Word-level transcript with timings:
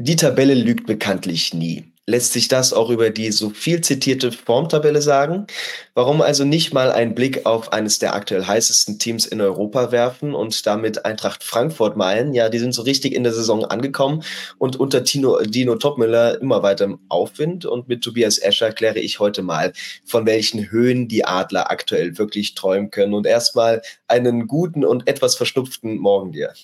Die 0.00 0.14
Tabelle 0.14 0.54
lügt 0.54 0.86
bekanntlich 0.86 1.54
nie. 1.54 1.92
Lässt 2.06 2.32
sich 2.32 2.46
das 2.46 2.72
auch 2.72 2.88
über 2.88 3.10
die 3.10 3.32
so 3.32 3.50
viel 3.50 3.80
zitierte 3.80 4.30
Formtabelle 4.30 5.02
sagen? 5.02 5.48
Warum 5.94 6.22
also 6.22 6.44
nicht 6.44 6.72
mal 6.72 6.92
einen 6.92 7.16
Blick 7.16 7.44
auf 7.46 7.72
eines 7.72 7.98
der 7.98 8.14
aktuell 8.14 8.44
heißesten 8.44 9.00
Teams 9.00 9.26
in 9.26 9.40
Europa 9.40 9.90
werfen 9.90 10.36
und 10.36 10.64
damit 10.68 11.04
Eintracht 11.04 11.42
Frankfurt 11.42 11.96
meinen? 11.96 12.32
Ja, 12.32 12.48
die 12.48 12.60
sind 12.60 12.74
so 12.74 12.82
richtig 12.82 13.12
in 13.12 13.24
der 13.24 13.32
Saison 13.32 13.64
angekommen 13.64 14.22
und 14.58 14.76
unter 14.76 15.02
Tino, 15.02 15.40
Dino 15.42 15.74
Topmüller 15.74 16.40
immer 16.40 16.62
weiter 16.62 16.84
im 16.84 17.00
Aufwind. 17.08 17.66
Und 17.66 17.88
mit 17.88 18.02
Tobias 18.02 18.38
Escher 18.38 18.70
kläre 18.70 19.00
ich 19.00 19.18
heute 19.18 19.42
mal, 19.42 19.72
von 20.04 20.26
welchen 20.26 20.70
Höhen 20.70 21.08
die 21.08 21.24
Adler 21.24 21.72
aktuell 21.72 22.18
wirklich 22.18 22.54
träumen 22.54 22.92
können. 22.92 23.14
Und 23.14 23.26
erstmal 23.26 23.82
einen 24.06 24.46
guten 24.46 24.84
und 24.84 25.08
etwas 25.08 25.34
verschnupften 25.34 25.98
Morgen 25.98 26.30
dir. 26.30 26.54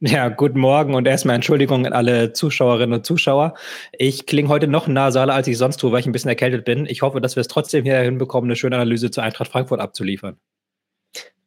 Ja, 0.00 0.28
guten 0.28 0.60
Morgen 0.60 0.94
und 0.94 1.08
erstmal 1.08 1.34
Entschuldigung 1.34 1.84
an 1.84 1.92
alle 1.92 2.32
Zuschauerinnen 2.32 2.98
und 2.98 3.04
Zuschauer. 3.04 3.54
Ich 3.92 4.26
klinge 4.26 4.48
heute 4.48 4.68
noch 4.68 4.86
nasaler, 4.86 5.34
als 5.34 5.48
ich 5.48 5.58
sonst 5.58 5.78
tue, 5.78 5.90
weil 5.90 6.00
ich 6.00 6.06
ein 6.06 6.12
bisschen 6.12 6.28
erkältet 6.28 6.64
bin. 6.64 6.86
Ich 6.86 7.02
hoffe, 7.02 7.20
dass 7.20 7.34
wir 7.34 7.40
es 7.40 7.48
trotzdem 7.48 7.84
hier 7.84 7.98
hinbekommen, 7.98 8.48
eine 8.48 8.54
schöne 8.56 8.76
Analyse 8.76 9.10
zur 9.10 9.24
Eintracht 9.24 9.50
Frankfurt 9.50 9.80
abzuliefern. 9.80 10.38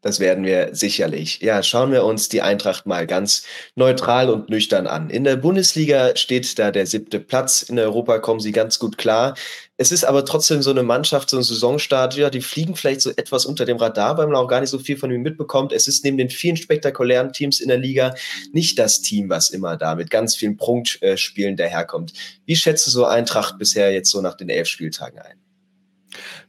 Das 0.02 0.20
werden 0.20 0.44
wir 0.44 0.70
sicherlich. 0.73 1.41
Ja, 1.41 1.62
schauen 1.62 1.91
wir 1.91 2.04
uns 2.04 2.28
die 2.28 2.42
Eintracht 2.42 2.88
mal 2.88 3.05
ganz 3.05 3.44
neutral 3.76 4.32
und 4.32 4.50
nüchtern 4.50 4.88
an. 4.88 5.12
In 5.12 5.23
der 5.23 5.36
Bundesliga 5.36 6.16
steht 6.16 6.58
da 6.58 6.72
der 6.72 6.88
siebte 6.88 7.20
Platz. 7.20 7.62
In 7.62 7.78
Europa 7.78 8.18
kommen 8.18 8.40
sie 8.40 8.52
ganz 8.52 8.80
gut 8.80 8.98
klar. 8.98 9.36
Es 9.78 9.92
ist 9.92 10.04
aber 10.04 10.26
trotzdem 10.26 10.64
so 10.64 10.72
eine 10.72 10.82
Mannschaft, 10.82 11.30
so 11.30 11.38
ein 11.38 11.44
Saisonstart, 11.44 12.16
ja, 12.16 12.32
die 12.32 12.42
fliegen 12.42 12.76
vielleicht 12.76 13.02
so 13.02 13.12
etwas 13.12 13.45
unter 13.45 13.66
dem 13.66 13.78
Radar, 13.78 14.18
weil 14.18 14.26
man 14.26 14.36
auch 14.36 14.48
gar 14.48 14.62
nicht 14.62 14.72
so 14.72 14.80
viel 14.80 14.98
von 14.98 15.12
ihnen 15.12 15.22
mitbekommt. 15.22 15.72
Es 15.72 15.88
ist 15.88 16.04
neben 16.04 16.18
den 16.18 16.30
vielen 16.31 16.58
spektakulären 16.58 17.31
Teams 17.31 17.59
in 17.59 17.68
der 17.68 17.78
Liga 17.78 18.16
nicht 18.54 18.80
das 18.80 19.02
Team, 19.02 19.30
was 19.30 19.52
immer 19.52 19.78
da 19.78 19.94
mit 19.94 20.09
ganz 20.09 20.36
vielen 20.36 20.58
Punktspielen 20.58 21.58
daherkommt. 21.58 22.14
Wie 22.45 22.56
schätzt 22.56 22.88
du 22.88 22.92
so 22.92 23.06
Eintracht 23.06 23.59
bisher 23.59 23.92
jetzt 23.92 24.09
so 24.09 24.22
nach 24.22 24.36
den 24.36 24.50
elf 24.50 24.68
Spieltagen 24.68 25.20
ein? 25.20 25.41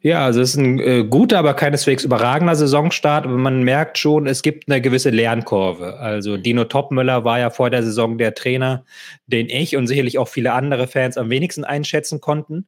Ja, 0.01 0.25
also 0.25 0.41
es 0.41 0.51
ist 0.51 0.57
ein 0.57 0.81
äh, 0.81 1.05
guter, 1.05 1.39
aber 1.39 1.55
keineswegs 1.55 2.05
überragender 2.05 2.57
Saisonstart, 2.57 3.25
aber 3.25 3.37
man 3.37 3.63
merkt 3.63 3.99
schon, 3.99 4.27
es 4.27 4.43
gibt 4.43 4.69
eine 4.69 4.81
gewisse 4.81 5.11
Lernkurve. 5.11 5.99
Also 5.99 6.37
Dino 6.37 6.65
Topmüller 6.65 7.25
war 7.25 7.39
ja 7.39 7.51
vor 7.51 7.71
der 7.71 7.83
Saison 7.83 8.19
der 8.19 8.35
Trainer, 8.35 8.85
den 9.27 9.49
ich 9.49 9.77
und 9.77 9.87
sicherlich 9.87 10.19
auch 10.19 10.29
viele 10.29 10.53
andere 10.53 10.87
Fans 10.87 11.17
am 11.17 11.31
wenigsten 11.31 11.65
einschätzen 11.65 12.21
konnten, 12.21 12.67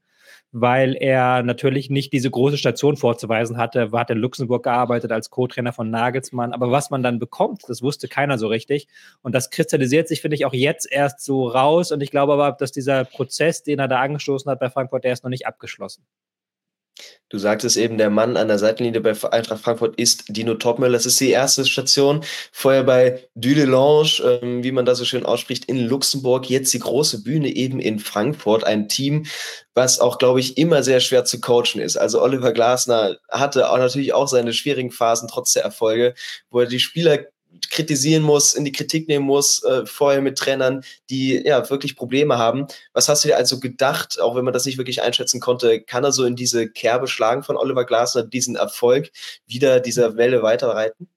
weil 0.53 0.95
er 0.95 1.43
natürlich 1.43 1.91
nicht 1.91 2.13
diese 2.13 2.31
große 2.31 2.57
Station 2.59 2.97
vorzuweisen 2.97 3.57
hatte. 3.57 3.81
Er 3.81 3.99
hat 3.99 4.11
in 4.11 4.19
Luxemburg 4.19 4.63
gearbeitet 4.63 5.11
als 5.11 5.31
Co-Trainer 5.31 5.73
von 5.73 5.91
Nagelsmann, 5.91 6.53
aber 6.53 6.71
was 6.71 6.91
man 6.91 7.03
dann 7.03 7.19
bekommt, 7.19 7.63
das 7.67 7.83
wusste 7.83 8.07
keiner 8.07 8.39
so 8.39 8.47
richtig. 8.47 8.87
Und 9.23 9.35
das 9.35 9.51
kristallisiert 9.51 10.07
sich, 10.07 10.21
finde 10.21 10.37
ich, 10.37 10.47
auch 10.47 10.55
jetzt 10.55 10.91
erst 10.91 11.25
so 11.25 11.49
raus. 11.49 11.91
Und 11.91 12.01
ich 12.01 12.13
glaube 12.13 12.35
aber, 12.35 12.53
dass 12.53 12.71
dieser 12.71 13.05
Prozess, 13.05 13.65
den 13.65 13.81
er 13.81 13.89
da 13.89 14.01
angestoßen 14.01 14.49
hat 14.49 14.61
bei 14.61 14.71
Frankfurt, 14.71 15.03
der 15.03 15.13
ist 15.13 15.25
noch 15.25 15.31
nicht 15.31 15.49
abgeschlossen. 15.49 16.05
Du 17.29 17.39
sagtest 17.39 17.77
eben, 17.77 17.99
der 17.99 18.11
Mann 18.11 18.37
an 18.37 18.47
der 18.47 18.61
Seitenlinie 18.61 19.01
bei 19.01 19.13
Eintracht 19.33 19.65
Frankfurt 19.65 19.97
ist 19.97 20.25
Dino 20.29 20.55
Topmüller. 20.55 20.93
Das 20.93 21.07
ist 21.07 21.19
die 21.19 21.31
erste 21.31 21.65
Station. 21.65 22.23
Vorher 22.53 22.85
bei 22.85 23.27
Dudelange, 23.35 24.41
ähm, 24.41 24.63
wie 24.63 24.71
man 24.71 24.85
da 24.85 24.95
so 24.95 25.05
schön 25.05 25.27
ausspricht, 25.27 25.65
in 25.65 25.81
Luxemburg. 25.81 26.49
Jetzt 26.49 26.73
die 26.73 26.79
große 26.79 27.25
Bühne 27.25 27.49
eben 27.49 27.81
in 27.81 27.99
Frankfurt. 27.99 28.63
Ein 28.63 28.89
Team, 28.89 29.27
was 29.75 29.99
auch, 29.99 30.19
glaube 30.19 30.39
ich, 30.39 30.57
immer 30.59 30.85
sehr 30.85 31.01
schwer 31.01 31.25
zu 31.25 31.41
coachen 31.41 31.81
ist. 31.81 31.97
Also 31.97 32.23
Oliver 32.23 32.53
Glasner 32.53 33.17
hatte 33.29 33.69
auch 33.69 33.79
natürlich 33.79 34.13
auch 34.13 34.29
seine 34.29 34.53
schwierigen 34.53 34.93
Phasen 34.93 35.27
trotz 35.27 35.55
der 35.55 35.65
Erfolge, 35.65 36.15
wo 36.51 36.61
er 36.61 36.67
die 36.67 36.79
Spieler 36.79 37.19
kritisieren 37.71 38.23
muss, 38.23 38.55
in 38.55 38.65
die 38.65 38.73
Kritik 38.73 39.09
nehmen 39.09 39.27
muss, 39.27 39.63
äh, 39.65 39.87
vorher 39.87 40.21
mit 40.21 40.39
Trainern, 40.39 40.85
die 41.11 41.43
ja 41.45 41.69
wirklich 41.71 41.97
Probleme 41.97 42.39
haben. 42.39 42.67
Was 42.93 43.09
hast 43.09 43.25
du 43.25 43.29
dir 43.29 43.37
also 43.37 43.61
gedacht, 43.61 44.21
auch 44.21 44.37
wenn 44.37 44.45
man 44.45 44.55
das 44.55 44.67
nicht 44.67 44.79
wirklich 44.79 45.03
einschätzen 45.03 45.41
konnte, 45.41 45.81
kann 45.81 46.05
er 46.05 46.13
so 46.13 46.25
in 46.25 46.37
diese 46.37 46.69
Kerbe 46.69 47.09
schlagen 47.09 47.43
von 47.43 47.57
Oliver 47.57 47.85
Glasner, 47.85 48.25
diesen 48.25 48.57
Erfolg 48.57 49.11
wieder 49.47 49.81
dieser 49.81 50.17
Welle 50.17 50.43
weiterreiten? 50.43 51.09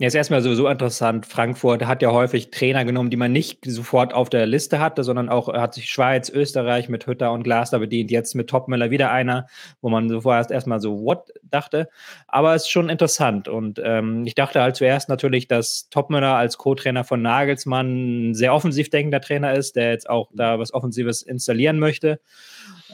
Ja, 0.00 0.06
ist 0.06 0.14
erstmal 0.14 0.42
sowieso 0.42 0.68
interessant. 0.68 1.26
Frankfurt 1.26 1.84
hat 1.84 2.02
ja 2.02 2.12
häufig 2.12 2.52
Trainer 2.52 2.84
genommen, 2.84 3.10
die 3.10 3.16
man 3.16 3.32
nicht 3.32 3.64
sofort 3.64 4.14
auf 4.14 4.30
der 4.30 4.46
Liste 4.46 4.78
hatte, 4.78 5.02
sondern 5.02 5.28
auch 5.28 5.52
hat 5.52 5.74
sich 5.74 5.90
Schweiz, 5.90 6.30
Österreich 6.30 6.88
mit 6.88 7.08
Hütter 7.08 7.32
und 7.32 7.42
Glasner 7.42 7.80
bedient. 7.80 8.12
Jetzt 8.12 8.36
mit 8.36 8.48
Topmüller 8.48 8.92
wieder 8.92 9.10
einer, 9.10 9.48
wo 9.80 9.88
man 9.88 10.08
so 10.08 10.20
vorerst 10.20 10.52
erstmal 10.52 10.78
so 10.78 11.02
what 11.02 11.32
dachte. 11.42 11.88
Aber 12.28 12.54
es 12.54 12.62
ist 12.62 12.70
schon 12.70 12.90
interessant. 12.90 13.48
Und 13.48 13.80
ähm, 13.84 14.24
ich 14.24 14.36
dachte 14.36 14.62
halt 14.62 14.76
zuerst 14.76 15.08
natürlich, 15.08 15.48
dass 15.48 15.88
Topmüller 15.90 16.36
als 16.36 16.58
Co-Trainer 16.58 17.02
von 17.02 17.20
Nagelsmann 17.20 18.30
ein 18.30 18.34
sehr 18.36 18.54
offensiv 18.54 18.90
denkender 18.90 19.20
Trainer 19.20 19.54
ist, 19.54 19.74
der 19.74 19.90
jetzt 19.90 20.08
auch 20.08 20.30
da 20.32 20.60
was 20.60 20.72
Offensives 20.72 21.22
installieren 21.22 21.80
möchte. 21.80 22.20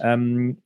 Ähm, 0.03 0.63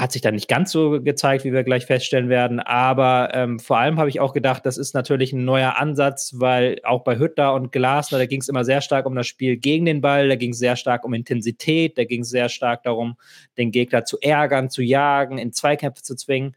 hat 0.00 0.12
sich 0.12 0.22
dann 0.22 0.34
nicht 0.34 0.48
ganz 0.48 0.72
so 0.72 1.02
gezeigt, 1.02 1.44
wie 1.44 1.52
wir 1.52 1.62
gleich 1.62 1.84
feststellen 1.84 2.30
werden. 2.30 2.58
Aber 2.58 3.30
ähm, 3.34 3.58
vor 3.58 3.78
allem 3.78 3.98
habe 3.98 4.08
ich 4.08 4.18
auch 4.18 4.32
gedacht, 4.32 4.64
das 4.64 4.78
ist 4.78 4.94
natürlich 4.94 5.34
ein 5.34 5.44
neuer 5.44 5.76
Ansatz, 5.76 6.36
weil 6.38 6.80
auch 6.84 7.04
bei 7.04 7.18
Hütter 7.18 7.52
und 7.52 7.70
Glasner, 7.70 8.16
da 8.16 8.24
ging 8.24 8.40
es 8.40 8.48
immer 8.48 8.64
sehr 8.64 8.80
stark 8.80 9.04
um 9.04 9.14
das 9.14 9.26
Spiel 9.26 9.58
gegen 9.58 9.84
den 9.84 10.00
Ball, 10.00 10.30
da 10.30 10.36
ging 10.36 10.52
es 10.52 10.58
sehr 10.58 10.76
stark 10.76 11.04
um 11.04 11.12
Intensität, 11.12 11.98
da 11.98 12.04
ging 12.04 12.22
es 12.22 12.30
sehr 12.30 12.48
stark 12.48 12.82
darum, 12.82 13.16
den 13.58 13.72
Gegner 13.72 14.06
zu 14.06 14.18
ärgern, 14.22 14.70
zu 14.70 14.80
jagen, 14.80 15.36
in 15.36 15.52
Zweikämpfe 15.52 16.02
zu 16.02 16.16
zwingen. 16.16 16.56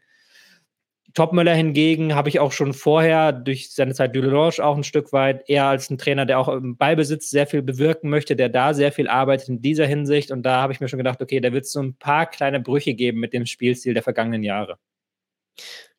Topmüller 1.14 1.54
hingegen 1.54 2.16
habe 2.16 2.28
ich 2.28 2.40
auch 2.40 2.50
schon 2.50 2.72
vorher 2.72 3.32
durch 3.32 3.72
seine 3.72 3.94
Zeit 3.94 4.16
Dudelange 4.16 4.64
auch 4.64 4.76
ein 4.76 4.82
Stück 4.82 5.12
weit 5.12 5.48
eher 5.48 5.66
als 5.66 5.88
ein 5.88 5.96
Trainer, 5.96 6.26
der 6.26 6.40
auch 6.40 6.48
im 6.48 6.76
Ballbesitz 6.76 7.30
sehr 7.30 7.46
viel 7.46 7.62
bewirken 7.62 8.10
möchte, 8.10 8.34
der 8.34 8.48
da 8.48 8.74
sehr 8.74 8.90
viel 8.90 9.06
arbeitet 9.06 9.48
in 9.48 9.62
dieser 9.62 9.86
Hinsicht. 9.86 10.32
Und 10.32 10.42
da 10.42 10.60
habe 10.60 10.72
ich 10.72 10.80
mir 10.80 10.88
schon 10.88 10.98
gedacht, 10.98 11.22
okay, 11.22 11.40
da 11.40 11.52
wird 11.52 11.66
es 11.66 11.72
so 11.72 11.80
ein 11.80 11.94
paar 11.94 12.26
kleine 12.26 12.58
Brüche 12.58 12.94
geben 12.94 13.20
mit 13.20 13.32
dem 13.32 13.46
Spielstil 13.46 13.94
der 13.94 14.02
vergangenen 14.02 14.42
Jahre. 14.42 14.76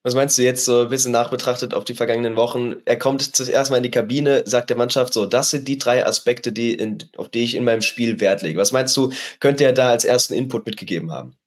Was 0.04 0.16
meinst 0.16 0.38
du 0.38 0.44
jetzt 0.44 0.66
so 0.66 0.82
ein 0.82 0.90
bisschen 0.90 1.14
nachbetrachtet 1.14 1.74
auf 1.74 1.86
die 1.86 1.96
vergangenen 1.96 2.36
Wochen? 2.36 2.76
Er 2.84 3.00
kommt 3.00 3.22
zuerst 3.36 3.72
mal 3.72 3.78
in 3.78 3.84
die 3.84 3.92
Kabine, 3.92 4.44
sagt 4.46 4.70
der 4.70 4.78
Mannschaft 4.78 5.14
so, 5.14 5.26
das 5.26 5.50
sind 5.50 5.68
die 5.68 5.78
drei 5.78 6.06
Aspekte, 6.06 6.52
die 6.52 6.74
in, 6.74 6.98
auf 7.18 7.30
die 7.30 7.44
ich 7.44 7.56
in 7.56 7.64
meinem 7.64 7.82
Spiel 7.82 8.20
Wert 8.20 8.42
lege. 8.42 8.60
Was 8.60 8.74
meinst 8.74 8.96
du, 8.98 9.12
könnte 9.40 9.64
er 9.64 9.74
da 9.74 9.90
als 9.90 10.06
ersten 10.06 10.34
Input 10.34 10.66
mitgegeben 10.66 11.12
haben? 11.12 11.38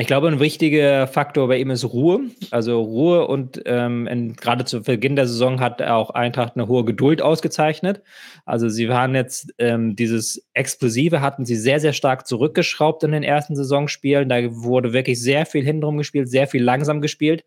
Ich 0.00 0.06
glaube, 0.06 0.28
ein 0.28 0.40
wichtiger 0.40 1.06
Faktor 1.06 1.48
bei 1.48 1.58
ihm 1.58 1.70
ist 1.70 1.84
Ruhe. 1.84 2.20
Also 2.50 2.80
Ruhe 2.80 3.26
und 3.26 3.60
ähm, 3.66 4.34
gerade 4.34 4.64
zu 4.64 4.80
Beginn 4.80 5.14
der 5.14 5.26
Saison 5.26 5.60
hat 5.60 5.82
auch 5.82 6.08
Eintracht 6.08 6.56
eine 6.56 6.68
hohe 6.68 6.86
Geduld 6.86 7.20
ausgezeichnet. 7.20 8.00
Also 8.46 8.70
sie 8.70 8.88
waren 8.88 9.14
jetzt 9.14 9.52
ähm, 9.58 9.96
dieses 9.96 10.48
Explosive 10.54 11.20
hatten 11.20 11.44
sie 11.44 11.56
sehr, 11.56 11.80
sehr 11.80 11.92
stark 11.92 12.26
zurückgeschraubt 12.26 13.04
in 13.04 13.12
den 13.12 13.22
ersten 13.22 13.54
Saisonspielen. 13.54 14.30
Da 14.30 14.38
wurde 14.50 14.94
wirklich 14.94 15.20
sehr 15.20 15.44
viel 15.44 15.66
hintenrum 15.66 15.98
gespielt, 15.98 16.30
sehr 16.30 16.46
viel 16.46 16.62
langsam 16.62 17.02
gespielt. 17.02 17.44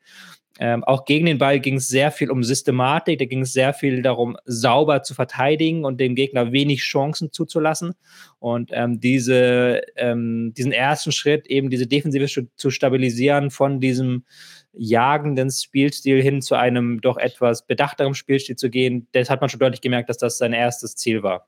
Ähm, 0.60 0.84
auch 0.84 1.06
gegen 1.06 1.26
den 1.26 1.40
Ball 1.40 1.60
ging 1.60 1.78
es 1.78 1.88
sehr 1.88 2.12
viel 2.12 2.30
um 2.30 2.44
Systematik, 2.44 3.18
da 3.18 3.26
ging 3.26 3.42
es 3.42 3.54
sehr 3.54 3.74
viel 3.74 4.04
darum, 4.04 4.38
sauber 4.46 5.02
zu 5.02 5.16
verteidigen 5.16 5.84
und 5.84 6.00
dem 6.00 6.14
Gegner 6.14 6.52
wenig 6.52 6.82
Chancen 6.82 7.32
zuzulassen. 7.32 7.96
Und 8.38 8.70
ähm, 8.72 9.00
diese, 9.00 9.82
ähm, 9.96 10.54
diesen 10.56 10.72
ersten 10.72 11.12
Schritt, 11.12 11.48
eben 11.48 11.72
diese 11.72 11.88
Defensive 11.88 12.28
zu 12.56 12.70
stabilisieren 12.70 13.50
von 13.50 13.80
diesem 13.80 14.26
jagenden 14.74 15.50
Spielstil 15.50 16.22
hin 16.22 16.42
zu 16.42 16.56
einem 16.56 17.02
doch 17.02 17.18
etwas 17.18 17.66
bedachteren 17.66 18.14
Spielstil 18.14 18.56
zu 18.56 18.70
gehen, 18.70 19.08
das 19.14 19.32
hat 19.32 19.42
man 19.42 19.50
schon 19.50 19.60
deutlich 19.60 19.82
gemerkt, 19.82 20.10
dass 20.10 20.18
das 20.18 20.38
sein 20.38 20.54
erstes 20.54 20.96
Ziel 20.96 21.24
war 21.24 21.48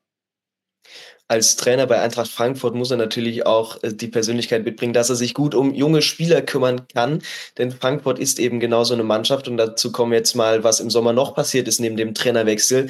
als 1.28 1.56
Trainer 1.56 1.88
bei 1.88 2.00
Eintracht 2.00 2.30
Frankfurt 2.30 2.76
muss 2.76 2.92
er 2.92 2.98
natürlich 2.98 3.46
auch 3.46 3.82
äh, 3.84 3.94
die 3.94 4.08
Persönlichkeit 4.08 4.64
mitbringen, 4.64 4.94
dass 4.94 5.10
er 5.10 5.16
sich 5.16 5.34
gut 5.34 5.56
um 5.56 5.74
junge 5.74 6.02
Spieler 6.02 6.42
kümmern 6.42 6.88
kann. 6.94 7.22
Denn 7.58 7.72
Frankfurt 7.72 8.20
ist 8.20 8.40
eben 8.40 8.60
genauso 8.60 8.94
eine 8.94 9.04
Mannschaft. 9.04 9.48
Und 9.48 9.58
dazu 9.58 9.92
kommen 9.92 10.14
jetzt 10.14 10.36
mal, 10.36 10.64
was 10.64 10.80
im 10.80 10.90
Sommer 10.90 11.14
noch 11.14 11.34
passiert 11.34 11.68
ist 11.68 11.80
neben 11.80 11.98
dem 11.98 12.14
Trainerwechsel 12.14 12.90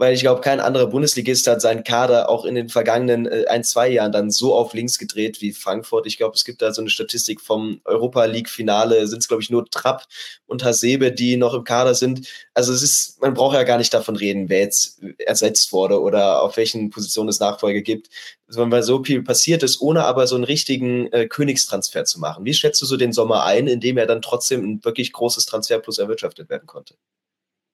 weil 0.00 0.14
ich 0.14 0.22
glaube, 0.22 0.40
kein 0.40 0.60
anderer 0.60 0.86
Bundesligist 0.86 1.46
hat 1.46 1.60
seinen 1.60 1.84
Kader 1.84 2.30
auch 2.30 2.46
in 2.46 2.54
den 2.54 2.70
vergangenen 2.70 3.26
äh, 3.26 3.44
ein, 3.50 3.62
zwei 3.62 3.86
Jahren 3.90 4.12
dann 4.12 4.30
so 4.30 4.54
auf 4.54 4.72
links 4.72 4.98
gedreht 4.98 5.42
wie 5.42 5.52
Frankfurt. 5.52 6.06
Ich 6.06 6.16
glaube, 6.16 6.34
es 6.34 6.46
gibt 6.46 6.62
da 6.62 6.72
so 6.72 6.80
eine 6.80 6.88
Statistik 6.88 7.42
vom 7.42 7.82
Europa 7.84 8.24
League-Finale, 8.24 9.06
sind 9.06 9.18
es, 9.18 9.28
glaube 9.28 9.42
ich, 9.42 9.50
nur 9.50 9.66
Trapp 9.68 10.06
und 10.46 10.64
Hasebe, 10.64 11.12
die 11.12 11.36
noch 11.36 11.52
im 11.52 11.64
Kader 11.64 11.94
sind. 11.94 12.26
Also 12.54 12.72
es 12.72 12.82
ist, 12.82 13.20
man 13.20 13.34
braucht 13.34 13.54
ja 13.54 13.62
gar 13.62 13.76
nicht 13.76 13.92
davon 13.92 14.16
reden, 14.16 14.48
wer 14.48 14.60
jetzt 14.60 15.02
ersetzt 15.18 15.70
wurde 15.70 16.00
oder 16.00 16.42
auf 16.42 16.56
welchen 16.56 16.88
Positionen 16.88 17.28
es 17.28 17.38
Nachfolge 17.70 17.82
gibt, 17.82 18.08
sondern 18.46 18.72
weil 18.72 18.82
so 18.82 19.02
viel 19.02 19.22
passiert 19.22 19.62
ist, 19.62 19.80
ohne 19.80 20.04
aber 20.04 20.26
so 20.26 20.34
einen 20.34 20.44
richtigen 20.44 21.10
äh, 21.12 21.26
Königstransfer 21.26 22.04
zu 22.04 22.20
machen. 22.20 22.44
Wie 22.44 22.54
schätzt 22.54 22.82
du 22.82 22.86
so 22.86 22.96
den 22.96 23.12
Sommer 23.12 23.44
ein, 23.44 23.66
in 23.66 23.80
dem 23.80 23.96
er 23.98 24.06
dann 24.06 24.22
trotzdem 24.22 24.64
ein 24.64 24.84
wirklich 24.84 25.12
großes 25.12 25.46
Transferplus 25.46 25.98
erwirtschaftet 25.98 26.48
werden 26.48 26.66
konnte? 26.66 26.94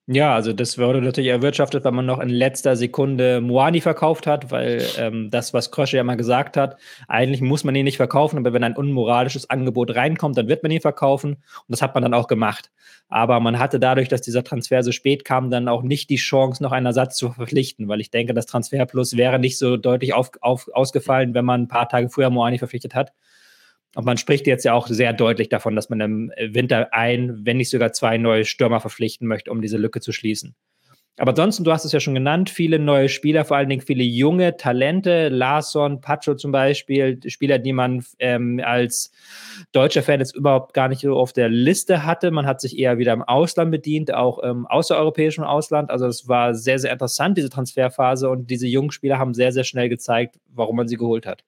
Ja, 0.09 0.33
also 0.35 0.53
das 0.53 0.77
wurde 0.77 1.01
natürlich 1.01 1.29
erwirtschaftet, 1.29 1.83
weil 1.83 1.91
man 1.91 2.05
noch 2.05 2.19
in 2.19 2.29
letzter 2.29 2.77
Sekunde 2.77 3.41
Moani 3.41 3.81
verkauft 3.81 4.25
hat, 4.25 4.51
weil 4.51 4.81
ähm, 4.97 5.29
das, 5.29 5.53
was 5.53 5.69
Krösche 5.69 5.97
ja 5.97 6.03
mal 6.05 6.15
gesagt 6.15 6.55
hat, 6.55 6.77
eigentlich 7.09 7.41
muss 7.41 7.65
man 7.65 7.75
ihn 7.75 7.83
nicht 7.83 7.97
verkaufen, 7.97 8.37
aber 8.37 8.53
wenn 8.53 8.63
ein 8.63 8.77
unmoralisches 8.77 9.49
Angebot 9.49 9.93
reinkommt, 9.93 10.37
dann 10.37 10.47
wird 10.47 10.63
man 10.63 10.71
ihn 10.71 10.79
verkaufen 10.79 11.33
und 11.33 11.41
das 11.67 11.81
hat 11.81 11.93
man 11.93 12.03
dann 12.03 12.13
auch 12.13 12.27
gemacht. 12.29 12.71
Aber 13.09 13.41
man 13.41 13.59
hatte 13.59 13.81
dadurch, 13.81 14.07
dass 14.07 14.21
dieser 14.21 14.45
Transfer 14.45 14.81
so 14.81 14.93
spät 14.93 15.25
kam, 15.25 15.49
dann 15.49 15.67
auch 15.67 15.83
nicht 15.83 16.09
die 16.09 16.15
Chance, 16.15 16.63
noch 16.63 16.71
einen 16.71 16.85
Ersatz 16.85 17.17
zu 17.17 17.33
verpflichten, 17.33 17.89
weil 17.89 17.99
ich 17.99 18.09
denke, 18.09 18.33
das 18.33 18.45
Transferplus 18.45 19.17
wäre 19.17 19.39
nicht 19.39 19.57
so 19.57 19.75
deutlich 19.75 20.13
auf, 20.13 20.31
auf, 20.39 20.69
ausgefallen, 20.73 21.33
wenn 21.33 21.43
man 21.43 21.63
ein 21.63 21.67
paar 21.67 21.89
Tage 21.89 22.09
früher 22.09 22.29
Moani 22.29 22.59
verpflichtet 22.59 22.95
hat. 22.95 23.11
Und 23.95 24.05
man 24.05 24.17
spricht 24.17 24.47
jetzt 24.47 24.65
ja 24.65 24.73
auch 24.73 24.87
sehr 24.87 25.13
deutlich 25.13 25.49
davon, 25.49 25.75
dass 25.75 25.89
man 25.89 25.99
im 26.01 26.31
Winter 26.37 26.93
ein, 26.93 27.45
wenn 27.45 27.57
nicht 27.57 27.69
sogar 27.69 27.93
zwei 27.93 28.17
neue 28.17 28.45
Stürmer 28.45 28.79
verpflichten 28.79 29.27
möchte, 29.27 29.51
um 29.51 29.61
diese 29.61 29.77
Lücke 29.77 30.01
zu 30.01 30.11
schließen. 30.11 30.55
Aber 31.19 31.31
ansonsten, 31.31 31.63
du 31.63 31.71
hast 31.71 31.83
es 31.83 31.91
ja 31.91 31.99
schon 31.99 32.13
genannt, 32.13 32.51
viele 32.51 32.77
neue 32.77 33.09
Spieler, 33.09 33.43
vor 33.43 33.57
allen 33.57 33.69
Dingen 33.69 33.81
viele 33.81 34.03
junge 34.03 34.55
Talente, 34.55 35.29
Larsson, 35.29 35.99
Pacho 35.99 36.35
zum 36.35 36.51
Beispiel, 36.51 37.19
Spieler, 37.25 37.57
die 37.57 37.73
man 37.73 38.05
ähm, 38.19 38.61
als 38.63 39.11
deutscher 39.71 40.03
Fan 40.03 40.19
jetzt 40.19 40.35
überhaupt 40.35 40.75
gar 40.75 40.89
nicht 40.89 41.01
so 41.01 41.17
auf 41.17 41.33
der 41.33 41.49
Liste 41.49 42.05
hatte. 42.05 42.29
Man 42.29 42.45
hat 42.45 42.61
sich 42.61 42.77
eher 42.77 42.99
wieder 42.99 43.13
im 43.13 43.23
Ausland 43.23 43.71
bedient, 43.71 44.13
auch 44.13 44.37
im 44.37 44.67
außereuropäischen 44.67 45.43
Ausland. 45.43 45.89
Also 45.89 46.05
es 46.05 46.27
war 46.27 46.53
sehr, 46.53 46.77
sehr 46.77 46.91
interessant, 46.91 47.35
diese 47.35 47.49
Transferphase 47.49 48.29
und 48.29 48.51
diese 48.51 48.67
jungen 48.67 48.91
Spieler 48.91 49.17
haben 49.17 49.33
sehr, 49.33 49.51
sehr 49.51 49.63
schnell 49.63 49.89
gezeigt, 49.89 50.39
warum 50.53 50.75
man 50.75 50.87
sie 50.87 50.97
geholt 50.97 51.25
hat 51.25 51.43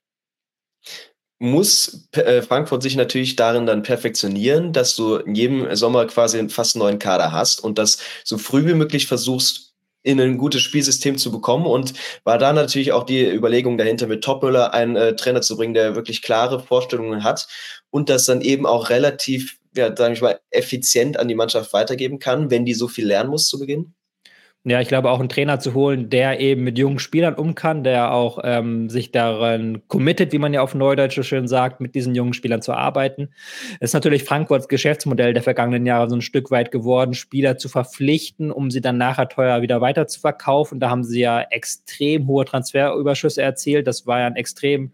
muss 1.40 2.10
äh, 2.12 2.42
Frankfurt 2.42 2.84
sich 2.84 2.96
natürlich 2.96 3.36
darin 3.36 3.66
dann 3.66 3.84
perfektionieren, 3.84 4.74
dass 4.74 4.96
du 4.96 5.16
in 5.16 5.36
jedem 5.36 5.76
Sommer 5.76 6.06
quasi 6.06 6.38
einen 6.38 6.50
fast 6.50 6.76
neuen 6.76 7.00
Kader 7.00 7.32
hast 7.32 7.64
und 7.64 7.78
das 7.78 8.00
so 8.26 8.38
früh 8.38 8.66
wie 8.66 8.74
möglich 8.74 9.08
versuchst, 9.08 9.70
in 10.04 10.20
ein 10.20 10.38
gutes 10.38 10.62
Spielsystem 10.62 11.18
zu 11.18 11.32
bekommen 11.32 11.66
und 11.66 11.94
war 12.24 12.38
da 12.38 12.54
natürlich 12.54 12.94
auch 12.94 13.04
die 13.04 13.26
Überlegung 13.26 13.78
dahinter, 13.78 14.08
mit 14.08 14.24
Topmüller 14.24 14.74
einen 14.74 14.96
äh, 14.96 15.16
Trainer 15.16 15.42
zu 15.42 15.58
bringen, 15.58 15.74
der 15.74 15.96
wirklich 15.96 16.22
klare 16.22 16.62
Vorstellungen 16.62 17.24
hat 17.24 17.48
und 17.90 18.10
das 18.10 18.26
dann 18.26 18.42
eben 18.42 18.66
auch 18.66 18.90
relativ, 18.90 19.60
ja, 19.76 19.96
sag 19.96 20.14
ich 20.14 20.22
mal, 20.22 20.40
effizient 20.52 21.18
an 21.18 21.28
die 21.28 21.36
Mannschaft 21.36 21.74
weitergeben 21.74 22.20
kann, 22.20 22.50
wenn 22.50 22.66
die 22.66 22.74
so 22.74 22.88
viel 22.88 23.08
lernen 23.08 23.30
muss 23.30 23.48
zu 23.48 23.60
Beginn? 23.60 23.94
Ja, 24.66 24.82
ich 24.82 24.90
glaube 24.90 25.10
auch 25.10 25.22
einen 25.22 25.30
Trainer 25.30 25.62
zu 25.62 25.74
holen, 25.74 26.10
der 26.10 26.42
eben 26.42 26.66
mit 26.66 26.78
jungen 26.78 27.00
Spielern 27.00 27.36
um 27.36 27.56
kann, 27.56 27.86
der 27.86 28.12
auch 28.12 28.40
ähm, 28.44 28.90
sich 28.90 29.10
daran 29.12 29.84
committet, 29.88 30.34
wie 30.34 30.38
man 30.38 30.54
ja 30.54 30.62
auf 30.62 30.76
Neudeutsch 30.76 31.16
so 31.16 31.24
schön 31.24 31.48
sagt, 31.48 31.80
mit 31.80 31.96
diesen 31.96 32.14
jungen 32.14 32.34
Spielern 32.34 32.62
zu 32.62 32.74
arbeiten. 32.74 33.30
Es 33.80 33.92
ist 33.92 33.94
natürlich 33.94 34.26
Frankfurts 34.26 34.68
Geschäftsmodell 34.68 35.34
der 35.34 35.44
vergangenen 35.44 35.86
Jahre 35.86 36.10
so 36.10 36.16
ein 36.18 36.22
Stück 36.22 36.52
weit 36.52 36.72
geworden, 36.72 37.14
Spieler 37.14 37.58
zu 37.58 37.70
verpflichten, 37.70 38.52
um 38.52 38.70
sie 38.70 38.82
dann 38.82 38.98
nachher 38.98 39.30
teuer 39.30 39.62
wieder 39.62 39.80
weiter 39.80 40.08
zu 40.08 40.20
verkaufen. 40.20 40.82
Da 40.82 40.90
haben 40.90 41.06
sie 41.06 41.22
ja 41.22 41.40
extrem 41.40 42.28
hohe 42.28 42.44
Transferüberschüsse 42.44 43.42
erzielt. 43.42 43.88
Das 43.88 44.08
war 44.08 44.20
ja 44.20 44.28
ein 44.28 44.36
extrem 44.36 44.92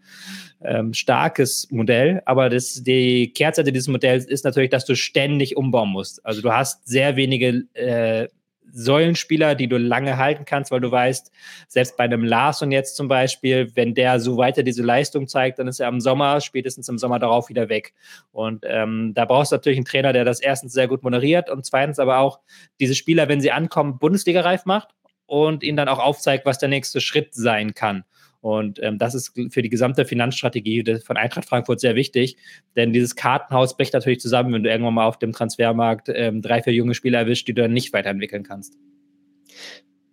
ähm, 0.62 0.94
starkes 0.94 1.68
Modell, 1.72 2.22
aber 2.24 2.50
das, 2.50 2.84
die 2.84 3.32
Kehrseite 3.32 3.72
dieses 3.72 3.88
Modells 3.88 4.26
ist 4.26 4.44
natürlich, 4.44 4.70
dass 4.70 4.84
du 4.84 4.94
ständig 4.94 5.56
umbauen 5.56 5.88
musst. 5.88 6.24
Also 6.24 6.40
du 6.40 6.52
hast 6.52 6.86
sehr 6.86 7.16
wenige 7.16 7.64
äh, 7.74 8.28
Säulenspieler, 8.76 9.54
die 9.54 9.68
du 9.68 9.78
lange 9.78 10.18
halten 10.18 10.44
kannst, 10.44 10.70
weil 10.70 10.80
du 10.80 10.90
weißt, 10.90 11.32
selbst 11.66 11.96
bei 11.96 12.04
einem 12.04 12.22
Larson 12.22 12.70
jetzt 12.70 12.96
zum 12.96 13.08
Beispiel, 13.08 13.70
wenn 13.74 13.94
der 13.94 14.20
so 14.20 14.36
weiter 14.36 14.62
diese 14.62 14.82
Leistung 14.82 15.28
zeigt, 15.28 15.58
dann 15.58 15.66
ist 15.66 15.80
er 15.80 15.88
im 15.88 16.00
Sommer, 16.00 16.40
spätestens 16.40 16.88
im 16.88 16.98
Sommer 16.98 17.18
darauf 17.18 17.48
wieder 17.48 17.68
weg. 17.68 17.94
Und 18.32 18.64
ähm, 18.68 19.12
da 19.14 19.24
brauchst 19.24 19.52
du 19.52 19.56
natürlich 19.56 19.78
einen 19.78 19.86
Trainer, 19.86 20.12
der 20.12 20.24
das 20.24 20.40
erstens 20.40 20.74
sehr 20.74 20.88
gut 20.88 21.02
moderiert 21.02 21.48
und 21.48 21.64
zweitens 21.64 21.98
aber 21.98 22.18
auch 22.18 22.40
diese 22.78 22.94
Spieler, 22.94 23.28
wenn 23.28 23.40
sie 23.40 23.50
ankommen, 23.50 23.98
Bundesliga-reif 23.98 24.66
macht 24.66 24.88
und 25.26 25.62
ihnen 25.62 25.76
dann 25.76 25.88
auch 25.88 25.98
aufzeigt, 25.98 26.46
was 26.46 26.58
der 26.58 26.68
nächste 26.68 27.00
Schritt 27.00 27.34
sein 27.34 27.74
kann. 27.74 28.04
Und 28.46 28.80
ähm, 28.80 28.96
das 28.96 29.16
ist 29.16 29.32
für 29.50 29.60
die 29.60 29.68
gesamte 29.68 30.04
Finanzstrategie 30.04 31.00
von 31.04 31.16
Eintracht 31.16 31.48
Frankfurt 31.48 31.80
sehr 31.80 31.96
wichtig, 31.96 32.36
denn 32.76 32.92
dieses 32.92 33.16
Kartenhaus 33.16 33.76
bricht 33.76 33.92
natürlich 33.92 34.20
zusammen, 34.20 34.52
wenn 34.52 34.62
du 34.62 34.70
irgendwann 34.70 34.94
mal 34.94 35.06
auf 35.06 35.18
dem 35.18 35.32
Transfermarkt 35.32 36.10
ähm, 36.14 36.42
drei, 36.42 36.62
vier 36.62 36.72
junge 36.72 36.94
Spieler 36.94 37.18
erwischt, 37.18 37.48
die 37.48 37.54
du 37.54 37.62
dann 37.62 37.72
nicht 37.72 37.92
weiterentwickeln 37.92 38.44
kannst 38.44 38.78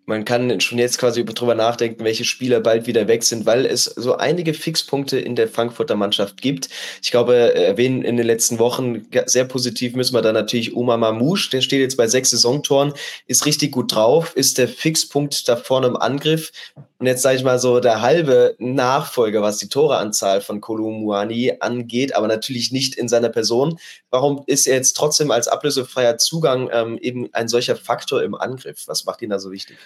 man 0.05 0.25
kann 0.25 0.59
schon 0.59 0.79
jetzt 0.79 0.97
quasi 0.97 1.23
drüber 1.23 1.55
nachdenken, 1.55 2.03
welche 2.03 2.25
Spieler 2.25 2.59
bald 2.59 2.87
wieder 2.87 3.07
weg 3.07 3.23
sind, 3.23 3.45
weil 3.45 3.65
es 3.65 3.85
so 3.85 4.17
einige 4.17 4.53
Fixpunkte 4.53 5.17
in 5.17 5.35
der 5.35 5.47
Frankfurter 5.47 5.95
Mannschaft 5.95 6.41
gibt. 6.41 6.69
Ich 7.01 7.11
glaube, 7.11 7.55
erwähnen 7.55 8.03
in 8.03 8.17
den 8.17 8.25
letzten 8.25 8.59
Wochen 8.59 9.07
sehr 9.25 9.45
positiv 9.45 9.95
müssen 9.95 10.13
wir 10.13 10.21
da 10.21 10.33
natürlich 10.33 10.75
Oma 10.75 10.97
Mamouche, 10.97 11.49
der 11.51 11.61
steht 11.61 11.79
jetzt 11.79 11.97
bei 11.97 12.07
sechs 12.07 12.31
Saisontoren, 12.31 12.93
ist 13.27 13.45
richtig 13.45 13.71
gut 13.71 13.95
drauf, 13.95 14.35
ist 14.35 14.57
der 14.57 14.67
Fixpunkt 14.67 15.47
da 15.47 15.55
vorne 15.55 15.87
im 15.87 15.95
Angriff. 15.95 16.51
Und 16.99 17.07
jetzt 17.07 17.21
sage 17.21 17.37
ich 17.37 17.43
mal 17.43 17.59
so 17.59 17.79
der 17.79 18.01
halbe 18.01 18.55
Nachfolger, 18.59 19.41
was 19.41 19.57
die 19.57 19.67
Toreanzahl 19.67 20.39
von 20.39 20.61
Kolumuani 20.61 21.53
angeht, 21.59 22.15
aber 22.15 22.27
natürlich 22.27 22.71
nicht 22.71 22.95
in 22.95 23.09
seiner 23.09 23.29
Person. 23.29 23.77
Warum 24.09 24.43
ist 24.47 24.67
er 24.67 24.75
jetzt 24.75 24.93
trotzdem 24.93 25.29
als 25.31 25.49
ablösefreier 25.49 26.17
Zugang 26.17 26.69
ähm, 26.71 26.97
eben 27.01 27.27
ein 27.33 27.49
solcher 27.49 27.75
Faktor 27.75 28.23
im 28.23 28.35
Angriff? 28.35 28.83
Was 28.87 29.03
macht 29.05 29.21
ihn 29.21 29.31
da 29.31 29.39
so 29.39 29.51
wichtig? 29.51 29.77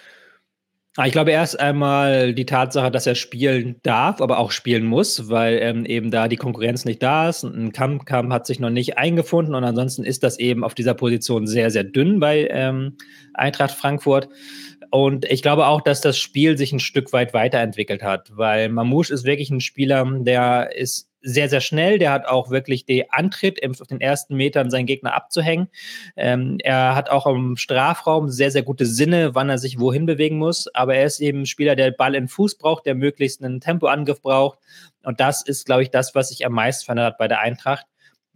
Ah, 1.00 1.06
ich 1.06 1.12
glaube 1.12 1.30
erst 1.30 1.60
einmal 1.60 2.34
die 2.34 2.44
Tatsache, 2.44 2.90
dass 2.90 3.06
er 3.06 3.14
spielen 3.14 3.76
darf, 3.84 4.20
aber 4.20 4.40
auch 4.40 4.50
spielen 4.50 4.84
muss, 4.84 5.28
weil 5.28 5.60
ähm, 5.62 5.84
eben 5.84 6.10
da 6.10 6.26
die 6.26 6.34
Konkurrenz 6.34 6.84
nicht 6.84 7.04
da 7.04 7.28
ist. 7.28 7.44
Ein 7.44 7.70
Kampfkampf 7.70 8.32
hat 8.32 8.48
sich 8.48 8.58
noch 8.58 8.70
nicht 8.70 8.98
eingefunden 8.98 9.54
und 9.54 9.62
ansonsten 9.62 10.02
ist 10.02 10.24
das 10.24 10.40
eben 10.40 10.64
auf 10.64 10.74
dieser 10.74 10.94
Position 10.94 11.46
sehr, 11.46 11.70
sehr 11.70 11.84
dünn 11.84 12.18
bei 12.18 12.48
ähm, 12.50 12.96
Eintracht 13.32 13.70
Frankfurt. 13.70 14.28
Und 14.90 15.24
ich 15.26 15.42
glaube 15.42 15.66
auch, 15.66 15.80
dass 15.80 16.00
das 16.00 16.18
Spiel 16.18 16.56
sich 16.56 16.72
ein 16.72 16.80
Stück 16.80 17.12
weit 17.12 17.34
weiterentwickelt 17.34 18.02
hat, 18.02 18.36
weil 18.36 18.68
Mamouche 18.68 19.12
ist 19.12 19.24
wirklich 19.24 19.50
ein 19.50 19.60
Spieler, 19.60 20.04
der 20.20 20.74
ist 20.74 21.08
sehr, 21.20 21.48
sehr 21.48 21.60
schnell. 21.60 21.98
Der 21.98 22.12
hat 22.12 22.26
auch 22.26 22.50
wirklich 22.50 22.84
den 22.84 23.04
Antritt, 23.10 23.58
auf 23.80 23.86
den 23.86 24.00
ersten 24.00 24.36
Metern 24.36 24.70
seinen 24.70 24.86
Gegner 24.86 25.14
abzuhängen. 25.14 25.68
Ähm, 26.16 26.58
er 26.62 26.94
hat 26.94 27.10
auch 27.10 27.26
im 27.26 27.56
Strafraum 27.56 28.28
sehr, 28.28 28.50
sehr 28.50 28.62
gute 28.62 28.86
Sinne, 28.86 29.34
wann 29.34 29.50
er 29.50 29.58
sich 29.58 29.78
wohin 29.78 30.06
bewegen 30.06 30.38
muss. 30.38 30.72
Aber 30.74 30.94
er 30.94 31.04
ist 31.04 31.20
eben 31.20 31.42
ein 31.42 31.46
Spieler, 31.46 31.76
der 31.76 31.90
Ball 31.90 32.14
in 32.14 32.28
Fuß 32.28 32.56
braucht, 32.56 32.86
der 32.86 32.94
möglichst 32.94 33.42
einen 33.42 33.60
Tempoangriff 33.60 34.22
braucht. 34.22 34.58
Und 35.02 35.20
das 35.20 35.42
ist, 35.42 35.66
glaube 35.66 35.82
ich, 35.82 35.90
das, 35.90 36.14
was 36.14 36.28
sich 36.28 36.46
am 36.46 36.52
meisten 36.52 36.84
verändert 36.84 37.18
bei 37.18 37.28
der 37.28 37.40
Eintracht 37.40 37.86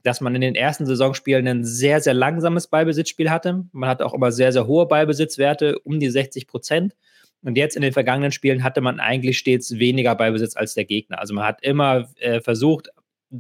dass 0.03 0.21
man 0.21 0.35
in 0.35 0.41
den 0.41 0.55
ersten 0.55 0.87
Saisonspielen 0.87 1.47
ein 1.47 1.65
sehr, 1.65 2.01
sehr 2.01 2.15
langsames 2.15 2.67
Ballbesitzspiel 2.67 3.31
hatte. 3.31 3.65
Man 3.73 3.89
hat 3.89 4.03
auch 4.03 4.15
immer 4.15 4.33
sehr, 4.33 4.53
sehr 4.53 4.67
hohe 4.67 4.87
Ballbesitzwerte, 4.87 5.79
um 5.81 6.01
die 6.01 6.11
60 6.11 6.47
Prozent. 6.47 6.95
Und 7.43 7.57
jetzt 7.57 7.77
in 7.77 7.83
den 7.83 7.93
vergangenen 7.93 8.33
Spielen 8.33 8.63
hatte 8.63 8.81
man 8.81 9.01
eigentlich 9.01 9.39
stets 9.39 9.79
weniger 9.79 10.15
Ballbesitz 10.15 10.57
als 10.57 10.75
der 10.75 10.85
Gegner. 10.85 11.19
Also 11.19 11.35
man 11.35 11.45
hat 11.45 11.63
immer 11.63 12.09
äh, 12.19 12.41
versucht, 12.41 12.89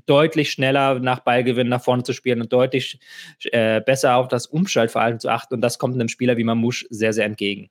deutlich 0.07 0.51
schneller 0.51 0.99
nach 0.99 1.21
Ballgewinn 1.21 1.69
nach 1.69 1.83
vorne 1.83 2.03
zu 2.03 2.13
spielen 2.13 2.41
und 2.41 2.53
deutlich 2.53 2.99
äh, 3.53 3.81
besser 3.81 4.17
auf 4.17 4.29
das 4.29 4.47
Umschaltverhalten 4.47 5.21
zu 5.21 5.29
achten. 5.29 5.55
Und 5.55 5.61
das 5.61 5.79
kommt 5.79 5.95
einem 5.95 6.09
Spieler 6.09 6.37
wie 6.37 6.45
Mamouche 6.45 6.87
sehr, 6.91 7.13
sehr 7.13 7.27
entgegen 7.27 7.71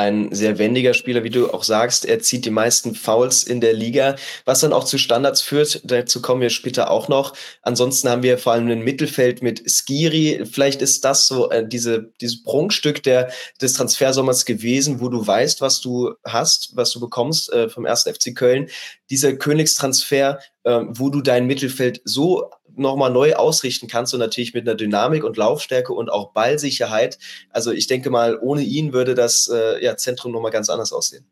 ein 0.00 0.34
sehr 0.34 0.58
wendiger 0.58 0.94
Spieler, 0.94 1.24
wie 1.24 1.30
du 1.30 1.52
auch 1.52 1.62
sagst. 1.62 2.06
Er 2.06 2.20
zieht 2.20 2.44
die 2.44 2.50
meisten 2.50 2.94
Fouls 2.94 3.42
in 3.42 3.60
der 3.60 3.74
Liga, 3.74 4.16
was 4.46 4.60
dann 4.60 4.72
auch 4.72 4.84
zu 4.84 4.98
Standards 4.98 5.42
führt. 5.42 5.82
Dazu 5.84 6.22
kommen 6.22 6.40
wir 6.40 6.50
später 6.50 6.90
auch 6.90 7.08
noch. 7.08 7.34
Ansonsten 7.62 8.08
haben 8.08 8.22
wir 8.22 8.38
vor 8.38 8.52
allem 8.52 8.68
ein 8.68 8.82
Mittelfeld 8.82 9.42
mit 9.42 9.62
Skiri. 9.70 10.44
Vielleicht 10.50 10.80
ist 10.80 11.04
das 11.04 11.26
so 11.26 11.50
äh, 11.50 11.66
diese, 11.66 12.12
dieses 12.20 12.42
Prunkstück 12.42 13.02
der, 13.02 13.30
des 13.60 13.74
Transfersommers 13.74 14.46
gewesen, 14.46 15.00
wo 15.00 15.08
du 15.08 15.26
weißt, 15.26 15.60
was 15.60 15.80
du 15.80 16.14
hast, 16.24 16.76
was 16.76 16.90
du 16.92 17.00
bekommst 17.00 17.52
äh, 17.52 17.68
vom 17.68 17.84
ersten 17.84 18.14
FC 18.14 18.34
Köln. 18.34 18.68
Dieser 19.10 19.34
Königstransfer, 19.34 20.38
äh, 20.64 20.80
wo 20.88 21.10
du 21.10 21.20
dein 21.20 21.46
Mittelfeld 21.46 22.00
so 22.04 22.50
nochmal 22.76 23.10
neu 23.10 23.34
ausrichten 23.34 23.88
kannst 23.88 24.14
und 24.14 24.20
natürlich 24.20 24.54
mit 24.54 24.68
einer 24.68 24.76
Dynamik 24.76 25.24
und 25.24 25.36
Laufstärke 25.36 25.92
und 25.92 26.10
auch 26.10 26.32
Ballsicherheit. 26.32 27.18
Also 27.50 27.72
ich 27.72 27.86
denke 27.86 28.10
mal, 28.10 28.38
ohne 28.40 28.62
ihn 28.62 28.92
würde 28.92 29.14
das 29.14 29.48
äh, 29.52 29.82
ja, 29.82 29.96
Zentrum 29.96 30.32
nochmal 30.32 30.52
ganz 30.52 30.68
anders 30.70 30.92
aussehen. 30.92 31.26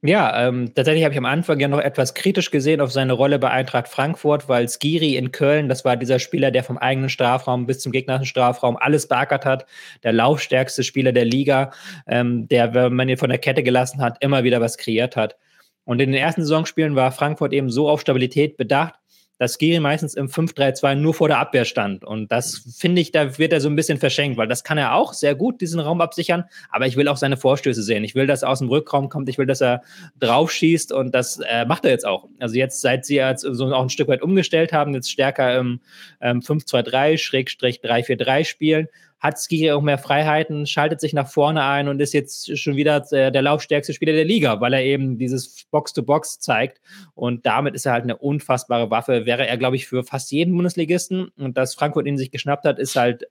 Ja, 0.00 0.46
ähm, 0.46 0.72
tatsächlich 0.76 1.02
habe 1.02 1.12
ich 1.12 1.18
am 1.18 1.24
Anfang 1.24 1.58
ja 1.58 1.66
noch 1.66 1.80
etwas 1.80 2.14
kritisch 2.14 2.52
gesehen 2.52 2.80
auf 2.80 2.92
seine 2.92 3.14
Rolle 3.14 3.40
bei 3.40 3.50
Eintracht 3.50 3.88
Frankfurt, 3.88 4.48
weil 4.48 4.68
Skiri 4.68 5.16
in 5.16 5.32
Köln, 5.32 5.68
das 5.68 5.84
war 5.84 5.96
dieser 5.96 6.20
Spieler, 6.20 6.52
der 6.52 6.62
vom 6.62 6.78
eigenen 6.78 7.10
Strafraum 7.10 7.66
bis 7.66 7.80
zum 7.80 7.90
gegnerischen 7.90 8.26
Strafraum 8.26 8.76
alles 8.76 9.08
beackert 9.08 9.44
hat, 9.44 9.66
der 10.04 10.12
laufstärkste 10.12 10.84
Spieler 10.84 11.10
der 11.10 11.24
Liga, 11.24 11.72
ähm, 12.06 12.46
der, 12.46 12.74
wenn 12.74 12.94
man 12.94 13.08
ihn 13.08 13.16
von 13.16 13.28
der 13.28 13.40
Kette 13.40 13.64
gelassen 13.64 14.00
hat, 14.00 14.18
immer 14.20 14.44
wieder 14.44 14.60
was 14.60 14.78
kreiert 14.78 15.16
hat. 15.16 15.36
Und 15.82 16.00
in 16.00 16.12
den 16.12 16.20
ersten 16.20 16.42
Saisonspielen 16.42 16.94
war 16.94 17.10
Frankfurt 17.10 17.52
eben 17.52 17.68
so 17.68 17.88
auf 17.88 18.00
Stabilität 18.00 18.56
bedacht, 18.56 18.94
dass 19.38 19.58
Giri 19.58 19.80
meistens 19.80 20.14
im 20.14 20.28
5-3-2 20.28 20.96
nur 20.96 21.14
vor 21.14 21.28
der 21.28 21.38
Abwehr 21.38 21.64
stand. 21.64 22.04
Und 22.04 22.30
das 22.30 22.62
finde 22.76 23.00
ich, 23.00 23.12
da 23.12 23.38
wird 23.38 23.52
er 23.52 23.60
so 23.60 23.68
ein 23.68 23.76
bisschen 23.76 23.98
verschenkt, 23.98 24.36
weil 24.36 24.48
das 24.48 24.64
kann 24.64 24.78
er 24.78 24.94
auch 24.94 25.12
sehr 25.12 25.34
gut, 25.34 25.60
diesen 25.60 25.80
Raum 25.80 26.00
absichern. 26.00 26.44
Aber 26.70 26.86
ich 26.86 26.96
will 26.96 27.08
auch 27.08 27.16
seine 27.16 27.36
Vorstöße 27.36 27.82
sehen. 27.82 28.04
Ich 28.04 28.14
will, 28.14 28.26
dass 28.26 28.42
er 28.42 28.50
aus 28.50 28.58
dem 28.58 28.68
Rückraum 28.68 29.08
kommt. 29.08 29.28
Ich 29.28 29.38
will, 29.38 29.46
dass 29.46 29.60
er 29.60 29.82
drauf 30.18 30.50
schießt. 30.50 30.92
Und 30.92 31.14
das 31.14 31.38
äh, 31.38 31.64
macht 31.64 31.84
er 31.84 31.92
jetzt 31.92 32.06
auch. 32.06 32.28
Also 32.40 32.56
jetzt, 32.56 32.80
seit 32.80 33.04
sie 33.04 33.16
jetzt 33.16 33.42
so 33.42 33.72
auch 33.72 33.82
ein 33.82 33.90
Stück 33.90 34.08
weit 34.08 34.22
umgestellt 34.22 34.72
haben, 34.72 34.94
jetzt 34.94 35.10
stärker 35.10 35.56
im 35.58 35.80
ähm, 36.20 36.40
5-2-3, 36.40 37.18
Schrägstrich 37.18 37.80
3-4-3 37.80 38.44
spielen, 38.44 38.88
hat 39.20 39.38
Skiri 39.38 39.72
auch 39.72 39.82
mehr 39.82 39.98
Freiheiten, 39.98 40.66
schaltet 40.66 41.00
sich 41.00 41.12
nach 41.12 41.28
vorne 41.28 41.64
ein 41.64 41.88
und 41.88 42.00
ist 42.00 42.14
jetzt 42.14 42.56
schon 42.56 42.76
wieder 42.76 43.00
der, 43.00 43.42
laufstärkste 43.42 43.92
Spieler 43.92 44.12
der 44.12 44.24
Liga, 44.24 44.60
weil 44.60 44.72
er 44.72 44.84
eben 44.84 45.18
dieses 45.18 45.64
Box-to-Box 45.70 46.36
-Box 46.36 46.40
zeigt. 46.40 46.80
Und 47.14 47.44
damit 47.44 47.74
ist 47.74 47.84
er 47.86 47.92
halt 47.92 48.04
eine 48.04 48.16
unfassbare 48.16 48.90
Waffe. 48.90 49.26
Wäre 49.26 49.46
er, 49.46 49.56
glaube 49.56 49.76
ich, 49.76 49.88
für 49.88 50.04
fast 50.04 50.30
jeden 50.30 50.54
Bundesligisten. 50.54 51.28
Und 51.36 51.58
dass 51.58 51.74
Frankfurt 51.74 52.06
ihn 52.06 52.16
sich 52.16 52.30
geschnappt 52.30 52.64
hat, 52.64 52.78
ist 52.78 52.94
halt 52.94 53.24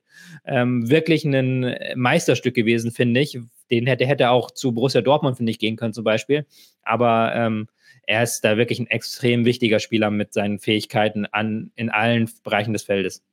ähm, 0.45 0.89
wirklich 0.89 1.23
ein 1.23 1.75
Meisterstück 1.95 2.53
gewesen, 2.53 2.91
finde 2.91 3.21
ich. 3.21 3.39
Den 3.71 3.87
hätte, 3.87 4.05
hätte 4.05 4.29
auch 4.29 4.51
zu 4.51 4.73
Borussia 4.73 5.01
Dortmund, 5.01 5.37
finde 5.37 5.51
ich, 5.51 5.59
gehen 5.59 5.77
können 5.77 5.93
zum 5.93 6.03
Beispiel. 6.03 6.45
Aber 6.83 7.33
ähm, 7.33 7.67
er 8.03 8.23
ist 8.23 8.41
da 8.41 8.57
wirklich 8.57 8.79
ein 8.79 8.87
extrem 8.87 9.45
wichtiger 9.45 9.79
Spieler 9.79 10.11
mit 10.11 10.33
seinen 10.33 10.59
Fähigkeiten 10.59 11.25
an, 11.25 11.71
in 11.75 11.89
allen 11.89 12.29
Bereichen 12.43 12.73
des 12.73 12.83
Feldes 12.83 13.23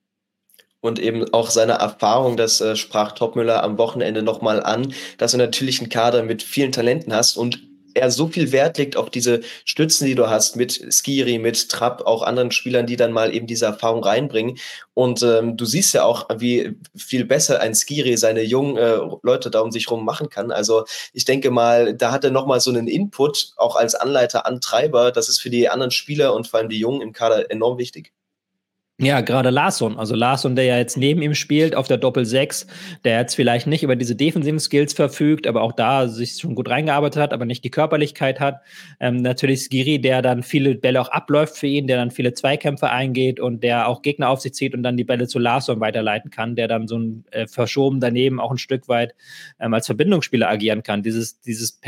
und 0.84 0.98
eben 0.98 1.32
auch 1.32 1.48
seine 1.48 1.72
Erfahrung, 1.72 2.36
das 2.36 2.60
äh, 2.60 2.76
sprach 2.76 3.12
Topmüller 3.12 3.62
am 3.62 3.78
Wochenende 3.78 4.22
nochmal 4.22 4.62
an, 4.62 4.92
dass 5.16 5.32
du 5.32 5.38
natürlich 5.38 5.80
einen 5.80 5.88
Kader 5.88 6.22
mit 6.22 6.42
vielen 6.42 6.72
Talenten 6.72 7.14
hast 7.14 7.38
und 7.38 7.60
er 7.94 8.10
so 8.10 8.26
viel 8.26 8.52
Wert 8.52 8.76
legt 8.76 8.96
auf 8.98 9.08
diese 9.08 9.40
Stützen, 9.64 10.06
die 10.06 10.14
du 10.14 10.28
hast, 10.28 10.56
mit 10.56 10.92
Skiri, 10.92 11.38
mit 11.38 11.70
Trapp, 11.70 12.02
auch 12.04 12.22
anderen 12.22 12.50
Spielern, 12.50 12.86
die 12.86 12.96
dann 12.96 13.12
mal 13.12 13.34
eben 13.34 13.46
diese 13.46 13.64
Erfahrung 13.64 14.04
reinbringen. 14.04 14.58
Und 14.92 15.22
ähm, 15.22 15.56
du 15.56 15.64
siehst 15.64 15.94
ja 15.94 16.04
auch, 16.04 16.28
wie 16.36 16.76
viel 16.94 17.24
besser 17.24 17.60
ein 17.60 17.74
Skiri 17.74 18.18
seine 18.18 18.42
jungen 18.42 18.76
äh, 18.76 18.98
Leute 19.22 19.50
da 19.50 19.60
um 19.60 19.70
sich 19.70 19.90
rum 19.90 20.04
machen 20.04 20.28
kann. 20.28 20.50
Also 20.50 20.84
ich 21.14 21.24
denke 21.24 21.50
mal, 21.50 21.94
da 21.94 22.12
hat 22.12 22.24
er 22.24 22.30
nochmal 22.30 22.60
so 22.60 22.70
einen 22.70 22.88
Input, 22.88 23.52
auch 23.56 23.76
als 23.76 23.94
Anleiter, 23.94 24.44
Antreiber. 24.44 25.12
Das 25.12 25.30
ist 25.30 25.40
für 25.40 25.50
die 25.50 25.70
anderen 25.70 25.92
Spieler 25.92 26.34
und 26.34 26.46
vor 26.46 26.60
allem 26.60 26.68
die 26.68 26.80
Jungen 26.80 27.00
im 27.00 27.12
Kader 27.12 27.50
enorm 27.50 27.78
wichtig. 27.78 28.12
Ja, 29.00 29.22
gerade 29.22 29.50
Larsson. 29.50 29.98
Also 29.98 30.14
Larsson, 30.14 30.54
der 30.54 30.66
ja 30.66 30.78
jetzt 30.78 30.96
neben 30.96 31.20
ihm 31.20 31.34
spielt 31.34 31.74
auf 31.74 31.88
der 31.88 31.96
Doppel-6, 31.96 32.68
der 33.02 33.18
jetzt 33.18 33.34
vielleicht 33.34 33.66
nicht 33.66 33.82
über 33.82 33.96
diese 33.96 34.14
defensiven 34.14 34.60
Skills 34.60 34.92
verfügt, 34.92 35.48
aber 35.48 35.62
auch 35.62 35.72
da 35.72 36.06
sich 36.06 36.36
schon 36.36 36.54
gut 36.54 36.70
reingearbeitet 36.70 37.20
hat, 37.20 37.32
aber 37.32 37.44
nicht 37.44 37.64
die 37.64 37.72
Körperlichkeit 37.72 38.38
hat. 38.38 38.60
Ähm, 39.00 39.16
natürlich 39.16 39.64
Skiri, 39.64 40.00
der 40.00 40.22
dann 40.22 40.44
viele 40.44 40.76
Bälle 40.76 41.00
auch 41.00 41.08
abläuft 41.08 41.56
für 41.56 41.66
ihn, 41.66 41.88
der 41.88 41.96
dann 41.96 42.12
viele 42.12 42.34
Zweikämpfe 42.34 42.88
eingeht 42.88 43.40
und 43.40 43.64
der 43.64 43.88
auch 43.88 44.00
Gegner 44.00 44.28
auf 44.28 44.40
sich 44.40 44.54
zieht 44.54 44.74
und 44.74 44.84
dann 44.84 44.96
die 44.96 45.02
Bälle 45.02 45.26
zu 45.26 45.40
Larsson 45.40 45.80
weiterleiten 45.80 46.30
kann, 46.30 46.54
der 46.54 46.68
dann 46.68 46.86
so 46.86 46.96
ein 46.96 47.24
äh, 47.32 47.48
verschoben 47.48 47.98
daneben 47.98 48.38
auch 48.38 48.52
ein 48.52 48.58
Stück 48.58 48.86
weit 48.86 49.16
ähm, 49.58 49.74
als 49.74 49.86
Verbindungsspieler 49.86 50.48
agieren 50.48 50.84
kann. 50.84 51.02
Dieses, 51.02 51.40
dieses 51.40 51.80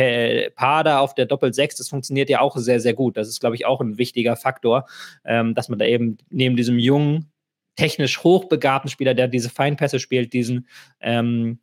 Paar 0.56 0.82
da 0.82 0.98
auf 0.98 1.14
der 1.14 1.26
Doppel-6, 1.26 1.78
das 1.78 1.88
funktioniert 1.88 2.30
ja 2.30 2.40
auch 2.40 2.56
sehr, 2.56 2.80
sehr 2.80 2.94
gut. 2.94 3.16
Das 3.16 3.28
ist, 3.28 3.38
glaube 3.38 3.54
ich, 3.54 3.64
auch 3.64 3.80
ein 3.80 3.96
wichtiger 3.96 4.34
Faktor, 4.34 4.86
ähm, 5.24 5.54
dass 5.54 5.68
man 5.68 5.78
da 5.78 5.84
eben 5.84 6.18
neben 6.30 6.56
diesem 6.56 6.80
jungen 6.80 6.95
jungen, 6.96 7.32
technisch 7.76 8.22
hochbegabten 8.22 8.90
Spieler, 8.90 9.14
der 9.14 9.28
diese 9.28 9.50
Feinpässe 9.50 10.00
spielt, 10.00 10.32
diesen 10.32 10.66
ähm, 11.00 11.60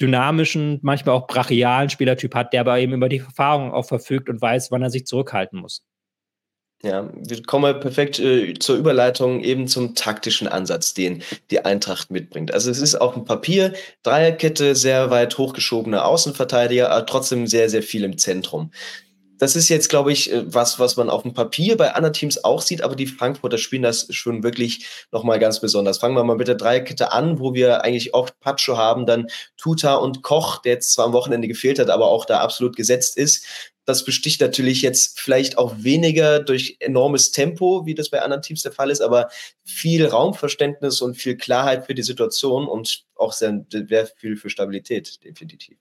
dynamischen, 0.00 0.78
manchmal 0.82 1.14
auch 1.14 1.26
brachialen 1.26 1.88
Spielertyp 1.88 2.34
hat, 2.34 2.52
der 2.52 2.60
aber 2.60 2.78
eben 2.78 2.92
über 2.92 3.08
die 3.08 3.18
Erfahrung 3.18 3.72
auch 3.72 3.86
verfügt 3.86 4.28
und 4.28 4.40
weiß, 4.40 4.70
wann 4.70 4.82
er 4.82 4.90
sich 4.90 5.06
zurückhalten 5.06 5.58
muss. 5.58 5.82
Ja, 6.82 7.10
wir 7.14 7.42
kommen 7.42 7.80
perfekt 7.80 8.18
äh, 8.18 8.52
zur 8.58 8.76
Überleitung 8.76 9.40
eben 9.40 9.66
zum 9.66 9.94
taktischen 9.94 10.46
Ansatz, 10.46 10.92
den 10.92 11.22
die 11.50 11.64
Eintracht 11.64 12.10
mitbringt. 12.10 12.52
Also 12.52 12.70
es 12.70 12.80
ist 12.80 12.96
auf 12.96 13.14
dem 13.14 13.24
Papier 13.24 13.72
Dreierkette, 14.02 14.74
sehr 14.74 15.10
weit 15.10 15.38
hochgeschobene 15.38 16.04
Außenverteidiger, 16.04 16.90
aber 16.90 17.06
trotzdem 17.06 17.46
sehr, 17.46 17.70
sehr 17.70 17.82
viel 17.82 18.04
im 18.04 18.18
Zentrum 18.18 18.72
das 19.38 19.56
ist 19.56 19.68
jetzt, 19.68 19.88
glaube 19.88 20.12
ich, 20.12 20.32
äh, 20.32 20.42
was, 20.52 20.78
was 20.78 20.96
man 20.96 21.10
auf 21.10 21.22
dem 21.22 21.34
Papier 21.34 21.76
bei 21.76 21.94
anderen 21.94 22.12
Teams 22.12 22.42
auch 22.44 22.60
sieht, 22.60 22.82
aber 22.82 22.96
die 22.96 23.06
Frankfurter 23.06 23.58
spielen 23.58 23.82
das 23.82 24.06
schon 24.10 24.42
wirklich 24.42 24.86
nochmal 25.12 25.38
ganz 25.38 25.60
besonders. 25.60 25.98
Fangen 25.98 26.16
wir 26.16 26.24
mal 26.24 26.36
mit 26.36 26.48
der 26.48 26.54
Dreierkette 26.54 27.12
an, 27.12 27.38
wo 27.38 27.54
wir 27.54 27.82
eigentlich 27.82 28.14
oft 28.14 28.38
Pacho 28.40 28.76
haben, 28.76 29.06
dann 29.06 29.26
Tuta 29.56 29.96
und 29.96 30.22
Koch, 30.22 30.62
der 30.62 30.74
jetzt 30.74 30.92
zwar 30.92 31.06
am 31.06 31.12
Wochenende 31.12 31.48
gefehlt 31.48 31.78
hat, 31.78 31.90
aber 31.90 32.06
auch 32.08 32.24
da 32.24 32.40
absolut 32.40 32.76
gesetzt 32.76 33.16
ist. 33.16 33.46
Das 33.84 34.04
besticht 34.04 34.40
natürlich 34.40 34.82
jetzt 34.82 35.20
vielleicht 35.20 35.58
auch 35.58 35.76
weniger 35.78 36.40
durch 36.40 36.76
enormes 36.80 37.30
Tempo, 37.30 37.86
wie 37.86 37.94
das 37.94 38.10
bei 38.10 38.20
anderen 38.20 38.42
Teams 38.42 38.62
der 38.62 38.72
Fall 38.72 38.90
ist, 38.90 39.00
aber 39.00 39.28
viel 39.64 40.04
Raumverständnis 40.06 41.00
und 41.00 41.14
viel 41.14 41.36
Klarheit 41.36 41.86
für 41.86 41.94
die 41.94 42.02
Situation 42.02 42.66
und 42.66 43.04
auch 43.14 43.32
sehr, 43.32 43.64
sehr 43.70 44.06
viel 44.06 44.36
für 44.36 44.50
Stabilität, 44.50 45.22
definitiv. 45.22 45.78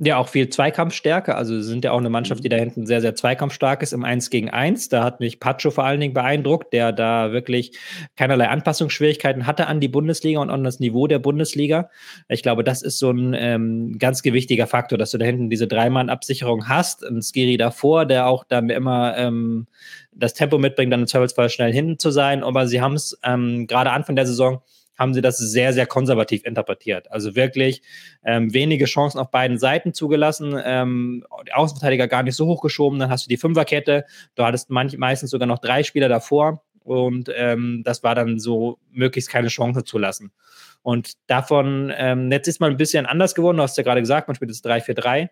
Ja, 0.00 0.18
auch 0.18 0.28
viel 0.28 0.48
Zweikampfstärke. 0.48 1.34
Also 1.34 1.56
sie 1.60 1.68
sind 1.68 1.84
ja 1.84 1.90
auch 1.90 1.98
eine 1.98 2.08
Mannschaft, 2.08 2.44
die 2.44 2.48
da 2.48 2.56
hinten 2.56 2.86
sehr, 2.86 3.00
sehr 3.00 3.16
zweikampfstark 3.16 3.82
ist 3.82 3.92
im 3.92 4.04
1 4.04 4.30
gegen 4.30 4.48
1. 4.48 4.90
Da 4.90 5.02
hat 5.02 5.18
mich 5.18 5.40
Pacho 5.40 5.72
vor 5.72 5.82
allen 5.84 5.98
Dingen 5.98 6.14
beeindruckt, 6.14 6.72
der 6.72 6.92
da 6.92 7.32
wirklich 7.32 7.76
keinerlei 8.14 8.46
Anpassungsschwierigkeiten 8.46 9.44
hatte 9.44 9.66
an 9.66 9.80
die 9.80 9.88
Bundesliga 9.88 10.38
und 10.38 10.50
an 10.50 10.62
das 10.62 10.78
Niveau 10.78 11.08
der 11.08 11.18
Bundesliga. 11.18 11.90
Ich 12.28 12.44
glaube, 12.44 12.62
das 12.62 12.82
ist 12.82 13.00
so 13.00 13.10
ein 13.10 13.34
ähm, 13.34 13.98
ganz 13.98 14.22
gewichtiger 14.22 14.68
Faktor, 14.68 14.98
dass 14.98 15.10
du 15.10 15.18
da 15.18 15.24
hinten 15.24 15.50
diese 15.50 15.66
Dreimann-Absicherung 15.66 16.68
hast. 16.68 17.04
Ein 17.04 17.20
Skiri 17.20 17.56
davor, 17.56 18.06
der 18.06 18.28
auch 18.28 18.44
dann 18.44 18.70
immer 18.70 19.16
ähm, 19.16 19.66
das 20.12 20.32
Tempo 20.32 20.58
mitbringt, 20.58 20.92
dann 20.92 21.00
im 21.00 21.06
Zweifelsfall 21.08 21.50
schnell 21.50 21.72
hinten 21.72 21.98
zu 21.98 22.12
sein. 22.12 22.44
Aber 22.44 22.68
sie 22.68 22.80
haben 22.80 22.94
es 22.94 23.18
ähm, 23.24 23.66
gerade 23.66 23.90
Anfang 23.90 24.14
der 24.14 24.26
Saison 24.26 24.62
haben 24.98 25.14
sie 25.14 25.22
das 25.22 25.38
sehr, 25.38 25.72
sehr 25.72 25.86
konservativ 25.86 26.44
interpretiert. 26.44 27.10
Also 27.10 27.36
wirklich 27.36 27.82
ähm, 28.24 28.52
wenige 28.52 28.86
Chancen 28.86 29.18
auf 29.18 29.30
beiden 29.30 29.58
Seiten 29.58 29.94
zugelassen, 29.94 30.60
ähm, 30.62 31.24
die 31.46 31.52
Außenverteidiger 31.52 32.08
gar 32.08 32.24
nicht 32.24 32.34
so 32.34 32.46
hochgeschoben, 32.46 32.98
dann 32.98 33.10
hast 33.10 33.26
du 33.26 33.28
die 33.28 33.36
Fünferkette, 33.36 34.04
du 34.34 34.42
hattest 34.42 34.70
manch, 34.70 34.98
meistens 34.98 35.30
sogar 35.30 35.46
noch 35.46 35.60
drei 35.60 35.84
Spieler 35.84 36.08
davor 36.08 36.62
und 36.82 37.30
ähm, 37.34 37.82
das 37.84 38.02
war 38.02 38.14
dann 38.14 38.38
so, 38.38 38.78
möglichst 38.90 39.30
keine 39.30 39.48
Chance 39.48 39.84
zu 39.84 39.98
lassen. 39.98 40.32
Und 40.82 41.12
davon, 41.26 41.92
ähm, 41.96 42.32
jetzt 42.32 42.48
ist 42.48 42.60
man 42.60 42.72
ein 42.72 42.76
bisschen 42.76 43.06
anders 43.06 43.34
geworden, 43.34 43.58
du 43.58 43.62
hast 43.62 43.76
ja 43.76 43.84
gerade 43.84 44.00
gesagt, 44.00 44.26
man 44.26 44.34
spielt 44.34 44.50
jetzt 44.50 44.66
3-4-3, 44.66 45.28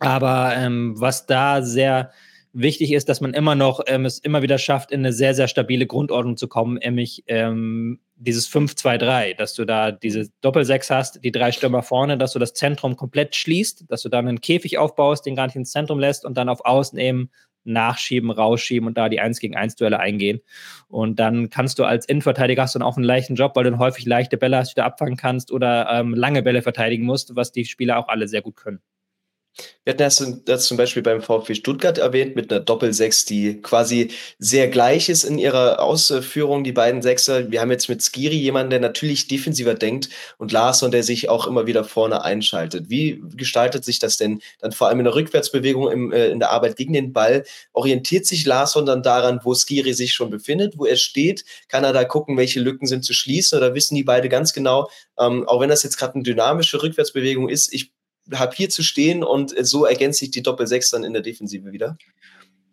aber 0.00 0.54
ähm, 0.56 0.94
was 0.98 1.26
da 1.26 1.62
sehr 1.62 2.10
wichtig 2.52 2.92
ist, 2.92 3.08
dass 3.08 3.20
man 3.20 3.32
immer 3.34 3.54
noch 3.54 3.80
ähm, 3.86 4.04
es 4.04 4.18
immer 4.18 4.42
wieder 4.42 4.58
schafft, 4.58 4.90
in 4.90 5.00
eine 5.00 5.12
sehr, 5.12 5.34
sehr 5.34 5.48
stabile 5.48 5.86
Grundordnung 5.86 6.36
zu 6.36 6.48
kommen, 6.48 6.78
nämlich 6.82 7.22
ähm, 7.26 8.00
dieses 8.20 8.50
5-2-3, 8.50 9.34
dass 9.34 9.54
du 9.54 9.64
da 9.64 9.90
diese 9.90 10.28
Doppel-6 10.42 10.90
hast, 10.90 11.24
die 11.24 11.32
drei 11.32 11.52
Stürmer 11.52 11.82
vorne, 11.82 12.18
dass 12.18 12.34
du 12.34 12.38
das 12.38 12.52
Zentrum 12.52 12.96
komplett 12.96 13.34
schließt, 13.34 13.84
dass 13.88 14.02
du 14.02 14.08
dann 14.08 14.28
einen 14.28 14.40
Käfig 14.40 14.78
aufbaust, 14.78 15.24
den 15.24 15.34
gar 15.34 15.46
nicht 15.46 15.56
ins 15.56 15.72
Zentrum 15.72 15.98
lässt 15.98 16.24
und 16.24 16.36
dann 16.36 16.48
auf 16.48 16.64
Außen 16.64 16.98
eben 16.98 17.30
nachschieben, 17.64 18.30
rausschieben 18.30 18.86
und 18.86 18.96
da 18.96 19.08
die 19.08 19.20
1 19.20 19.40
gegen 19.40 19.56
1 19.56 19.76
Duelle 19.76 20.00
eingehen. 20.00 20.40
Und 20.88 21.18
dann 21.18 21.50
kannst 21.50 21.78
du 21.78 21.84
als 21.84 22.06
Innenverteidiger 22.06 22.62
hast 22.62 22.74
du 22.74 22.78
dann 22.78 22.88
auch 22.88 22.96
einen 22.96 23.04
leichten 23.04 23.34
Job, 23.34 23.52
weil 23.54 23.64
du 23.64 23.78
häufig 23.78 24.06
leichte 24.06 24.36
Bälle 24.36 24.58
hast, 24.58 24.70
die 24.70 24.80
du 24.80 24.84
abfangen 24.84 25.16
kannst 25.16 25.50
oder 25.50 25.88
ähm, 25.90 26.14
lange 26.14 26.42
Bälle 26.42 26.62
verteidigen 26.62 27.04
musst, 27.04 27.36
was 27.36 27.52
die 27.52 27.64
Spieler 27.64 27.98
auch 27.98 28.08
alle 28.08 28.28
sehr 28.28 28.42
gut 28.42 28.56
können. 28.56 28.80
Wir 29.84 29.94
hatten 29.94 30.42
das, 30.44 30.66
zum 30.66 30.76
Beispiel 30.76 31.02
beim 31.02 31.22
VfB 31.22 31.54
Stuttgart 31.54 31.98
erwähnt 31.98 32.36
mit 32.36 32.52
einer 32.52 32.60
Doppel-6, 32.60 33.26
die 33.26 33.60
quasi 33.60 34.10
sehr 34.38 34.68
gleich 34.68 35.08
ist 35.08 35.24
in 35.24 35.38
ihrer 35.38 35.80
Ausführung, 35.80 36.64
die 36.64 36.72
beiden 36.72 37.02
Sechser. 37.02 37.50
Wir 37.50 37.60
haben 37.60 37.70
jetzt 37.70 37.88
mit 37.88 38.02
Skiri 38.02 38.36
jemanden, 38.36 38.70
der 38.70 38.80
natürlich 38.80 39.26
defensiver 39.26 39.74
denkt 39.74 40.08
und 40.38 40.52
Larsson, 40.52 40.90
der 40.90 41.02
sich 41.02 41.28
auch 41.28 41.46
immer 41.46 41.66
wieder 41.66 41.84
vorne 41.84 42.22
einschaltet. 42.22 42.90
Wie 42.90 43.22
gestaltet 43.34 43.84
sich 43.84 43.98
das 43.98 44.16
denn 44.16 44.40
dann 44.60 44.72
vor 44.72 44.88
allem 44.88 45.00
in 45.00 45.04
der 45.04 45.14
Rückwärtsbewegung 45.14 45.90
im, 45.90 46.12
äh, 46.12 46.28
in 46.28 46.38
der 46.40 46.50
Arbeit 46.50 46.76
gegen 46.76 46.92
den 46.92 47.12
Ball? 47.12 47.44
Orientiert 47.72 48.26
sich 48.26 48.46
Larsson 48.46 48.86
dann 48.86 49.02
daran, 49.02 49.40
wo 49.44 49.54
Skiri 49.54 49.94
sich 49.94 50.12
schon 50.12 50.30
befindet, 50.30 50.78
wo 50.78 50.84
er 50.84 50.96
steht? 50.96 51.44
Kann 51.68 51.84
er 51.84 51.92
da 51.92 52.04
gucken, 52.04 52.36
welche 52.36 52.60
Lücken 52.60 52.86
sind 52.86 53.04
zu 53.04 53.12
schließen 53.12 53.58
oder 53.58 53.74
wissen 53.74 53.94
die 53.94 54.04
beide 54.04 54.28
ganz 54.28 54.52
genau, 54.52 54.90
ähm, 55.18 55.48
auch 55.48 55.60
wenn 55.60 55.70
das 55.70 55.82
jetzt 55.82 55.96
gerade 55.96 56.14
eine 56.14 56.22
dynamische 56.22 56.82
Rückwärtsbewegung 56.82 57.48
ist, 57.48 57.72
ich 57.72 57.92
habe 58.34 58.54
hier 58.54 58.68
zu 58.68 58.82
stehen 58.82 59.22
und 59.24 59.54
so 59.64 59.84
ergänzt 59.84 60.20
sich 60.20 60.30
die 60.30 60.42
Doppel-6 60.42 60.92
dann 60.92 61.04
in 61.04 61.12
der 61.12 61.22
Defensive 61.22 61.72
wieder? 61.72 61.96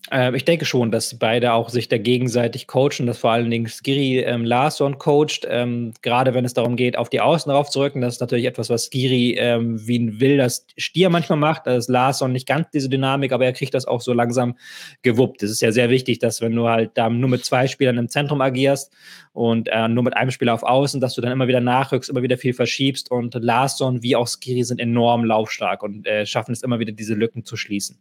Ähm, 0.10 0.36
ich 0.36 0.46
denke 0.46 0.66
schon, 0.66 0.92
dass 0.92 1.18
beide 1.20 1.54
auch 1.54 1.70
sich 1.70 1.90
da 1.90 1.98
gegenseitig 1.98 2.68
coachen, 2.68 3.06
dass 3.06 3.18
vor 3.18 3.32
allen 3.32 3.52
Dingen 3.52 3.68
Skiri 3.68 4.20
ähm, 4.20 4.46
Larsson 4.46 4.98
coacht, 4.98 5.46
ähm, 5.50 5.94
gerade 6.02 6.34
wenn 6.34 6.46
es 6.46 6.54
darum 6.54 6.78
geht, 6.78 6.98
auf 6.98 7.10
die 7.10 7.20
Außen 7.20 7.52
raufzurücken. 7.52 8.02
Das 8.02 8.16
ist 8.16 8.22
natürlich 8.22 8.46
etwas, 8.46 8.70
was 8.70 8.86
Skiri 8.86 9.36
ähm, 9.38 9.86
wie 9.86 10.00
ein 10.00 10.20
wilder 10.22 10.50
Stier 10.78 11.10
manchmal 11.10 11.38
macht. 11.38 11.68
Da 11.68 11.76
ist 11.76 11.90
Larsson 11.90 12.32
nicht 12.32 12.48
ganz 12.48 12.70
diese 12.70 12.88
Dynamik, 12.88 13.34
aber 13.34 13.46
er 13.46 13.54
kriegt 13.54 13.74
das 13.74 13.86
auch 13.86 14.00
so 14.00 14.14
langsam 14.14 14.56
gewuppt. 15.02 15.44
Es 15.44 15.52
ist 15.52 15.62
ja 15.62 15.72
sehr 15.72 15.90
wichtig, 15.90 16.20
dass 16.20 16.40
wenn 16.40 16.56
du 16.56 16.68
halt 16.68 16.92
da 16.94 17.10
nur 17.10 17.30
mit 17.30 17.44
zwei 17.44 17.68
Spielern 17.68 17.98
im 17.98 18.08
Zentrum 18.08 18.40
agierst 18.40 18.94
und 19.34 19.68
äh, 19.68 19.88
nur 19.90 20.04
mit 20.04 20.16
einem 20.16 20.32
Spieler 20.32 20.54
auf 20.54 20.64
Außen, 20.64 21.02
dass 21.02 21.16
du 21.16 21.22
dann 21.22 21.34
immer 21.34 21.50
wieder 21.50 21.62
nachrückst, 21.62 22.10
immer 22.10 22.24
wieder 22.24 22.38
viel 22.38 22.54
verschiebst 22.54 23.12
und 23.12 23.36
Larsson 23.36 24.02
wie 24.04 24.16
auch 24.16 24.28
Skiri 24.28 24.64
sind 24.64 24.80
enorm 24.80 25.26
laufstark 25.26 25.84
und 25.84 26.08
äh, 26.08 26.26
schaffen 26.26 26.54
es 26.54 26.64
immer 26.64 26.80
wieder, 26.80 26.94
diese 26.94 27.14
Lücken 27.14 27.44
zu 27.44 27.58
schließen. 27.58 27.98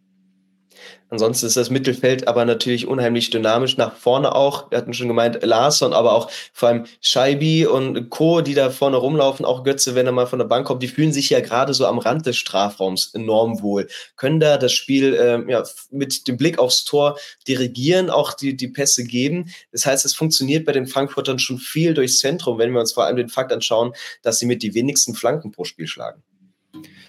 Ansonsten 1.08 1.46
ist 1.46 1.56
das 1.56 1.70
Mittelfeld 1.70 2.26
aber 2.26 2.44
natürlich 2.44 2.88
unheimlich 2.88 3.30
dynamisch 3.30 3.76
nach 3.76 3.94
vorne 3.94 4.34
auch. 4.34 4.70
Wir 4.70 4.78
hatten 4.78 4.92
schon 4.92 5.06
gemeint, 5.06 5.38
Larsson, 5.42 5.92
aber 5.92 6.12
auch 6.12 6.30
vor 6.52 6.68
allem 6.68 6.84
Scheibi 7.00 7.64
und 7.64 8.10
Co., 8.10 8.40
die 8.40 8.54
da 8.54 8.70
vorne 8.70 8.96
rumlaufen, 8.96 9.46
auch 9.46 9.62
Götze, 9.62 9.94
wenn 9.94 10.06
er 10.06 10.12
mal 10.12 10.26
von 10.26 10.40
der 10.40 10.46
Bank 10.46 10.66
kommt, 10.66 10.82
die 10.82 10.88
fühlen 10.88 11.12
sich 11.12 11.30
ja 11.30 11.40
gerade 11.40 11.74
so 11.74 11.86
am 11.86 11.98
Rand 11.98 12.26
des 12.26 12.36
Strafraums 12.36 13.14
enorm 13.14 13.62
wohl. 13.62 13.86
Können 14.16 14.40
da 14.40 14.58
das 14.58 14.72
Spiel 14.72 15.14
äh, 15.14 15.50
ja, 15.50 15.62
mit 15.90 16.26
dem 16.26 16.36
Blick 16.36 16.58
aufs 16.58 16.84
Tor 16.84 17.18
dirigieren, 17.46 18.10
auch 18.10 18.34
die, 18.34 18.56
die 18.56 18.68
Pässe 18.68 19.04
geben. 19.04 19.52
Das 19.70 19.86
heißt, 19.86 20.04
es 20.04 20.14
funktioniert 20.14 20.66
bei 20.66 20.72
den 20.72 20.88
Frankfurtern 20.88 21.38
schon 21.38 21.58
viel 21.58 21.94
durchs 21.94 22.18
Zentrum, 22.18 22.58
wenn 22.58 22.72
wir 22.72 22.80
uns 22.80 22.92
vor 22.92 23.04
allem 23.04 23.16
den 23.16 23.28
Fakt 23.28 23.52
anschauen, 23.52 23.92
dass 24.22 24.40
sie 24.40 24.46
mit 24.46 24.62
die 24.62 24.74
wenigsten 24.74 25.14
Flanken 25.14 25.52
pro 25.52 25.64
Spiel 25.64 25.86
schlagen. 25.86 26.22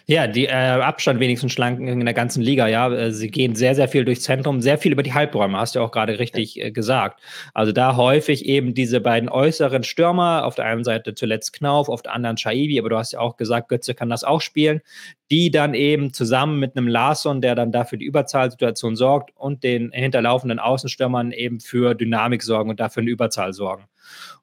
Ja, 0.10 0.26
die 0.26 0.46
äh, 0.46 0.52
Abstand 0.54 1.20
wenigstens 1.20 1.52
schlanken 1.52 1.90
in 1.90 2.06
der 2.06 2.14
ganzen 2.14 2.42
Liga, 2.42 2.66
ja. 2.70 2.90
Äh, 2.90 3.12
sie 3.12 3.30
gehen 3.30 3.56
sehr, 3.56 3.76
sehr 3.76 3.90
viel 3.90 4.06
durchs 4.06 4.22
Zentrum, 4.22 4.62
sehr 4.62 4.78
viel 4.78 4.94
über 4.94 5.04
die 5.04 5.14
Halbräume, 5.14 5.58
hast 5.58 5.76
du 5.76 5.82
auch 5.82 5.92
gerade 5.92 6.18
richtig 6.18 6.58
äh, 6.62 6.72
gesagt. 6.72 7.20
Also 7.54 7.74
da 7.74 7.98
häufig 7.98 8.46
eben 8.46 8.74
diese 8.74 9.02
beiden 9.02 9.28
äußeren 9.28 9.84
Stürmer, 9.84 10.46
auf 10.46 10.56
der 10.56 10.64
einen 10.64 10.86
Seite 10.86 11.14
zuletzt 11.14 11.52
Knauf, 11.52 11.90
auf 11.90 12.04
der 12.04 12.14
anderen 12.14 12.38
Shaibi, 12.38 12.80
aber 12.80 12.88
du 12.88 12.98
hast 12.98 13.12
ja 13.12 13.20
auch 13.20 13.36
gesagt, 13.36 13.68
Götze 13.68 13.96
kann 13.96 14.10
das 14.10 14.24
auch 14.24 14.40
spielen, 14.40 14.80
die 15.30 15.52
dann 15.52 15.74
eben 15.74 16.14
zusammen 16.14 16.58
mit 16.58 16.78
einem 16.78 16.88
Larsson, 16.88 17.42
der 17.42 17.56
dann 17.56 17.74
dafür 17.74 17.98
die 17.98 18.06
Überzahlsituation 18.06 18.96
sorgt 18.96 19.36
und 19.36 19.66
den 19.66 19.92
hinterlaufenden 19.92 20.60
Außenstürmern 20.60 21.34
eben 21.34 21.60
für 21.60 21.96
Dynamik 21.96 22.44
sorgen 22.44 22.70
und 22.70 22.80
dafür 22.80 23.02
eine 23.02 23.12
Überzahl 23.12 23.52
sorgen. 23.52 23.84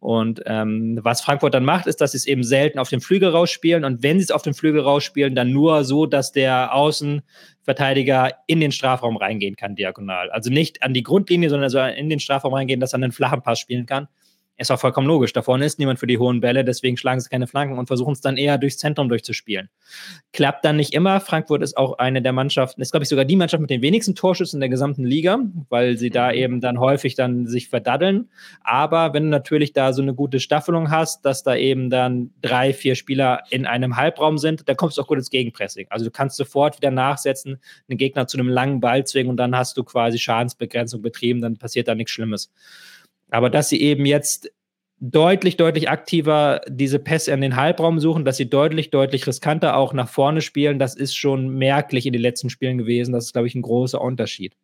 Und 0.01 0.43
ähm, 0.47 0.99
was 1.03 1.23
Frankfurt 1.23 1.55
dann 1.55 1.65
macht, 1.65 1.87
ist, 1.87 2.01
dass 2.01 2.13
sie 2.13 2.19
es 2.19 2.27
eben 2.27 2.45
selten 2.45 2.79
auf 2.79 2.89
den 2.89 3.01
Flügel 3.01 3.31
rausspielen. 3.31 3.85
Und 3.85 4.03
wenn 4.03 4.19
sie 4.19 4.25
es 4.25 4.31
auf 4.31 4.43
den 4.43 4.55
Flügel 4.55 4.83
rausspielen, 4.83 5.35
dann 5.35 5.51
nur 5.51 5.85
so, 5.85 6.07
dass 6.07 6.33
der 6.33 6.75
Außenverteidiger 6.75 8.33
in 8.47 8.61
den 8.61 8.73
Strafraum 8.73 9.17
reingehen 9.17 9.57
kann, 9.57 9.77
diagonal. 9.77 10.31
Also 10.31 10.51
nicht 10.51 10.83
an 10.83 10.95
die 10.95 11.03
Grundlinie, 11.03 11.51
sondern 11.51 11.71
so 11.71 11.79
in 11.81 12.11
den 12.11 12.21
Strafraum 12.21 12.55
reingehen, 12.55 12.81
dass 12.81 12.93
er 12.93 12.97
einen 12.97 13.13
flachen 13.13 13.43
Pass 13.43 13.59
spielen 13.59 13.87
kann. 13.87 14.09
Ist 14.57 14.71
auch 14.71 14.79
vollkommen 14.79 15.09
logisch. 15.09 15.33
Da 15.33 15.43
vorne 15.43 15.65
ist 15.65 15.81
niemand 15.81 15.99
für 15.99 16.07
die 16.07 16.19
hohen 16.19 16.41
Bälle, 16.41 16.65
deswegen 16.65 16.97
schlagen 16.97 17.19
sie 17.19 17.29
keine 17.29 17.49
Flanken 17.49 17.77
und 17.77 17.89
versuchen 17.89 18.13
es 18.13 18.21
dann 18.21 18.37
eher 18.37 18.57
durchs 18.57 18.79
Zentrum 18.79 19.09
durchzuspielen. 19.09 19.69
Klappt 20.33 20.65
dann 20.65 20.77
nicht 20.77 20.95
immer. 20.95 21.19
Frankfurt 21.19 21.61
ist 21.61 21.77
auch 21.77 21.99
eine 21.99 22.23
der 22.23 22.33
Mannschaften, 22.33 22.81
ist, 22.81 22.93
glaube 22.93 23.03
ich, 23.03 23.09
sogar 23.09 23.25
die 23.25 23.35
Mannschaft 23.35 23.61
mit 23.61 23.71
den 23.71 23.83
wenigsten 23.83 24.15
Torschüssen 24.15 24.59
in 24.59 24.61
der 24.61 24.69
gesamten 24.69 25.05
Liga, 25.05 25.41
weil 25.71 25.99
sie 25.99 26.11
da 26.11 26.29
mhm. 26.29 26.35
eben 26.35 26.61
dann 26.61 26.79
häufig 26.79 27.17
dann 27.17 27.49
sich 27.49 27.69
verdaddeln. 27.69 28.31
Aber 28.61 29.13
wenn 29.13 29.25
du 29.25 29.29
natürlich 29.31 29.73
da 29.73 29.93
so 29.93 30.03
eine 30.03 30.15
gute 30.15 30.39
Staffelung 30.39 30.89
hast, 30.89 31.25
dass 31.25 31.43
da 31.43 31.57
eben 31.57 31.91
dann 31.91 32.31
drei, 32.41 32.73
vier 32.73 32.95
Spieler 32.95 33.43
in 33.51 33.67
einem 33.67 33.97
Halbraum 33.97 34.39
sind, 34.39 34.69
dann 34.69 34.77
kommst 34.77 34.99
du 34.99 35.03
auch 35.03 35.09
gut 35.09 35.19
ins 35.19 35.31
Gegenpressing. 35.31 35.89
Also 35.91 36.05
du 36.05 36.13
kannst 36.13 36.37
sofort 36.37 36.77
wieder 36.77 36.93
nachsetzen, 36.93 37.59
den 37.89 37.99
Gegner 37.99 38.29
zu 38.29 38.39
einem 38.39 38.49
langen 38.49 38.79
Ball 38.79 39.05
zwingen 39.05 39.31
und 39.31 39.37
dann 39.37 39.57
hast 39.57 39.77
du 39.77 39.83
quasi 39.83 40.19
Schadensbegrenzung 40.19 41.03
betrieben, 41.03 41.41
dann 41.41 41.57
passiert 41.57 41.89
da 41.89 41.97
nichts 41.97 42.13
Schlimmes. 42.13 42.53
Aber 43.35 43.51
dass 43.51 43.69
sie 43.69 43.81
eben 43.81 44.07
jetzt 44.07 44.53
deutlich, 45.01 45.57
deutlich 45.57 45.89
aktiver 45.89 46.61
diese 46.69 47.01
Pässe 47.01 47.33
in 47.33 47.41
den 47.41 47.57
Halbraum 47.57 47.99
suchen, 47.99 48.25
dass 48.25 48.37
sie 48.37 48.49
deutlich, 48.49 48.91
deutlich 48.91 49.27
riskanter 49.27 49.77
auch 49.77 49.93
nach 49.93 50.09
vorne 50.09 50.41
spielen, 50.41 50.79
das 50.79 50.95
ist 50.95 51.17
schon 51.17 51.49
merklich 51.49 52.07
in 52.07 52.13
den 52.13 52.23
letzten 52.23 52.49
Spielen 52.49 52.79
gewesen. 52.79 53.13
Das 53.13 53.25
ist, 53.25 53.33
glaube 53.33 53.49
ich, 53.49 53.57
ein 53.57 53.63
großer 53.63 54.01
Unterschied. 54.01 54.55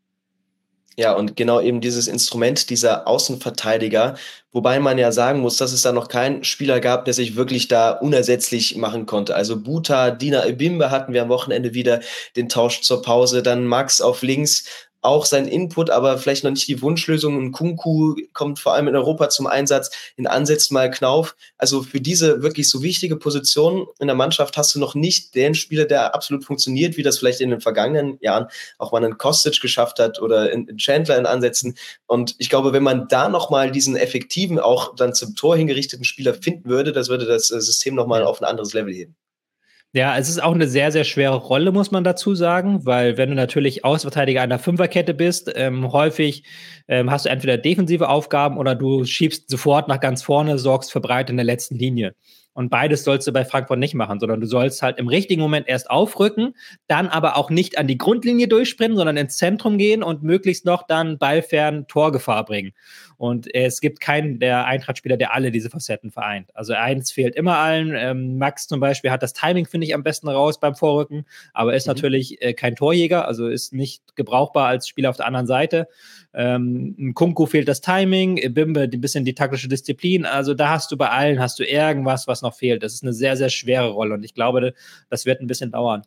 Ja, 0.97 1.15
und 1.15 1.35
genau 1.35 1.61
eben 1.61 1.81
dieses 1.81 2.07
Instrument 2.07 2.71
dieser 2.71 3.09
Außenverteidiger, 3.09 4.17
wobei 4.53 4.79
man 4.79 4.99
ja 4.99 5.11
sagen 5.13 5.41
muss, 5.41 5.57
dass 5.57 5.73
es 5.73 5.83
da 5.83 5.93
noch 5.93 6.09
keinen 6.09 6.45
Spieler 6.45 6.79
gab, 6.79 7.07
der 7.07 7.15
sich 7.15 7.37
wirklich 7.37 7.69
da 7.69 7.91
unersetzlich 7.91 8.77
machen 8.77 9.07
konnte. 9.07 9.35
Also 9.35 9.61
Buta, 9.61 10.11
Dina 10.11 10.47
Ebimbe 10.47 10.91
hatten 10.91 11.13
wir 11.13 11.23
am 11.23 11.29
Wochenende 11.29 11.75
wieder 11.75 12.01
den 12.37 12.49
Tausch 12.49 12.83
zur 12.83 13.03
Pause, 13.03 13.43
dann 13.43 13.67
Max 13.67 14.01
auf 14.01 14.23
links, 14.23 14.90
auch 15.03 15.25
sein 15.25 15.49
Input, 15.49 15.91
aber 15.91 16.19
vielleicht 16.19 16.45
noch 16.45 16.51
nicht 16.51 16.69
die 16.69 16.83
Wunschlösung. 16.83 17.37
Und 17.37 17.53
Kunku 17.53 18.17
kommt 18.33 18.59
vor 18.59 18.75
allem 18.75 18.89
in 18.89 18.97
Europa 18.97 19.29
zum 19.31 19.47
Einsatz, 19.47 19.91
in 20.17 20.27
Ansätzen 20.27 20.75
mal 20.75 20.91
Knauf. 20.91 21.37
Also 21.57 21.83
für 21.83 22.01
diese 22.01 22.43
wirklich 22.43 22.69
so 22.69 22.83
wichtige 22.83 23.17
Position 23.17 23.87
in 23.99 24.09
der 24.09 24.17
Mannschaft 24.17 24.57
hast 24.57 24.75
du 24.75 24.79
noch 24.79 24.95
nicht 24.95 25.35
den 25.35 25.55
Spieler, 25.55 25.87
der 25.87 26.15
absolut 26.15 26.45
funktioniert, 26.45 26.97
wie 26.97 27.03
das 27.03 27.19
vielleicht 27.19 27.41
in 27.41 27.51
den 27.51 27.61
vergangenen 27.61 28.19
Jahren 28.21 28.47
auch 28.79 28.93
mal 28.93 29.03
einen 29.03 29.19
Kostic 29.19 29.61
geschafft 29.61 29.99
hat 29.99 30.21
oder 30.21 30.53
in 30.53 30.77
Chandler 30.77 31.19
in 31.19 31.27
Ansätzen. 31.27 31.77
Und 32.07 32.35
ich 32.39 32.51
glaube, 32.51 32.73
wenn 32.73 32.83
man 32.83 33.09
da 33.09 33.29
nochmal 33.29 33.71
diesen 33.71 33.97
effektiven, 33.97 34.59
auch 34.59 34.95
dann 34.95 35.15
zum 35.15 35.35
Tor 35.35 35.57
hingerichteten 35.57 36.05
Spieler 36.05 36.35
finden 36.35 36.69
würde, 36.69 36.93
das 36.93 37.09
würde 37.09 37.27
das 37.27 37.51
äh, 37.51 37.61
System 37.61 37.95
nochmal 37.95 38.25
auf 38.25 38.41
ein 38.41 38.45
anderes 38.45 38.75
Level 38.75 38.93
heben. 38.93 39.17
Ja, 39.93 40.17
es 40.17 40.29
ist 40.29 40.41
auch 40.41 40.55
eine 40.55 40.69
sehr, 40.69 40.93
sehr 40.93 41.03
schwere 41.03 41.35
Rolle, 41.35 41.73
muss 41.73 41.91
man 41.91 42.05
dazu 42.05 42.37
sagen, 42.37 42.87
weil 42.87 43.17
wenn 43.17 43.31
du 43.31 43.35
natürlich 43.35 43.85
Außenverteidiger 43.85 44.41
einer 44.41 44.61
Fünferkette 44.61 45.15
bist, 45.15 45.51
ähm, 45.57 45.91
häufig 45.91 46.45
ähm, 46.87 47.11
hast 47.11 47.25
du 47.27 47.29
entweder 47.29 47.59
defensive 47.59 48.09
Aufgaben 48.09 48.57
oder 48.57 48.77
du 48.77 49.05
schiebst 49.05 49.51
sofort 49.51 49.89
nach 49.89 49.99
ganz 49.99 50.23
vorne, 50.23 50.59
sorgst 50.59 50.93
für 50.93 51.01
Breite 51.01 51.33
in 51.33 51.39
der 51.39 51.45
letzten 51.45 51.75
Linie. 51.75 52.15
Und 52.53 52.69
beides 52.69 53.05
sollst 53.05 53.27
du 53.27 53.33
bei 53.33 53.45
Frankfurt 53.45 53.79
nicht 53.79 53.95
machen, 53.95 54.19
sondern 54.19 54.41
du 54.41 54.47
sollst 54.47 54.83
halt 54.83 54.99
im 54.99 55.09
richtigen 55.09 55.41
Moment 55.41 55.69
erst 55.69 55.89
aufrücken, 55.89 56.55
dann 56.89 57.07
aber 57.09 57.37
auch 57.37 57.49
nicht 57.49 57.79
an 57.79 57.87
die 57.87 57.99
Grundlinie 57.99 58.49
durchsprinten, 58.49 58.97
sondern 58.97 59.17
ins 59.17 59.37
Zentrum 59.37 59.79
gehen 59.79 60.03
und 60.03 60.23
möglichst 60.23 60.65
noch 60.65 60.87
dann 60.87 61.19
ballfern 61.19 61.87
Torgefahr 61.87 62.45
bringen. 62.45 62.73
Und 63.21 63.55
es 63.55 63.83
gibt 63.83 64.01
keinen 64.01 64.39
der 64.39 64.65
Eintracht-Spieler, 64.65 65.19
der 65.19 65.35
alle 65.35 65.51
diese 65.51 65.69
Facetten 65.69 66.11
vereint. 66.11 66.49
Also 66.55 66.73
eins 66.73 67.13
fehlt 67.13 67.37
immer 67.37 67.59
allen. 67.59 67.95
Ähm, 67.95 68.39
Max 68.39 68.67
zum 68.67 68.81
Beispiel 68.81 69.11
hat 69.11 69.23
das 69.23 69.35
Timing, 69.35 69.67
finde 69.67 69.87
ich, 69.87 69.95
am 69.95 70.03
besten 70.03 70.27
raus 70.27 70.59
beim 70.59 70.75
Vorrücken, 70.75 71.27
aber 71.53 71.75
ist 71.75 71.87
mhm. 71.87 71.93
natürlich 71.93 72.41
äh, 72.41 72.55
kein 72.55 72.77
Torjäger, 72.77 73.29
also 73.29 73.47
ist 73.47 73.75
nicht 73.75 74.17
gebrauchbar 74.17 74.69
als 74.69 74.89
Spieler 74.89 75.11
auf 75.11 75.19
der 75.19 75.27
anderen 75.27 75.47
Seite. 75.47 75.87
Ähm, 76.33 77.13
Kunku 77.15 77.45
fehlt 77.45 77.69
das 77.69 77.83
Timing, 77.83 78.55
Bimbe 78.55 78.89
ein 78.91 79.01
bisschen 79.01 79.25
die 79.27 79.35
taktische 79.35 79.69
Disziplin. 79.69 80.25
Also 80.25 80.55
da 80.55 80.71
hast 80.71 80.91
du 80.91 80.97
bei 80.97 81.11
allen 81.11 81.41
hast 81.41 81.59
du 81.59 81.65
irgendwas, 81.65 82.27
was 82.27 82.40
noch 82.43 82.55
fehlt. 82.55 82.83
Das 82.83 82.95
ist 82.95 83.03
eine 83.03 83.13
sehr, 83.13 83.37
sehr 83.37 83.51
schwere 83.51 83.91
Rolle 83.91 84.15
und 84.15 84.25
ich 84.25 84.35
glaube, 84.35 84.75
das 85.09 85.27
wird 85.27 85.41
ein 85.41 85.47
bisschen 85.47 85.71
dauern. 85.71 86.03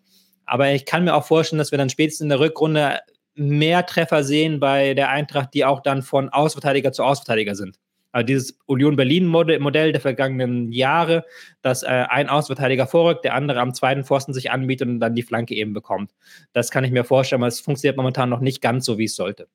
Aber 0.46 0.72
ich 0.72 0.86
kann 0.86 1.04
mir 1.04 1.16
auch 1.16 1.26
vorstellen, 1.26 1.60
dass 1.60 1.72
wir 1.72 1.78
dann 1.78 1.90
spätestens 1.90 2.24
in 2.24 2.30
der 2.30 2.40
Rückrunde 2.40 3.00
mehr 3.36 3.86
Treffer 3.86 4.24
sehen 4.24 4.60
bei 4.60 4.94
der 4.94 5.10
Eintracht, 5.10 5.54
die 5.54 5.66
auch 5.66 5.82
dann 5.82 6.02
von 6.02 6.30
Ausverteidiger 6.30 6.92
zu 6.92 7.04
Ausverteidiger 7.04 7.56
sind. 7.56 7.80
Also 8.12 8.28
dieses 8.28 8.60
Union 8.68 8.96
Berlin 8.96 9.26
Modell 9.26 9.92
der 9.92 10.02
vergangenen 10.02 10.72
Jahre, 10.72 11.26
dass 11.64 11.82
äh, 11.82 11.88
ein 11.88 12.30
Ausverteidiger 12.30 12.86
vorrückt, 12.86 13.26
der 13.26 13.34
andere 13.34 13.60
am 13.60 13.74
zweiten 13.74 14.04
Pfosten 14.04 14.34
sich 14.34 14.52
anbietet 14.52 14.88
und 14.88 15.00
dann 15.00 15.16
die 15.16 15.24
Flanke 15.24 15.56
eben 15.56 15.74
bekommt. 15.74 16.12
Das 16.52 16.70
kann 16.70 16.84
ich 16.84 16.92
mir 16.92 17.06
vorstellen, 17.06 17.42
aber 17.42 17.48
es 17.48 17.60
funktioniert 17.60 17.98
momentan 17.98 18.30
noch 18.30 18.40
nicht 18.40 18.62
ganz 18.62 18.86
so, 18.86 19.00
wie 19.00 19.06
es 19.06 19.16
sollte 19.16 19.48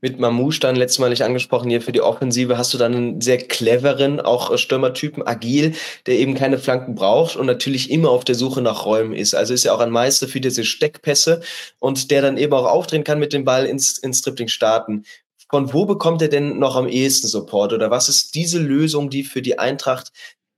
mit 0.00 0.18
Mamouche 0.18 0.60
dann 0.60 0.76
letztes 0.76 0.98
Mal 0.98 1.10
nicht 1.10 1.22
angesprochen, 1.22 1.70
hier 1.70 1.82
für 1.82 1.92
die 1.92 2.00
Offensive 2.00 2.56
hast 2.56 2.72
du 2.72 2.78
dann 2.78 2.94
einen 2.94 3.20
sehr 3.20 3.38
cleveren, 3.38 4.20
auch 4.20 4.56
Stürmertypen, 4.56 5.26
agil, 5.26 5.74
der 6.06 6.18
eben 6.18 6.34
keine 6.34 6.58
Flanken 6.58 6.94
braucht 6.94 7.36
und 7.36 7.46
natürlich 7.46 7.90
immer 7.90 8.10
auf 8.10 8.24
der 8.24 8.34
Suche 8.34 8.62
nach 8.62 8.84
Räumen 8.84 9.12
ist. 9.12 9.34
Also 9.34 9.54
ist 9.54 9.64
ja 9.64 9.74
auch 9.74 9.80
ein 9.80 9.90
Meister 9.90 10.28
für 10.28 10.40
diese 10.40 10.64
Steckpässe 10.64 11.40
und 11.78 12.10
der 12.10 12.22
dann 12.22 12.36
eben 12.36 12.52
auch 12.52 12.66
aufdrehen 12.66 13.04
kann 13.04 13.18
mit 13.18 13.32
dem 13.32 13.44
Ball 13.44 13.66
ins, 13.66 13.98
ins 13.98 14.22
Tripling 14.22 14.48
starten. 14.48 15.04
Von 15.50 15.72
wo 15.72 15.86
bekommt 15.86 16.20
er 16.22 16.28
denn 16.28 16.58
noch 16.58 16.76
am 16.76 16.88
ehesten 16.88 17.26
Support 17.26 17.72
oder 17.72 17.90
was 17.90 18.08
ist 18.08 18.34
diese 18.34 18.58
Lösung, 18.58 19.10
die 19.10 19.24
für 19.24 19.42
die 19.42 19.58
Eintracht 19.58 20.12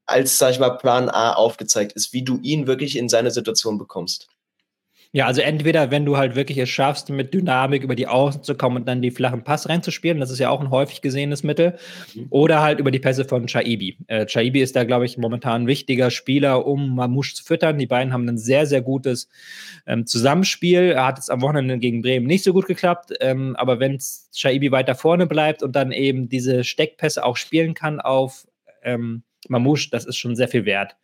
als, 0.06 0.38
sag 0.38 0.50
ich 0.50 0.58
mal, 0.58 0.70
Plan 0.70 1.08
A 1.08 1.32
aufgezeigt 1.34 1.92
ist, 1.92 2.12
wie 2.12 2.22
du 2.22 2.38
ihn 2.42 2.66
wirklich 2.66 2.96
in 2.98 3.08
seine 3.08 3.30
Situation 3.30 3.78
bekommst? 3.78 4.28
Ja, 5.12 5.26
also 5.26 5.40
entweder, 5.40 5.90
wenn 5.90 6.04
du 6.04 6.16
halt 6.16 6.36
wirklich 6.36 6.56
es 6.58 6.68
schaffst, 6.68 7.10
mit 7.10 7.34
Dynamik 7.34 7.82
über 7.82 7.96
die 7.96 8.06
Außen 8.06 8.44
zu 8.44 8.54
kommen 8.54 8.76
und 8.76 8.86
dann 8.86 9.02
die 9.02 9.10
flachen 9.10 9.42
Pass 9.42 9.68
reinzuspielen, 9.68 10.20
das 10.20 10.30
ist 10.30 10.38
ja 10.38 10.50
auch 10.50 10.60
ein 10.60 10.70
häufig 10.70 11.02
gesehenes 11.02 11.42
Mittel, 11.42 11.76
mhm. 12.14 12.26
oder 12.30 12.60
halt 12.60 12.78
über 12.78 12.92
die 12.92 13.00
Pässe 13.00 13.24
von 13.24 13.48
Chaibi. 13.48 13.96
Äh, 14.06 14.26
Chaibi 14.26 14.60
ist 14.60 14.76
da, 14.76 14.84
glaube 14.84 15.06
ich, 15.06 15.18
momentan 15.18 15.62
ein 15.62 15.66
wichtiger 15.66 16.10
Spieler, 16.12 16.64
um 16.64 16.94
Mamouche 16.94 17.34
zu 17.34 17.42
füttern. 17.42 17.78
Die 17.78 17.86
beiden 17.86 18.12
haben 18.12 18.28
ein 18.28 18.38
sehr, 18.38 18.66
sehr 18.66 18.82
gutes 18.82 19.28
ähm, 19.84 20.06
Zusammenspiel. 20.06 20.92
Er 20.92 21.06
hat 21.06 21.18
es 21.18 21.28
am 21.28 21.42
Wochenende 21.42 21.78
gegen 21.78 22.02
Bremen 22.02 22.26
nicht 22.26 22.44
so 22.44 22.52
gut 22.52 22.66
geklappt, 22.66 23.12
ähm, 23.20 23.56
aber 23.56 23.80
wenn 23.80 23.98
Chaibi 24.32 24.70
weiter 24.70 24.94
vorne 24.94 25.26
bleibt 25.26 25.64
und 25.64 25.74
dann 25.74 25.90
eben 25.90 26.28
diese 26.28 26.62
Steckpässe 26.62 27.24
auch 27.24 27.36
spielen 27.36 27.74
kann 27.74 28.00
auf 28.00 28.46
ähm, 28.84 29.24
Mamouche, 29.48 29.88
das 29.90 30.04
ist 30.04 30.18
schon 30.18 30.36
sehr 30.36 30.46
viel 30.46 30.66
wert. 30.66 30.94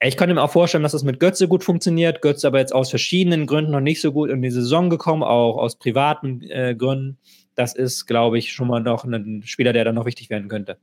Ich 0.00 0.16
kann 0.16 0.32
mir 0.32 0.42
auch 0.42 0.50
vorstellen, 0.50 0.82
dass 0.82 0.92
das 0.92 1.04
mit 1.04 1.20
Götze 1.20 1.48
gut 1.48 1.64
funktioniert. 1.64 2.20
Götze 2.20 2.46
aber 2.46 2.58
jetzt 2.58 2.74
aus 2.74 2.90
verschiedenen 2.90 3.46
Gründen 3.46 3.72
noch 3.72 3.80
nicht 3.80 4.00
so 4.00 4.12
gut 4.12 4.30
in 4.30 4.42
die 4.42 4.50
Saison 4.50 4.90
gekommen, 4.90 5.22
auch 5.22 5.56
aus 5.56 5.76
privaten 5.76 6.42
äh, 6.42 6.74
Gründen. 6.76 7.18
Das 7.54 7.74
ist, 7.74 8.06
glaube 8.06 8.38
ich, 8.38 8.52
schon 8.52 8.68
mal 8.68 8.80
noch 8.80 9.04
ein 9.04 9.42
Spieler, 9.46 9.72
der 9.72 9.84
dann 9.84 9.94
noch 9.94 10.04
wichtig 10.04 10.28
werden 10.28 10.48
könnte. 10.48 10.76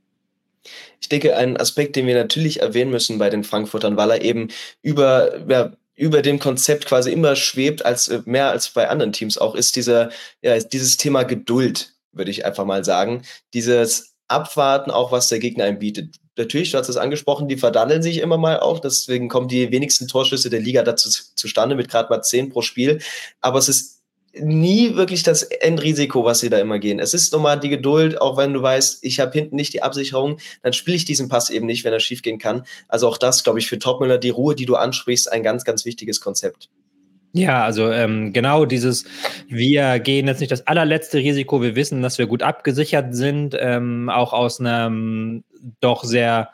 Ich 1.00 1.08
denke, 1.08 1.36
ein 1.36 1.56
Aspekt, 1.56 1.94
den 1.94 2.06
wir 2.06 2.14
natürlich 2.14 2.60
erwähnen 2.60 2.90
müssen 2.90 3.18
bei 3.18 3.30
den 3.30 3.44
Frankfurtern, 3.44 3.96
weil 3.96 4.10
er 4.10 4.22
eben 4.22 4.48
über, 4.82 5.46
ja, 5.48 5.72
über 5.94 6.22
dem 6.22 6.40
Konzept 6.40 6.86
quasi 6.86 7.12
immer 7.12 7.36
schwebt, 7.36 7.84
als 7.84 8.08
äh, 8.08 8.22
mehr 8.24 8.50
als 8.50 8.70
bei 8.70 8.88
anderen 8.88 9.12
Teams 9.12 9.38
auch, 9.38 9.54
ist 9.54 9.76
dieser, 9.76 10.10
ja, 10.42 10.58
dieses 10.58 10.96
Thema 10.96 11.22
Geduld, 11.22 11.94
würde 12.12 12.30
ich 12.30 12.44
einfach 12.44 12.64
mal 12.64 12.84
sagen. 12.84 13.22
Dieses 13.52 14.16
Abwarten, 14.26 14.90
auch 14.90 15.12
was 15.12 15.28
der 15.28 15.38
Gegner 15.38 15.64
einem 15.64 15.78
bietet 15.78 16.16
natürlich, 16.36 16.72
du 16.72 16.78
hast 16.78 16.88
es 16.88 16.96
angesprochen, 16.96 17.48
die 17.48 17.56
verdandeln 17.56 18.02
sich 18.02 18.18
immer 18.18 18.38
mal 18.38 18.60
auch. 18.60 18.80
Deswegen 18.80 19.28
kommen 19.28 19.48
die 19.48 19.70
wenigsten 19.70 20.08
Torschüsse 20.08 20.50
der 20.50 20.60
Liga 20.60 20.82
dazu 20.82 21.08
zustande 21.34 21.74
mit 21.74 21.88
gerade 21.88 22.08
mal 22.10 22.22
zehn 22.22 22.50
pro 22.50 22.62
Spiel. 22.62 23.00
Aber 23.40 23.58
es 23.58 23.68
ist 23.68 23.94
nie 24.36 24.96
wirklich 24.96 25.22
das 25.22 25.42
Endrisiko, 25.42 26.24
was 26.24 26.40
sie 26.40 26.50
da 26.50 26.58
immer 26.58 26.78
gehen. 26.78 26.98
Es 26.98 27.14
ist 27.14 27.32
nochmal 27.32 27.60
die 27.60 27.68
Geduld, 27.68 28.20
auch 28.20 28.36
wenn 28.36 28.52
du 28.52 28.62
weißt, 28.62 29.04
ich 29.04 29.20
habe 29.20 29.32
hinten 29.32 29.56
nicht 29.56 29.72
die 29.74 29.82
Absicherung, 29.82 30.38
dann 30.62 30.72
spiele 30.72 30.96
ich 30.96 31.04
diesen 31.04 31.28
Pass 31.28 31.50
eben 31.50 31.66
nicht, 31.66 31.84
wenn 31.84 31.92
er 31.92 32.00
schief 32.00 32.22
gehen 32.22 32.38
kann. 32.38 32.64
Also 32.88 33.08
auch 33.08 33.18
das, 33.18 33.44
glaube 33.44 33.58
ich, 33.58 33.68
für 33.68 33.78
Topmüller, 33.78 34.18
die 34.18 34.30
Ruhe, 34.30 34.54
die 34.54 34.66
du 34.66 34.76
ansprichst, 34.76 35.30
ein 35.30 35.42
ganz, 35.42 35.64
ganz 35.64 35.84
wichtiges 35.84 36.20
Konzept. 36.20 36.68
Ja, 37.36 37.64
also 37.64 37.90
ähm, 37.90 38.32
genau 38.32 38.64
dieses, 38.64 39.04
wir 39.48 39.98
gehen 39.98 40.28
jetzt 40.28 40.38
nicht 40.38 40.52
das 40.52 40.68
allerletzte 40.68 41.18
Risiko, 41.18 41.60
wir 41.62 41.74
wissen, 41.74 42.00
dass 42.00 42.18
wir 42.18 42.28
gut 42.28 42.44
abgesichert 42.44 43.14
sind, 43.14 43.56
ähm, 43.58 44.08
auch 44.08 44.32
aus 44.32 44.60
einem 44.60 45.42
doch 45.80 46.04
sehr 46.04 46.50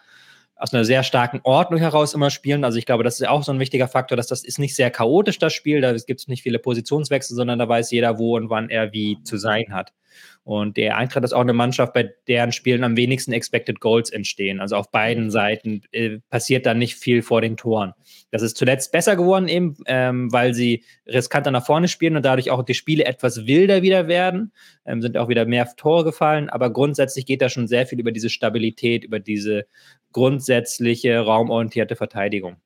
aus 0.60 0.74
einer 0.74 0.84
sehr 0.84 1.02
starken 1.02 1.40
Ordnung 1.42 1.80
heraus 1.80 2.12
immer 2.12 2.28
spielen. 2.28 2.64
Also 2.64 2.76
ich 2.78 2.84
glaube, 2.84 3.02
das 3.02 3.18
ist 3.18 3.26
auch 3.26 3.42
so 3.42 3.50
ein 3.50 3.60
wichtiger 3.60 3.88
Faktor, 3.88 4.16
dass 4.16 4.26
das 4.26 4.44
ist 4.44 4.58
nicht 4.58 4.76
sehr 4.76 4.90
chaotisch, 4.90 5.38
das 5.38 5.54
Spiel. 5.54 5.80
Da 5.80 5.94
gibt 5.94 6.20
es 6.20 6.28
nicht 6.28 6.42
viele 6.42 6.58
Positionswechsel, 6.58 7.34
sondern 7.34 7.58
da 7.58 7.66
weiß 7.66 7.90
jeder, 7.90 8.18
wo 8.18 8.36
und 8.36 8.50
wann 8.50 8.68
er 8.68 8.92
wie 8.92 9.22
zu 9.22 9.38
sein 9.38 9.72
hat. 9.72 9.94
Und 10.42 10.76
der 10.76 10.96
Eintracht 10.96 11.24
ist 11.24 11.32
auch 11.32 11.40
eine 11.40 11.52
Mannschaft, 11.52 11.92
bei 11.92 12.12
deren 12.26 12.52
Spielen 12.52 12.82
am 12.82 12.96
wenigsten 12.96 13.32
Expected 13.32 13.80
Goals 13.80 14.10
entstehen. 14.10 14.60
Also 14.60 14.76
auf 14.76 14.90
beiden 14.90 15.24
mhm. 15.24 15.30
Seiten 15.30 15.82
äh, 15.92 16.18
passiert 16.28 16.66
da 16.66 16.74
nicht 16.74 16.96
viel 16.96 17.22
vor 17.22 17.40
den 17.40 17.56
Toren. 17.56 17.92
Das 18.30 18.42
ist 18.42 18.56
zuletzt 18.56 18.90
besser 18.92 19.16
geworden, 19.16 19.48
eben, 19.48 19.76
ähm, 19.86 20.32
weil 20.32 20.54
sie 20.54 20.84
riskanter 21.06 21.50
nach 21.50 21.66
vorne 21.66 21.88
spielen 21.88 22.16
und 22.16 22.24
dadurch 22.24 22.50
auch 22.50 22.62
die 22.62 22.74
Spiele 22.74 23.04
etwas 23.04 23.46
wilder 23.46 23.82
wieder 23.82 24.08
werden. 24.08 24.52
Ähm, 24.86 25.02
sind 25.02 25.16
auch 25.16 25.28
wieder 25.28 25.44
mehr 25.44 25.68
Tore 25.76 26.04
gefallen. 26.04 26.48
Aber 26.48 26.72
grundsätzlich 26.72 27.26
geht 27.26 27.42
da 27.42 27.48
schon 27.48 27.68
sehr 27.68 27.86
viel 27.86 28.00
über 28.00 28.12
diese 28.12 28.30
Stabilität, 28.30 29.04
über 29.04 29.20
diese 29.20 29.66
grundsätzliche 30.12 31.18
raumorientierte 31.18 31.96
Verteidigung. 31.96 32.56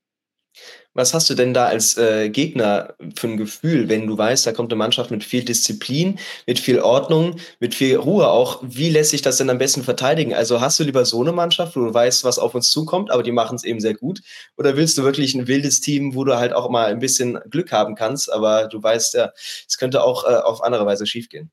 Was 0.95 1.13
hast 1.13 1.29
du 1.29 1.35
denn 1.35 1.53
da 1.55 1.67
als 1.67 1.97
äh, 1.99 2.31
Gegner 2.31 2.95
für 3.17 3.27
ein 3.27 3.37
Gefühl, 3.37 3.89
wenn 3.89 4.07
du 4.07 4.17
weißt, 4.17 4.47
da 4.47 4.53
kommt 4.53 4.73
eine 4.73 4.79
Mannschaft 4.79 5.11
mit 5.11 5.25
viel 5.25 5.45
Disziplin, 5.45 6.19
mit 6.47 6.61
viel 6.61 6.79
Ordnung, 6.79 7.37
mit 7.59 7.75
viel 7.75 7.97
Ruhe 7.97 8.29
auch? 8.29 8.61
Wie 8.63 8.91
lässt 8.91 9.11
sich 9.11 9.23
das 9.23 9.39
denn 9.39 9.51
am 9.51 9.59
besten 9.59 9.83
verteidigen? 9.83 10.35
Also 10.35 10.61
hast 10.61 10.79
du 10.79 10.85
lieber 10.85 11.05
so 11.05 11.21
eine 11.21 11.33
Mannschaft, 11.33 11.75
wo 11.75 11.81
du 11.81 11.93
weißt, 11.93 12.23
was 12.23 12.39
auf 12.39 12.55
uns 12.55 12.71
zukommt, 12.71 13.11
aber 13.11 13.25
die 13.25 13.33
machen 13.33 13.57
es 13.57 13.65
eben 13.65 13.81
sehr 13.81 13.95
gut? 13.95 14.21
Oder 14.57 14.77
willst 14.77 14.97
du 14.97 15.03
wirklich 15.03 15.35
ein 15.35 15.49
wildes 15.49 15.81
Team, 15.81 16.15
wo 16.15 16.25
du 16.25 16.37
halt 16.37 16.53
auch 16.53 16.71
mal 16.71 16.87
ein 16.87 17.01
bisschen 17.01 17.41
Glück 17.51 17.73
haben 17.73 17.97
kannst, 17.97 18.33
aber 18.33 18.69
du 18.69 18.83
weißt 18.83 19.15
ja, 19.15 19.33
es 19.69 19.79
könnte 19.79 20.05
auch 20.05 20.25
äh, 20.25 20.37
auf 20.37 20.63
andere 20.63 20.87
Weise 20.87 21.07
schiefgehen? 21.07 21.51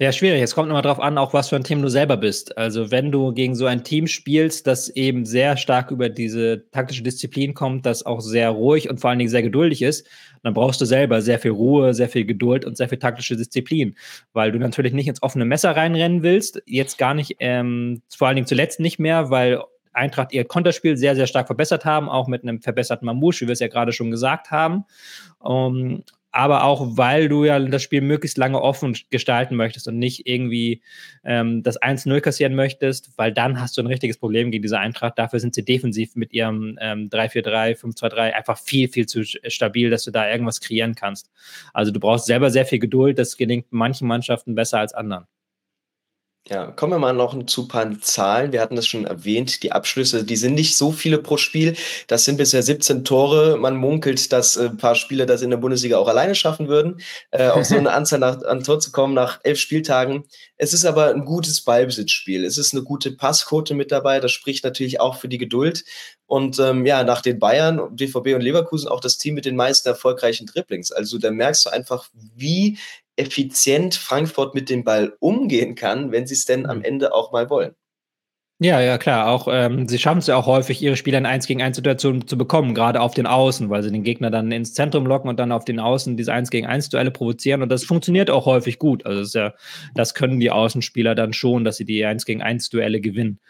Ja, 0.00 0.10
schwierig. 0.10 0.42
Es 0.42 0.54
kommt 0.54 0.70
immer 0.70 0.82
darauf 0.82 0.98
an, 0.98 1.18
auch 1.18 1.32
was 1.34 1.50
für 1.50 1.56
ein 1.56 1.62
Team 1.62 1.80
du 1.80 1.88
selber 1.88 2.16
bist. 2.16 2.58
Also 2.58 2.90
wenn 2.90 3.12
du 3.12 3.32
gegen 3.32 3.54
so 3.54 3.66
ein 3.66 3.84
Team 3.84 4.08
spielst, 4.08 4.66
das 4.66 4.88
eben 4.88 5.24
sehr 5.24 5.56
stark 5.56 5.92
über 5.92 6.08
diese 6.08 6.68
taktische 6.72 7.02
Disziplin 7.02 7.54
kommt, 7.54 7.86
das 7.86 8.04
auch 8.04 8.20
sehr 8.20 8.50
ruhig 8.50 8.90
und 8.90 9.00
vor 9.00 9.10
allen 9.10 9.20
Dingen 9.20 9.30
sehr 9.30 9.42
geduldig 9.42 9.82
ist, 9.82 10.06
dann 10.42 10.52
brauchst 10.52 10.80
du 10.80 10.84
selber 10.84 11.22
sehr 11.22 11.38
viel 11.38 11.52
Ruhe, 11.52 11.94
sehr 11.94 12.08
viel 12.08 12.24
Geduld 12.24 12.64
und 12.64 12.76
sehr 12.76 12.88
viel 12.88 12.98
taktische 12.98 13.36
Disziplin, 13.36 13.94
weil 14.32 14.50
du 14.50 14.58
natürlich 14.58 14.92
nicht 14.92 15.06
ins 15.06 15.22
offene 15.22 15.44
Messer 15.44 15.76
reinrennen 15.76 16.22
willst. 16.22 16.60
Jetzt 16.66 16.98
gar 16.98 17.14
nicht, 17.14 17.36
ähm, 17.38 18.02
vor 18.14 18.26
allen 18.26 18.36
Dingen 18.36 18.48
zuletzt 18.48 18.80
nicht 18.80 18.98
mehr, 18.98 19.30
weil 19.30 19.60
Eintracht 19.92 20.32
ihr 20.32 20.44
Konterspiel 20.44 20.96
sehr, 20.96 21.14
sehr 21.14 21.28
stark 21.28 21.46
verbessert 21.46 21.84
haben, 21.84 22.08
auch 22.08 22.26
mit 22.26 22.42
einem 22.42 22.60
verbesserten 22.60 23.06
Mamouche, 23.06 23.42
wie 23.42 23.46
wir 23.46 23.52
es 23.52 23.60
ja 23.60 23.68
gerade 23.68 23.92
schon 23.92 24.10
gesagt 24.10 24.50
haben. 24.50 24.84
Um, 25.38 26.02
aber 26.34 26.64
auch 26.64 26.96
weil 26.96 27.28
du 27.28 27.44
ja 27.44 27.60
das 27.60 27.82
Spiel 27.84 28.00
möglichst 28.00 28.36
lange 28.38 28.60
offen 28.60 28.98
gestalten 29.10 29.54
möchtest 29.54 29.86
und 29.86 30.00
nicht 30.00 30.26
irgendwie 30.26 30.82
ähm, 31.22 31.62
das 31.62 31.80
1-0 31.80 32.20
kassieren 32.20 32.56
möchtest, 32.56 33.16
weil 33.16 33.32
dann 33.32 33.60
hast 33.60 33.76
du 33.76 33.82
ein 33.82 33.86
richtiges 33.86 34.18
Problem 34.18 34.50
gegen 34.50 34.62
diese 34.62 34.80
Eintracht. 34.80 35.16
Dafür 35.16 35.38
sind 35.38 35.54
sie 35.54 35.64
defensiv 35.64 36.16
mit 36.16 36.32
ihrem 36.32 36.76
ähm, 36.80 37.08
3-4-3, 37.08 37.78
5-2-3 37.78 38.32
einfach 38.32 38.58
viel, 38.58 38.88
viel 38.88 39.06
zu 39.06 39.22
stabil, 39.24 39.90
dass 39.90 40.02
du 40.02 40.10
da 40.10 40.28
irgendwas 40.28 40.60
kreieren 40.60 40.96
kannst. 40.96 41.30
Also 41.72 41.92
du 41.92 42.00
brauchst 42.00 42.26
selber 42.26 42.50
sehr 42.50 42.66
viel 42.66 42.80
Geduld. 42.80 43.16
Das 43.20 43.36
gelingt 43.36 43.66
manchen 43.70 44.08
Mannschaften 44.08 44.56
besser 44.56 44.80
als 44.80 44.92
anderen. 44.92 45.26
Ja, 46.46 46.66
kommen 46.72 46.92
wir 46.92 46.98
mal 46.98 47.14
noch 47.14 47.46
zu 47.46 47.62
ein 47.62 47.68
paar 47.68 48.00
Zahlen. 48.02 48.52
Wir 48.52 48.60
hatten 48.60 48.76
das 48.76 48.86
schon 48.86 49.06
erwähnt, 49.06 49.62
die 49.62 49.72
Abschlüsse, 49.72 50.24
die 50.24 50.36
sind 50.36 50.54
nicht 50.54 50.76
so 50.76 50.92
viele 50.92 51.16
pro 51.16 51.38
Spiel. 51.38 51.74
Das 52.06 52.26
sind 52.26 52.36
bisher 52.36 52.62
17 52.62 53.02
Tore. 53.02 53.56
Man 53.56 53.76
munkelt, 53.76 54.30
dass 54.30 54.58
äh, 54.58 54.66
ein 54.66 54.76
paar 54.76 54.94
Spieler 54.94 55.24
das 55.24 55.40
in 55.40 55.48
der 55.48 55.56
Bundesliga 55.56 55.96
auch 55.96 56.06
alleine 56.06 56.34
schaffen 56.34 56.68
würden, 56.68 57.00
äh, 57.30 57.48
auf 57.48 57.64
so 57.64 57.76
eine 57.76 57.92
Anzahl 57.94 58.18
nach, 58.18 58.42
an 58.42 58.62
Tor 58.62 58.78
zu 58.78 58.92
kommen 58.92 59.14
nach 59.14 59.40
elf 59.42 59.58
Spieltagen. 59.58 60.24
Es 60.58 60.74
ist 60.74 60.84
aber 60.84 61.14
ein 61.14 61.24
gutes 61.24 61.62
Ballbesitzspiel. 61.62 62.44
Es 62.44 62.58
ist 62.58 62.74
eine 62.74 62.82
gute 62.82 63.12
Passquote 63.12 63.72
mit 63.72 63.90
dabei. 63.90 64.20
Das 64.20 64.32
spricht 64.32 64.64
natürlich 64.64 65.00
auch 65.00 65.16
für 65.16 65.28
die 65.28 65.38
Geduld. 65.38 65.84
Und 66.26 66.58
ähm, 66.58 66.84
ja, 66.84 67.04
nach 67.04 67.22
den 67.22 67.38
Bayern, 67.38 67.96
BVB 67.96 68.34
und 68.34 68.42
Leverkusen 68.42 68.88
auch 68.88 69.00
das 69.00 69.16
Team 69.16 69.34
mit 69.34 69.46
den 69.46 69.56
meisten 69.56 69.88
erfolgreichen 69.88 70.44
Dribblings. 70.44 70.92
Also 70.92 71.16
da 71.16 71.30
merkst 71.30 71.64
du 71.64 71.70
einfach, 71.70 72.10
wie 72.12 72.76
effizient 73.16 73.94
Frankfurt 73.94 74.54
mit 74.54 74.70
dem 74.70 74.84
Ball 74.84 75.14
umgehen 75.20 75.74
kann, 75.74 76.12
wenn 76.12 76.26
sie 76.26 76.34
es 76.34 76.44
denn 76.44 76.66
am 76.66 76.78
mhm. 76.78 76.84
Ende 76.84 77.14
auch 77.14 77.32
mal 77.32 77.50
wollen. 77.50 77.74
Ja, 78.60 78.80
ja, 78.80 78.98
klar. 78.98 79.28
Auch 79.28 79.48
ähm, 79.50 79.88
sie 79.88 79.98
schaffen 79.98 80.20
es 80.20 80.28
ja 80.28 80.36
auch 80.36 80.46
häufig, 80.46 80.80
ihre 80.80 80.96
Spieler 80.96 81.18
in 81.18 81.26
1 81.26 81.48
gegen 81.48 81.60
1 81.60 81.74
Situationen 81.74 82.28
zu 82.28 82.38
bekommen, 82.38 82.72
gerade 82.72 83.00
auf 83.00 83.12
den 83.12 83.26
Außen, 83.26 83.68
weil 83.68 83.82
sie 83.82 83.90
den 83.90 84.04
Gegner 84.04 84.30
dann 84.30 84.52
ins 84.52 84.74
Zentrum 84.74 85.06
locken 85.06 85.28
und 85.28 85.40
dann 85.40 85.50
auf 85.50 85.64
den 85.64 85.80
Außen 85.80 86.16
diese 86.16 86.32
1 86.32 86.50
gegen 86.50 86.66
1 86.66 86.88
Duelle 86.88 87.10
provozieren. 87.10 87.62
Und 87.62 87.68
das 87.68 87.84
funktioniert 87.84 88.30
auch 88.30 88.46
häufig 88.46 88.78
gut. 88.78 89.04
Also 89.06 89.20
das, 89.22 89.32
ja, 89.32 89.54
das 89.94 90.14
können 90.14 90.38
die 90.38 90.52
Außenspieler 90.52 91.16
dann 91.16 91.32
schon, 91.32 91.64
dass 91.64 91.76
sie 91.78 91.84
die 91.84 92.04
1 92.04 92.24
gegen 92.26 92.42
1 92.42 92.70
Duelle 92.70 93.00
gewinnen. 93.00 93.40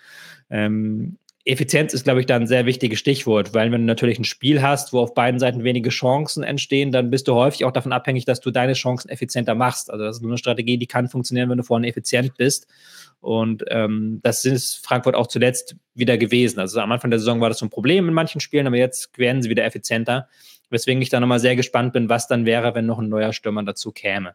Ähm, 0.49 1.19
Effizienz 1.47 1.93
ist, 1.93 2.05
glaube 2.05 2.21
ich, 2.21 2.27
da 2.27 2.37
ein 2.37 2.47
sehr 2.47 2.65
wichtiges 2.65 2.99
Stichwort, 2.99 3.53
weil 3.53 3.71
wenn 3.71 3.83
du 3.83 3.87
natürlich 3.87 4.19
ein 4.19 4.25
Spiel 4.25 4.63
hast, 4.63 4.95
wo 4.95 5.01
auf 5.01 5.13
beiden 5.13 5.39
Seiten 5.39 5.63
wenige 5.63 5.91
Chancen 5.91 6.43
entstehen, 6.43 6.91
dann 6.91 7.11
bist 7.11 7.29
du 7.29 7.35
häufig 7.35 7.67
auch 7.67 7.73
davon 7.73 7.93
abhängig, 7.93 8.25
dass 8.25 8.41
du 8.41 8.51
deine 8.51 8.73
Chancen 8.73 9.11
effizienter 9.11 9.55
machst. 9.55 9.91
Also 9.91 10.05
das 10.05 10.17
ist 10.17 10.23
nur 10.23 10.31
eine 10.31 10.39
Strategie, 10.39 10.79
die 10.79 10.87
kann 10.87 11.09
funktionieren, 11.09 11.51
wenn 11.51 11.59
du 11.59 11.65
vorne 11.65 11.87
effizient 11.87 12.35
bist. 12.39 12.67
Und 13.21 13.63
ähm, 13.69 14.21
das 14.23 14.47
ist 14.47 14.87
Frankfurt 14.87 15.15
auch 15.15 15.27
zuletzt 15.27 15.77
wieder 15.95 16.17
gewesen. 16.17 16.61
Also 16.61 16.81
am 16.81 16.93
Anfang 16.93 17.11
der 17.11 17.19
Saison 17.19 17.43
war 17.43 17.51
das 17.51 17.59
so 17.59 17.67
ein 17.67 17.71
Problem 17.71 18.09
in 18.09 18.15
manchen 18.15 18.41
Spielen, 18.41 18.67
aber 18.67 18.77
jetzt 18.77 19.19
werden 19.19 19.43
sie 19.43 19.51
wieder 19.51 19.65
effizienter. 19.65 20.29
Weswegen 20.71 21.03
ich 21.03 21.11
da 21.11 21.21
nochmal 21.21 21.41
sehr 21.41 21.57
gespannt 21.57 21.93
bin, 21.93 22.09
was 22.09 22.27
dann 22.27 22.47
wäre, 22.47 22.75
wenn 22.75 22.87
noch 22.87 22.99
ein 22.99 23.11
neuer 23.11 23.35
Stürmer 23.35 23.63
dazu 23.63 23.93
käme. 23.93 24.35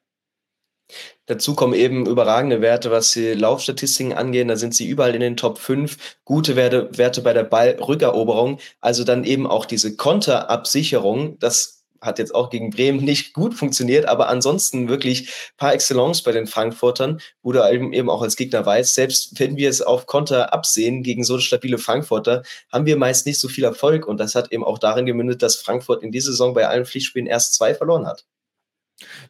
Dazu 1.26 1.54
kommen 1.56 1.74
eben 1.74 2.08
überragende 2.08 2.62
Werte, 2.62 2.92
was 2.92 3.12
die 3.12 3.34
Laufstatistiken 3.34 4.14
angehen. 4.14 4.48
Da 4.48 4.56
sind 4.56 4.74
sie 4.74 4.88
überall 4.88 5.14
in 5.14 5.22
den 5.22 5.38
Top 5.38 5.60
5. 5.60 5.98
Gute 6.26 6.56
Werte, 6.56 6.90
Werte 6.98 7.22
bei 7.22 7.34
der 7.34 7.44
Ballrückeroberung. 7.44 8.60
Also 8.82 9.04
dann 9.04 9.24
eben 9.24 9.46
auch 9.46 9.66
diese 9.66 9.96
Konterabsicherung. 9.96 11.38
Das 11.40 11.80
hat 12.02 12.20
jetzt 12.20 12.34
auch 12.34 12.50
gegen 12.50 12.70
Bremen 12.70 13.04
nicht 13.04 13.34
gut 13.34 13.54
funktioniert, 13.54 14.06
aber 14.06 14.30
ansonsten 14.30 14.88
wirklich 14.88 15.30
par 15.58 15.74
excellence 15.74 16.24
bei 16.24 16.32
den 16.32 16.48
Frankfurtern, 16.48 17.20
wo 17.44 17.52
du 17.52 17.62
eben 17.70 18.10
auch 18.10 18.22
als 18.22 18.36
Gegner 18.36 18.66
weißt, 18.66 18.96
selbst 18.96 19.40
wenn 19.40 19.58
wir 19.58 19.70
es 19.70 19.82
auf 19.82 20.06
Konter 20.06 20.54
absehen 20.54 21.04
gegen 21.04 21.24
so 21.24 21.40
stabile 21.40 21.78
Frankfurter, 21.78 22.44
haben 22.72 22.86
wir 22.86 22.98
meist 22.98 23.26
nicht 23.26 23.40
so 23.40 23.48
viel 23.48 23.64
Erfolg. 23.64 24.08
Und 24.08 24.20
das 24.20 24.36
hat 24.36 24.52
eben 24.52 24.64
auch 24.64 24.80
darin 24.80 25.06
gemündet, 25.06 25.42
dass 25.42 25.58
Frankfurt 25.58 26.04
in 26.04 26.12
dieser 26.12 26.32
Saison 26.32 26.54
bei 26.54 26.68
allen 26.68 26.86
Pflichtspielen 26.86 27.28
erst 27.28 27.56
zwei 27.56 27.76
verloren 27.76 28.08
hat. 28.08 28.26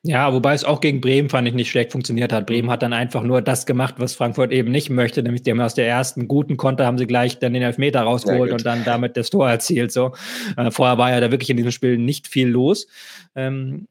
Ja, 0.03 0.33
wobei 0.33 0.53
es 0.53 0.63
auch 0.63 0.81
gegen 0.81 1.01
Bremen 1.01 1.29
fand 1.29 1.47
ich 1.47 1.53
nicht 1.53 1.69
schlecht 1.69 1.91
funktioniert 1.91 2.33
hat. 2.33 2.47
Bremen 2.47 2.69
hat 2.69 2.81
dann 2.81 2.93
einfach 2.93 3.23
nur 3.23 3.41
das 3.41 3.65
gemacht, 3.65 3.95
was 3.97 4.15
Frankfurt 4.15 4.51
eben 4.51 4.71
nicht 4.71 4.89
möchte, 4.89 5.21
nämlich 5.21 5.43
die 5.43 5.51
haben 5.51 5.61
aus 5.61 5.73
der 5.73 5.87
ersten 5.87 6.27
guten 6.27 6.57
Konter 6.57 6.85
haben 6.85 6.97
sie 6.97 7.07
gleich 7.07 7.39
dann 7.39 7.53
den 7.53 7.63
Elfmeter 7.63 8.01
rausgeholt 8.01 8.51
und 8.51 8.65
dann 8.65 8.83
damit 8.83 9.17
das 9.17 9.29
Tor 9.29 9.49
erzielt. 9.49 9.91
So 9.91 10.13
äh, 10.57 10.71
vorher 10.71 10.97
war 10.97 11.11
ja 11.11 11.19
da 11.19 11.31
wirklich 11.31 11.49
in 11.49 11.57
diesem 11.57 11.71
Spiel 11.71 11.97
nicht 11.97 12.27
viel 12.27 12.47
los. 12.47 12.87
Ähm, 13.35 13.87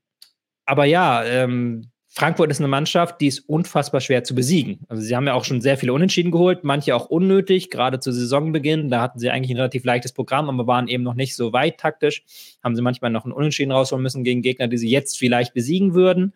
aber 0.66 0.84
ja, 0.84 1.24
ähm, 1.24 1.90
Frankfurt 2.18 2.50
ist 2.50 2.58
eine 2.58 2.66
Mannschaft, 2.66 3.20
die 3.20 3.28
ist 3.28 3.48
unfassbar 3.48 4.00
schwer 4.00 4.24
zu 4.24 4.34
besiegen. 4.34 4.80
Also 4.88 5.00
sie 5.04 5.14
haben 5.14 5.28
ja 5.28 5.34
auch 5.34 5.44
schon 5.44 5.60
sehr 5.60 5.76
viele 5.76 5.92
Unentschieden 5.92 6.32
geholt, 6.32 6.64
manche 6.64 6.96
auch 6.96 7.06
unnötig, 7.06 7.70
gerade 7.70 8.00
zu 8.00 8.10
Saisonbeginn. 8.10 8.90
Da 8.90 9.00
hatten 9.02 9.20
sie 9.20 9.30
eigentlich 9.30 9.52
ein 9.52 9.56
relativ 9.56 9.84
leichtes 9.84 10.10
Programm, 10.10 10.48
aber 10.48 10.66
waren 10.66 10.88
eben 10.88 11.04
noch 11.04 11.14
nicht 11.14 11.36
so 11.36 11.52
weit 11.52 11.78
taktisch. 11.78 12.24
Haben 12.64 12.74
sie 12.74 12.82
manchmal 12.82 13.12
noch 13.12 13.24
ein 13.24 13.30
Unentschieden 13.30 13.70
rausholen 13.70 14.02
müssen 14.02 14.24
gegen 14.24 14.42
Gegner, 14.42 14.66
die 14.66 14.78
sie 14.78 14.90
jetzt 14.90 15.16
vielleicht 15.16 15.54
besiegen 15.54 15.94
würden. 15.94 16.34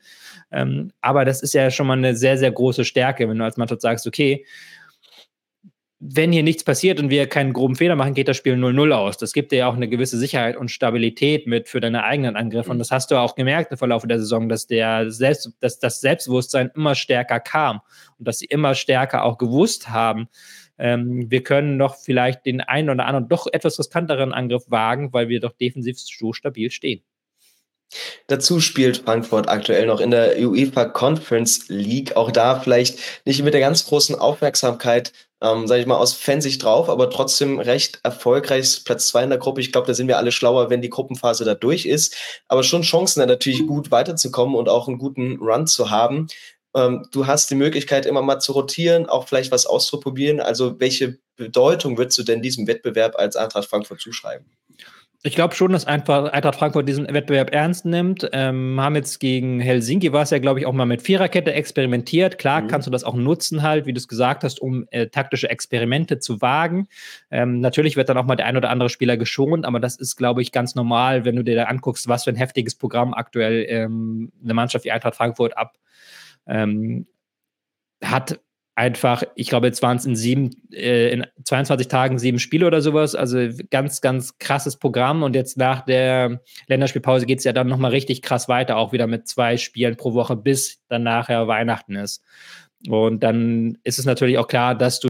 Ähm, 0.53 0.93
aber 1.01 1.25
das 1.25 1.43
ist 1.43 1.53
ja 1.53 1.69
schon 1.73 1.89
mal 1.89 1.99
eine 1.99 2.15
sehr, 2.15 2.39
sehr 2.39 2.53
große 2.53 2.85
Stärke, 2.85 3.29
wenn 3.29 3.39
du 3.39 3.45
als 3.45 3.57
Mannschaft 3.57 3.81
sagst, 3.81 4.07
okay, 4.07 4.45
wenn 6.05 6.33
hier 6.33 6.43
nichts 6.43 6.65
passiert 6.65 6.99
und 6.99 7.11
wir 7.11 7.29
keinen 7.29 7.53
groben 7.53 7.77
Fehler 7.77 7.95
machen, 7.95 8.15
geht 8.15 8.27
das 8.27 8.37
Spiel 8.37 8.55
0-0 8.55 8.91
aus. 8.91 9.19
Das 9.19 9.33
gibt 9.33 9.53
dir 9.53 9.59
ja 9.59 9.69
auch 9.69 9.77
eine 9.77 9.89
gewisse 9.89 10.19
Sicherheit 10.19 10.57
und 10.57 10.69
Stabilität 10.69 11.47
mit 11.47 11.69
für 11.69 11.79
deine 11.79 12.03
eigenen 12.03 12.35
Angriffe. 12.35 12.71
Und 12.71 12.79
mhm. 12.79 12.81
das 12.81 12.91
hast 12.91 13.13
du 13.13 13.17
auch 13.17 13.37
gemerkt 13.37 13.71
im 13.71 13.79
Verlauf 13.79 14.05
der 14.05 14.19
Saison, 14.19 14.49
dass, 14.49 14.67
der 14.67 15.13
Selbst, 15.13 15.53
dass 15.61 15.79
das 15.79 16.01
Selbstbewusstsein 16.01 16.73
immer 16.75 16.97
stärker 16.97 17.39
kam 17.39 17.83
und 18.19 18.27
dass 18.27 18.41
sie 18.41 18.47
immer 18.47 18.75
stärker 18.75 19.23
auch 19.23 19.39
gewusst 19.39 19.91
haben, 19.91 20.29
ähm, 20.77 21.31
wir 21.31 21.45
können 21.45 21.77
noch 21.77 21.95
vielleicht 21.95 22.47
den 22.47 22.61
einen 22.61 22.91
oder 22.91 23.07
anderen 23.07 23.29
doch 23.29 23.47
etwas 23.53 23.79
riskanteren 23.79 24.33
Angriff 24.33 24.65
wagen, 24.67 25.13
weil 25.13 25.29
wir 25.29 25.39
doch 25.39 25.53
defensiv 25.53 26.01
so 26.01 26.33
stabil 26.33 26.73
stehen. 26.73 27.05
Dazu 28.27 28.61
spielt 28.61 28.99
Frankfurt 28.99 29.49
aktuell 29.49 29.87
noch 29.87 30.01
in 30.01 30.11
der 30.11 30.37
UEFA 30.39 30.87
Conference 30.87 31.67
League. 31.69 32.17
Auch 32.17 32.33
da 32.33 32.59
vielleicht 32.59 32.99
nicht 33.25 33.43
mit 33.45 33.55
der 33.55 33.61
ganz 33.61 33.87
großen 33.87 34.17
Aufmerksamkeit, 34.17 35.13
ähm, 35.43 35.67
sage 35.67 35.81
ich 35.81 35.87
mal, 35.87 35.97
aus 35.97 36.15
Fansicht 36.15 36.63
drauf, 36.63 36.89
aber 36.89 37.11
trotzdem 37.11 37.59
recht 37.59 37.99
erfolgreich. 38.05 38.83
Platz 38.85 39.09
zwei 39.09 39.25
in 39.25 39.31
der 39.31 39.41
Gruppe. 39.41 39.61
Ich 39.61 39.73
glaube, 39.73 39.89
da 39.89 39.95
sind 39.95 40.07
wir 40.07 40.17
alle 40.17 40.31
schlauer, 40.31 40.71
wenn 40.71 40.83
die 40.83 40.91
Gruppenphase 40.91 41.45
da 41.45 41.55
durch 41.55 41.85
ist. 41.85 42.17
Aber 42.47 42.63
schon 42.63 42.83
Chancen, 42.83 43.21
da 43.21 43.27
natürlich 43.27 43.67
gut 43.67 43.91
weiterzukommen 43.91 44.55
und 44.55 44.69
auch 44.69 44.87
einen 44.87 44.99
guten 44.99 45.39
Run 45.39 45.67
zu 45.67 45.91
haben. 45.91 46.29
Ähm, 46.77 47.07
du 47.11 47.27
hast 47.27 47.51
die 47.51 47.57
Möglichkeit, 47.57 48.07
immer 48.07 48.23
mal 48.23 48.39
zu 48.39 48.53
rotieren, 48.53 49.07
auch 49.07 49.27
vielleicht 49.27 49.51
was 49.51 49.67
auszuprobieren. 49.67 50.41
Also, 50.41 50.79
welche 50.79 51.19
Bedeutung 51.37 51.99
würdest 51.99 52.19
du 52.19 52.23
denn 52.23 52.41
diesem 52.41 52.69
Wettbewerb 52.69 53.17
als 53.17 53.35
Eintracht 53.35 53.69
Frankfurt 53.69 54.01
zuschreiben? 54.01 54.47
Ich 55.25 55.37
glaube 55.37 55.55
schon, 55.55 55.71
dass 55.71 55.87
einfach 55.87 56.33
Eintracht 56.33 56.57
Frankfurt 56.57 56.89
diesen 56.89 57.07
Wettbewerb 57.07 57.55
ernst 57.55 57.85
nimmt. 57.85 58.29
Ähm, 58.33 58.81
haben 58.81 58.97
jetzt 58.97 59.21
gegen 59.21 59.61
Helsinki 59.61 60.13
war 60.13 60.23
es 60.23 60.31
ja, 60.31 60.41
glaube 60.41 60.59
ich, 60.59 60.67
auch 60.67 60.73
mal 60.73 60.85
mit 60.85 61.01
Viererkette 61.01 61.53
experimentiert. 61.53 62.39
Klar 62.39 62.63
mhm. 62.63 62.67
kannst 62.67 62.89
du 62.89 62.91
das 62.91 63.05
auch 63.05 63.15
nutzen, 63.15 63.63
halt, 63.63 63.87
wie 63.87 63.93
du 63.93 63.99
es 63.99 64.09
gesagt 64.09 64.43
hast, 64.43 64.61
um 64.61 64.87
äh, 64.91 65.07
taktische 65.07 65.49
Experimente 65.49 66.19
zu 66.19 66.41
wagen. 66.41 66.89
Ähm, 67.31 67.61
natürlich 67.61 67.97
wird 67.97 68.09
dann 68.09 68.19
auch 68.19 68.25
mal 68.25 68.35
der 68.35 68.47
ein 68.47 68.57
oder 68.57 68.71
andere 68.71 68.89
Spieler 68.89 69.17
geschont, 69.17 69.65
aber 69.65 69.79
das 69.79 69.95
ist, 69.95 70.17
glaube 70.17 70.43
ich, 70.43 70.51
ganz 70.51 70.75
normal, 70.75 71.25
wenn 71.25 71.37
du 71.37 71.45
dir 71.45 71.55
da 71.55 71.65
anguckst, 71.65 72.09
was 72.09 72.25
für 72.25 72.31
ein 72.31 72.37
heftiges 72.37 72.75
Programm 72.75 73.15
aktuell 73.15 73.65
ähm, 73.69 74.33
eine 74.43 74.55
Mannschaft 74.55 74.85
wie 74.85 74.91
Eintracht 74.91 75.15
Frankfurt 75.15 75.57
ab 75.57 75.77
ähm, 76.47 77.07
hat 78.03 78.41
einfach, 78.75 79.23
ich 79.35 79.49
glaube, 79.49 79.67
jetzt 79.67 79.83
waren 79.83 79.97
es 79.97 80.07
in 80.07 80.17
sieben, 80.17 80.51
äh, 80.73 81.11
in 81.13 81.27
22 81.45 81.89
Tagen 81.89 82.19
sieben 82.19 82.39
Spiele 82.39 82.67
oder 82.67 82.81
sowas. 82.81 83.15
Also 83.15 83.49
ganz, 83.71 84.01
ganz 84.01 84.39
krasses 84.39 84.77
Programm. 84.77 85.23
Und 85.23 85.35
jetzt 85.35 85.57
nach 85.57 85.83
der 85.83 86.41
Länderspielpause 86.69 87.27
geht 87.27 87.39
es 87.39 87.45
ja 87.45 87.53
dann 87.53 87.69
nochmal 87.69 87.91
richtig 87.91 88.23
krass 88.23 88.49
weiter, 88.49 88.77
auch 88.77 88.93
wieder 88.93 89.07
mit 89.07 89.29
zwei 89.29 89.57
Spielen 89.57 89.97
pro 89.97 90.15
Woche, 90.15 90.37
bis 90.37 90.83
dann 90.89 91.03
nachher 91.03 91.49
Weihnachten 91.49 91.97
ist. 91.97 92.23
Und 92.89 93.23
dann 93.23 93.79
ist 93.85 93.99
es 93.99 94.07
natürlich 94.07 94.39
auch 94.39 94.49
klar, 94.49 94.75
dass 94.75 95.01
du 95.01 95.09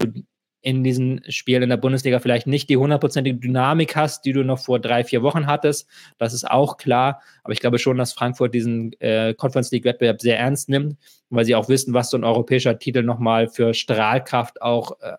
in 0.63 0.85
diesen 0.85 1.21
Spielen 1.29 1.65
in 1.65 1.69
der 1.69 1.77
Bundesliga 1.77 2.21
vielleicht 2.21 2.47
nicht 2.47 2.71
die 2.71 2.77
hundertprozentige 2.77 3.37
Dynamik 3.37 3.97
hast, 3.97 4.25
die 4.25 4.33
du 4.33 4.45
noch 4.45 4.61
vor 4.61 4.79
drei, 4.79 5.03
vier 5.03 5.23
Wochen 5.23 5.47
hattest. 5.47 5.89
Das 6.19 6.33
ist 6.33 6.49
auch 6.49 6.77
klar. 6.77 7.21
Aber 7.43 7.53
ich 7.53 7.61
glaube 7.61 7.81
schon, 7.81 7.99
dass 7.99 8.13
Frankfurt 8.13 8.55
diesen 8.55 8.93
äh, 9.01 9.35
Conference 9.35 9.73
League 9.73 9.85
Wettbewerb 9.85 10.21
sehr 10.21 10.39
ernst 10.39 10.69
nimmt, 10.69 10.97
weil 11.31 11.45
sie 11.45 11.57
auch 11.57 11.69
wissen, 11.69 11.95
was 11.95 12.11
so 12.11 12.17
ein 12.17 12.25
europäischer 12.25 12.79
Titel 12.79 13.03
nochmal 13.03 13.49
für 13.49 13.75
Strahlkraft 13.75 14.63
auch 14.63 15.01
äh, 15.01 15.17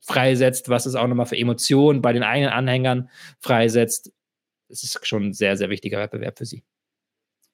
freisetzt, 0.00 0.68
was 0.68 0.84
es 0.84 0.96
auch 0.96 1.06
nochmal 1.06 1.26
für 1.26 1.38
Emotionen 1.38 2.02
bei 2.02 2.12
den 2.12 2.24
eigenen 2.24 2.52
Anhängern 2.52 3.08
freisetzt. 3.38 4.12
Es 4.68 4.82
ist 4.82 5.06
schon 5.06 5.28
ein 5.28 5.32
sehr, 5.32 5.56
sehr 5.56 5.70
wichtiger 5.70 5.98
Wettbewerb 6.00 6.38
für 6.38 6.46
sie. 6.46 6.64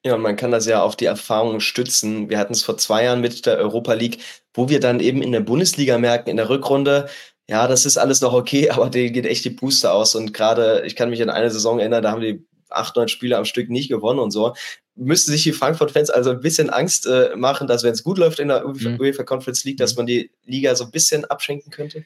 Ja, 0.05 0.15
und 0.15 0.21
man 0.21 0.37
kann 0.37 0.51
das 0.51 0.65
ja 0.65 0.81
auf 0.81 0.95
die 0.95 1.05
Erfahrungen 1.05 1.59
stützen. 1.59 2.29
Wir 2.29 2.37
hatten 2.37 2.53
es 2.53 2.63
vor 2.63 2.77
zwei 2.77 3.03
Jahren 3.03 3.19
mit 3.19 3.45
der 3.45 3.57
Europa 3.57 3.93
League, 3.93 4.19
wo 4.53 4.69
wir 4.69 4.79
dann 4.79 5.01
eben 5.01 5.21
in 5.21 5.33
der 5.33 5.41
Bundesliga 5.41 5.97
merken, 5.97 6.29
in 6.29 6.37
der 6.37 6.49
Rückrunde, 6.49 7.09
ja, 7.49 7.67
das 7.67 7.85
ist 7.85 7.97
alles 7.97 8.21
noch 8.21 8.33
okay, 8.33 8.69
aber 8.69 8.89
denen 8.89 9.13
geht 9.13 9.25
echt 9.25 9.43
die 9.43 9.49
Puste 9.49 9.91
aus. 9.91 10.15
Und 10.15 10.33
gerade, 10.33 10.83
ich 10.85 10.95
kann 10.95 11.09
mich 11.09 11.21
an 11.21 11.29
eine 11.29 11.51
Saison 11.51 11.79
erinnern, 11.79 12.03
da 12.03 12.11
haben 12.11 12.21
die 12.21 12.45
acht, 12.69 12.95
neun 12.95 13.07
Spiele 13.07 13.37
am 13.37 13.45
Stück 13.45 13.69
nicht 13.69 13.89
gewonnen 13.89 14.19
und 14.19 14.31
so. 14.31 14.53
Müssten 14.95 15.31
sich 15.31 15.43
die 15.43 15.53
Frankfurt-Fans 15.53 16.09
also 16.09 16.31
ein 16.31 16.41
bisschen 16.41 16.69
Angst 16.69 17.07
äh, 17.07 17.31
machen, 17.35 17.67
dass 17.67 17.83
wenn 17.83 17.93
es 17.93 18.03
gut 18.03 18.17
läuft 18.17 18.39
in 18.39 18.49
der 18.49 18.67
mhm. 18.67 18.99
UEFA 18.99 19.23
Conference 19.23 19.63
League, 19.63 19.77
dass 19.77 19.93
mhm. 19.93 19.99
man 19.99 20.05
die 20.05 20.31
Liga 20.45 20.75
so 20.75 20.85
ein 20.85 20.91
bisschen 20.91 21.25
abschenken 21.25 21.71
könnte? 21.71 22.05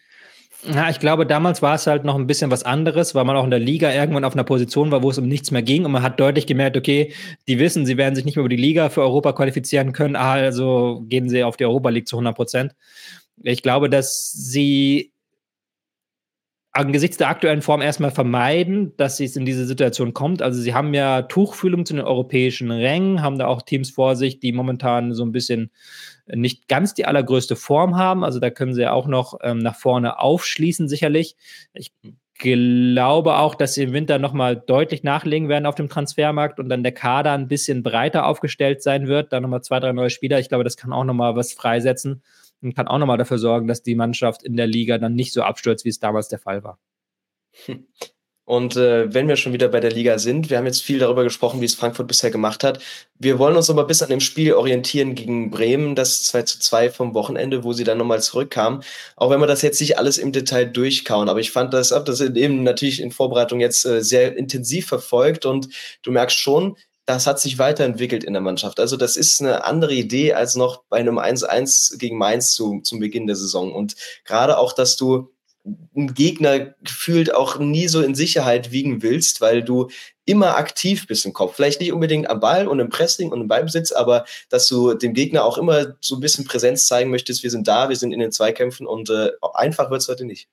Ja, 0.65 0.89
ich 0.89 0.99
glaube, 0.99 1.25
damals 1.25 1.61
war 1.61 1.75
es 1.75 1.87
halt 1.87 2.05
noch 2.05 2.15
ein 2.15 2.25
bisschen 2.25 2.49
was 2.49 2.63
anderes, 2.63 3.13
weil 3.15 3.25
man 3.25 3.35
auch 3.35 3.43
in 3.43 3.49
der 3.49 3.59
Liga 3.59 3.91
irgendwann 3.93 4.23
auf 4.23 4.33
einer 4.33 4.45
Position 4.45 4.91
war, 4.91 5.03
wo 5.03 5.09
es 5.09 5.17
um 5.17 5.27
nichts 5.27 5.51
mehr 5.51 5.61
ging 5.61 5.83
und 5.83 5.91
man 5.91 6.03
hat 6.03 6.19
deutlich 6.21 6.47
gemerkt, 6.47 6.77
okay, 6.77 7.13
die 7.49 7.59
wissen, 7.59 7.85
sie 7.85 7.97
werden 7.97 8.15
sich 8.15 8.23
nicht 8.23 8.37
mehr 8.37 8.45
über 8.45 8.49
die 8.49 8.55
Liga 8.55 8.89
für 8.89 9.01
Europa 9.01 9.33
qualifizieren 9.33 9.91
können, 9.91 10.15
also 10.15 11.03
gehen 11.09 11.27
sie 11.27 11.43
auf 11.43 11.57
die 11.57 11.65
Europa 11.65 11.89
League 11.89 12.07
zu 12.07 12.15
100 12.15 12.35
Prozent. 12.35 12.75
Ich 13.41 13.61
glaube, 13.61 13.89
dass 13.89 14.31
sie 14.31 15.12
angesichts 16.73 17.17
der 17.17 17.29
aktuellen 17.29 17.61
Form 17.61 17.81
erstmal 17.81 18.09
vermeiden, 18.09 18.97
dass 18.97 19.19
es 19.19 19.35
in 19.35 19.45
diese 19.45 19.65
Situation 19.65 20.13
kommt. 20.13 20.41
Also 20.41 20.59
sie 20.59 20.73
haben 20.73 20.93
ja 20.95 21.21
Tuchfühlung 21.21 21.85
zu 21.85 21.93
den 21.93 22.03
europäischen 22.03 22.71
Rängen, 22.71 23.21
haben 23.21 23.37
da 23.37 23.45
auch 23.45 23.61
Teams 23.61 23.91
vor 23.91 24.15
sich, 24.15 24.39
die 24.39 24.51
momentan 24.51 25.13
so 25.13 25.23
ein 25.23 25.31
bisschen 25.31 25.69
nicht 26.25 26.67
ganz 26.67 26.95
die 26.95 27.05
allergrößte 27.05 27.55
Form 27.55 27.95
haben. 27.95 28.23
Also 28.23 28.39
da 28.39 28.49
können 28.49 28.73
sie 28.73 28.87
auch 28.87 29.07
noch 29.07 29.37
ähm, 29.43 29.59
nach 29.59 29.75
vorne 29.75 30.19
aufschließen, 30.19 30.87
sicherlich. 30.87 31.35
Ich 31.73 31.91
glaube 32.39 33.37
auch, 33.37 33.53
dass 33.53 33.75
sie 33.75 33.83
im 33.83 33.93
Winter 33.93 34.17
nochmal 34.17 34.55
deutlich 34.55 35.03
nachlegen 35.03 35.49
werden 35.49 35.67
auf 35.67 35.75
dem 35.75 35.89
Transfermarkt 35.89 36.59
und 36.59 36.69
dann 36.69 36.81
der 36.81 36.91
Kader 36.91 37.33
ein 37.33 37.47
bisschen 37.47 37.83
breiter 37.83 38.25
aufgestellt 38.25 38.81
sein 38.81 39.07
wird. 39.07 39.31
Da 39.31 39.39
nochmal 39.39 39.61
zwei, 39.61 39.79
drei 39.79 39.93
neue 39.93 40.09
Spieler. 40.09 40.39
Ich 40.39 40.49
glaube, 40.49 40.63
das 40.63 40.75
kann 40.75 40.91
auch 40.91 41.03
nochmal 41.03 41.35
was 41.35 41.53
freisetzen 41.53 42.23
und 42.63 42.75
kann 42.75 42.87
auch 42.87 42.97
nochmal 42.97 43.17
dafür 43.17 43.37
sorgen, 43.37 43.67
dass 43.67 43.83
die 43.83 43.95
Mannschaft 43.95 44.43
in 44.43 44.55
der 44.55 44.67
Liga 44.67 44.97
dann 44.97 45.15
nicht 45.15 45.33
so 45.33 45.43
abstürzt, 45.43 45.85
wie 45.85 45.89
es 45.89 45.99
damals 45.99 46.29
der 46.29 46.39
Fall 46.39 46.63
war. 46.63 46.79
Und 48.45 48.75
äh, 48.75 49.13
wenn 49.13 49.29
wir 49.29 49.37
schon 49.37 49.53
wieder 49.53 49.69
bei 49.69 49.79
der 49.79 49.91
Liga 49.91 50.19
sind, 50.19 50.49
wir 50.49 50.57
haben 50.57 50.65
jetzt 50.65 50.81
viel 50.81 50.99
darüber 50.99 51.23
gesprochen, 51.23 51.61
wie 51.61 51.65
es 51.65 51.75
Frankfurt 51.75 52.09
bisher 52.09 52.29
gemacht 52.29 52.65
hat. 52.65 52.79
Wir 53.17 53.39
wollen 53.39 53.55
uns 53.55 53.69
aber 53.69 53.85
bis 53.85 54.01
an 54.01 54.09
dem 54.09 54.19
Spiel 54.19 54.53
orientieren 54.53 55.15
gegen 55.15 55.49
Bremen, 55.49 55.95
das 55.95 56.23
2 56.25 56.41
zu 56.41 56.59
2 56.59 56.89
vom 56.89 57.13
Wochenende, 57.13 57.63
wo 57.63 57.71
sie 57.71 57.85
dann 57.85 57.97
nochmal 57.97 58.21
zurückkamen. 58.21 58.83
Auch 59.15 59.29
wenn 59.29 59.39
wir 59.39 59.47
das 59.47 59.61
jetzt 59.61 59.79
nicht 59.79 59.97
alles 59.97 60.17
im 60.17 60.33
Detail 60.33 60.65
durchkauen, 60.65 61.29
aber 61.29 61.39
ich 61.39 61.51
fand 61.51 61.73
das, 61.73 61.89
das 61.89 62.19
eben 62.19 62.63
natürlich 62.63 63.01
in 63.01 63.11
Vorbereitung 63.11 63.61
jetzt 63.61 63.85
äh, 63.85 64.03
sehr 64.03 64.35
intensiv 64.35 64.87
verfolgt 64.87 65.45
und 65.45 65.69
du 66.01 66.11
merkst 66.11 66.37
schon, 66.37 66.75
das 67.05 67.27
hat 67.27 67.39
sich 67.39 67.57
weiterentwickelt 67.57 68.23
in 68.23 68.33
der 68.33 68.41
Mannschaft. 68.41 68.79
Also 68.79 68.95
das 68.97 69.17
ist 69.17 69.41
eine 69.41 69.65
andere 69.65 69.93
Idee 69.93 70.33
als 70.33 70.55
noch 70.55 70.83
bei 70.89 70.97
einem 70.97 71.19
1-1 71.19 71.97
gegen 71.97 72.17
Mainz 72.17 72.53
zu, 72.53 72.81
zum 72.81 72.99
Beginn 72.99 73.27
der 73.27 73.35
Saison. 73.35 73.73
Und 73.73 73.95
gerade 74.23 74.57
auch, 74.57 74.73
dass 74.73 74.95
du 74.95 75.29
einen 75.95 76.13
Gegner 76.13 76.75
gefühlt 76.81 77.33
auch 77.33 77.57
nie 77.57 77.87
so 77.87 78.01
in 78.01 78.15
Sicherheit 78.15 78.71
wiegen 78.71 79.01
willst, 79.01 79.39
weil 79.39 79.63
du 79.63 79.89
immer 80.25 80.57
aktiv 80.57 81.07
bist 81.07 81.25
im 81.25 81.33
Kopf. 81.33 81.55
Vielleicht 81.55 81.79
nicht 81.79 81.93
unbedingt 81.93 82.29
am 82.29 82.39
Ball 82.39 82.67
und 82.67 82.79
im 82.79 82.89
Pressing 82.89 83.31
und 83.31 83.41
im 83.41 83.47
Ballbesitz, 83.47 83.91
aber 83.91 84.25
dass 84.49 84.67
du 84.67 84.93
dem 84.93 85.13
Gegner 85.13 85.43
auch 85.43 85.57
immer 85.57 85.95
so 86.01 86.15
ein 86.15 86.21
bisschen 86.21 86.45
Präsenz 86.45 86.87
zeigen 86.87 87.11
möchtest. 87.11 87.43
Wir 87.43 87.51
sind 87.51 87.67
da, 87.67 87.89
wir 87.89 87.95
sind 87.95 88.11
in 88.11 88.19
den 88.19 88.31
Zweikämpfen 88.31 88.87
und 88.87 89.09
äh, 89.09 89.31
einfach 89.53 89.89
wird 89.89 90.01
es 90.01 90.07
heute 90.07 90.25
nicht. 90.25 90.47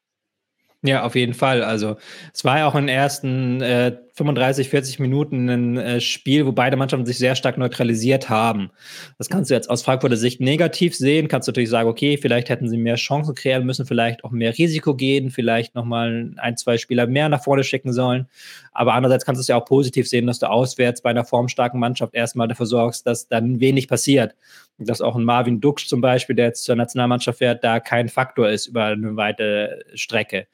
Ja, 0.82 1.04
auf 1.04 1.14
jeden 1.14 1.34
Fall. 1.34 1.62
Also 1.62 1.96
es 2.32 2.44
war 2.44 2.58
ja 2.58 2.66
auch 2.66 2.74
in 2.74 2.86
den 2.86 2.96
ersten 2.96 3.60
äh, 3.60 3.98
35, 4.14 4.68
40 4.68 4.99
Minuten 4.99 5.49
ein 5.49 5.77
äh, 5.77 6.01
Spiel, 6.01 6.46
wo 6.46 6.53
beide 6.53 6.77
Mannschaften 6.77 7.07
sich 7.07 7.18
sehr 7.18 7.35
stark 7.35 7.59
neutralisiert 7.59 8.29
haben. 8.29 8.70
Das 9.18 9.29
kannst 9.29 9.51
du 9.51 9.55
jetzt 9.55 9.70
aus 9.70 9.83
Frankfurter 9.83 10.16
Sicht 10.16 10.40
negativ 10.40 10.94
sehen. 10.94 11.29
Kannst 11.29 11.49
du 11.49 11.51
natürlich 11.51 11.70
sagen, 11.70 11.88
okay, 11.88 12.16
vielleicht 12.16 12.49
hätten 12.49 12.68
sie 12.68 12.77
mehr 12.77 12.96
Chancen 12.96 13.35
kreieren 13.35 13.64
müssen, 13.64 13.87
vielleicht 13.87 14.25
auch 14.25 14.31
mehr 14.31 14.57
Risiko 14.57 14.94
gehen, 14.94 15.31
vielleicht 15.31 15.75
nochmal 15.75 16.33
ein, 16.37 16.57
zwei 16.57 16.79
Spieler 16.79 17.07
mehr 17.07 17.29
nach 17.29 17.42
vorne 17.42 17.64
schicken 17.64 17.92
sollen. 17.92 18.29
Aber 18.73 18.94
andererseits 18.94 19.25
kannst 19.25 19.38
du 19.38 19.42
es 19.42 19.49
ja 19.49 19.57
auch 19.57 19.64
positiv 19.64 20.09
sehen, 20.09 20.27
dass 20.27 20.38
du 20.38 20.51
auswärts 20.51 21.03
bei 21.03 21.11
einer 21.11 21.25
formstarken 21.25 21.79
Mannschaft 21.79 22.14
erstmal 22.14 22.49
dafür 22.49 22.66
sorgst, 22.66 23.07
dass 23.07 23.29
dann 23.29 23.61
wenig 23.61 23.88
passiert. 23.88 24.35
Dass 24.79 25.01
auch 25.01 25.16
ein 25.16 25.25
Marvin 25.25 25.61
Duksch 25.61 25.87
zum 25.87 26.01
Beispiel, 26.01 26.37
der 26.37 26.46
jetzt 26.46 26.64
zur 26.64 26.77
Nationalmannschaft 26.77 27.38
fährt, 27.38 27.62
da 27.64 27.81
kein 27.81 28.09
Faktor 28.09 28.49
ist 28.49 28.66
über 28.66 28.87
eine 28.87 29.16
weite 29.16 29.85
Strecke. 29.94 30.46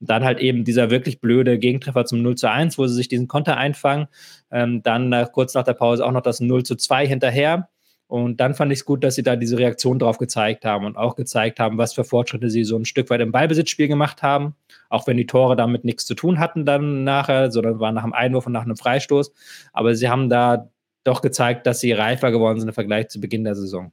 Und 0.00 0.10
dann 0.10 0.24
halt 0.24 0.38
eben 0.38 0.64
dieser 0.64 0.90
wirklich 0.90 1.20
blöde 1.20 1.58
Gegentreffer 1.58 2.04
zum 2.06 2.22
0 2.22 2.36
zu 2.36 2.50
1, 2.50 2.78
wo 2.78 2.86
sie 2.86 2.94
sich 2.94 3.08
diesen 3.08 3.28
Konter 3.28 3.56
einfangen. 3.56 4.08
Ähm, 4.50 4.82
dann 4.82 5.12
äh, 5.12 5.26
kurz 5.30 5.54
nach 5.54 5.64
der 5.64 5.74
Pause 5.74 6.04
auch 6.06 6.12
noch 6.12 6.22
das 6.22 6.40
0 6.40 6.64
zu 6.64 6.76
2 6.76 7.06
hinterher. 7.06 7.68
Und 8.10 8.40
dann 8.40 8.54
fand 8.54 8.72
ich 8.72 8.80
es 8.80 8.84
gut, 8.84 9.04
dass 9.04 9.14
sie 9.14 9.22
da 9.22 9.36
diese 9.36 9.56
Reaktion 9.56 10.00
drauf 10.00 10.18
gezeigt 10.18 10.64
haben 10.64 10.84
und 10.84 10.96
auch 10.96 11.14
gezeigt 11.14 11.60
haben, 11.60 11.78
was 11.78 11.94
für 11.94 12.02
Fortschritte 12.02 12.50
sie 12.50 12.64
so 12.64 12.76
ein 12.76 12.84
Stück 12.84 13.08
weit 13.08 13.20
im 13.20 13.30
Ballbesitzspiel 13.30 13.86
gemacht 13.86 14.20
haben. 14.20 14.56
Auch 14.88 15.06
wenn 15.06 15.16
die 15.16 15.26
Tore 15.26 15.54
damit 15.54 15.84
nichts 15.84 16.06
zu 16.06 16.16
tun 16.16 16.40
hatten 16.40 16.64
dann 16.66 17.04
nachher, 17.04 17.52
sondern 17.52 17.78
waren 17.78 17.94
nach 17.94 18.02
einem 18.02 18.12
Einwurf 18.12 18.46
und 18.46 18.52
nach 18.52 18.64
einem 18.64 18.76
Freistoß. 18.76 19.32
Aber 19.72 19.94
sie 19.94 20.08
haben 20.08 20.28
da 20.28 20.70
doch 21.04 21.22
gezeigt, 21.22 21.68
dass 21.68 21.78
sie 21.78 21.92
reifer 21.92 22.32
geworden 22.32 22.58
sind 22.58 22.68
im 22.68 22.74
Vergleich 22.74 23.08
zu 23.10 23.20
Beginn 23.20 23.44
der 23.44 23.54
Saison. 23.54 23.92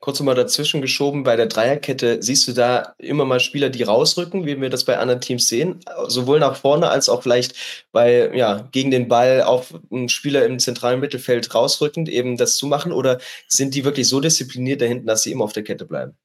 Kurz 0.00 0.20
mal 0.20 0.34
dazwischen 0.34 0.80
geschoben, 0.80 1.22
bei 1.22 1.36
der 1.36 1.46
Dreierkette 1.46 2.22
siehst 2.22 2.48
du 2.48 2.52
da 2.52 2.94
immer 2.98 3.24
mal 3.24 3.40
Spieler, 3.40 3.70
die 3.70 3.84
rausrücken, 3.84 4.44
wie 4.46 4.60
wir 4.60 4.70
das 4.70 4.84
bei 4.84 4.98
anderen 4.98 5.20
Teams 5.20 5.48
sehen, 5.48 5.80
sowohl 6.08 6.40
nach 6.40 6.56
vorne 6.56 6.88
als 6.90 7.08
auch 7.08 7.22
vielleicht 7.22 7.54
bei, 7.92 8.30
ja, 8.34 8.68
gegen 8.72 8.90
den 8.90 9.08
Ball 9.08 9.42
auf 9.42 9.74
einen 9.90 10.08
Spieler 10.08 10.44
im 10.44 10.58
zentralen 10.58 11.00
Mittelfeld 11.00 11.54
rausrückend 11.54 12.08
eben 12.08 12.36
das 12.36 12.56
zu 12.56 12.66
machen 12.66 12.92
oder 12.92 13.20
sind 13.48 13.74
die 13.74 13.84
wirklich 13.84 14.08
so 14.08 14.20
diszipliniert 14.20 14.80
da 14.80 14.86
hinten, 14.86 15.06
dass 15.06 15.22
sie 15.22 15.32
immer 15.32 15.44
auf 15.44 15.52
der 15.52 15.64
Kette 15.64 15.84
bleiben? 15.86 16.16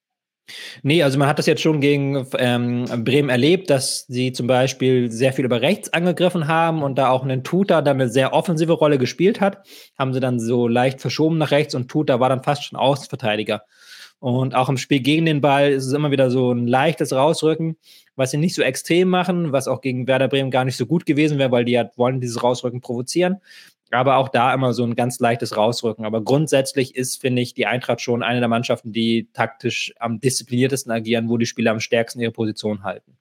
Nee, 0.82 1.04
also 1.04 1.20
man 1.20 1.28
hat 1.28 1.40
das 1.40 1.46
jetzt 1.46 1.62
schon 1.62 1.82
gegen 1.82 2.26
ähm, 2.38 2.86
Bremen 3.04 3.30
erlebt, 3.30 3.70
dass 3.70 4.06
sie 4.08 4.32
zum 4.32 4.48
Beispiel 4.48 5.12
sehr 5.12 5.34
viel 5.34 5.46
über 5.46 5.62
rechts 5.62 5.92
angegriffen 5.92 6.48
haben 6.48 6.84
und 6.84 6.98
da 6.98 7.10
auch 7.10 7.24
einen 7.24 7.44
Tuta 7.44 7.82
dann 7.82 8.00
eine 8.00 8.10
sehr 8.10 8.34
offensive 8.34 8.74
Rolle 8.74 8.98
gespielt 8.98 9.42
hat, 9.42 9.68
haben 9.98 10.14
sie 10.14 10.20
dann 10.20 10.40
so 10.40 10.68
leicht 10.68 11.02
verschoben 11.02 11.38
nach 11.38 11.52
rechts 11.52 11.76
und 11.76 11.90
Tuta 11.90 12.20
war 12.20 12.30
dann 12.30 12.44
fast 12.44 12.64
schon 12.64 12.80
Außenverteidiger. 12.80 13.64
Und 14.20 14.56
auch 14.56 14.70
im 14.70 14.78
Spiel 14.78 15.02
gegen 15.02 15.26
den 15.26 15.42
Ball 15.42 15.72
ist 15.72 15.86
es 15.86 15.94
immer 15.94 16.10
wieder 16.10 16.32
so 16.32 16.52
ein 16.52 16.66
leichtes 16.66 17.14
Rausrücken, 17.14 17.78
was 18.16 18.32
sie 18.32 18.38
nicht 18.38 18.56
so 18.56 18.64
extrem 18.64 19.10
machen, 19.10 19.52
was 19.52 19.68
auch 19.68 19.82
gegen 19.82 20.08
Werder 20.08 20.28
Bremen 20.28 20.50
gar 20.50 20.66
nicht 20.66 20.78
so 20.78 20.88
gut 20.88 21.06
gewesen 21.06 21.38
wäre, 21.38 21.52
weil 21.52 21.66
die 21.66 21.74
ja 21.74 21.92
wollen 21.98 22.20
dieses 22.20 22.42
Rausrücken 22.42 22.82
provozieren. 22.82 23.38
Aber 23.92 24.18
auch 24.18 24.30
da 24.30 24.54
immer 24.54 24.74
so 24.74 24.84
ein 24.84 24.96
ganz 24.96 25.20
leichtes 25.20 25.56
Rausrücken. 25.56 26.06
Aber 26.06 26.24
grundsätzlich 26.24 26.96
ist, 26.96 27.22
finde 27.22 27.42
ich, 27.42 27.54
die 27.54 27.66
Eintracht 27.66 28.02
schon 28.02 28.24
eine 28.24 28.40
der 28.40 28.50
Mannschaften, 28.50 28.92
die 28.92 29.30
taktisch 29.34 29.94
am 30.00 30.20
diszipliniertesten 30.20 30.92
agieren, 30.92 31.30
wo 31.30 31.38
die 31.38 31.46
Spieler 31.46 31.72
am 31.72 31.80
stärksten 31.80 32.20
ihre 32.20 32.32
Position 32.32 32.84
halten. 32.84 33.18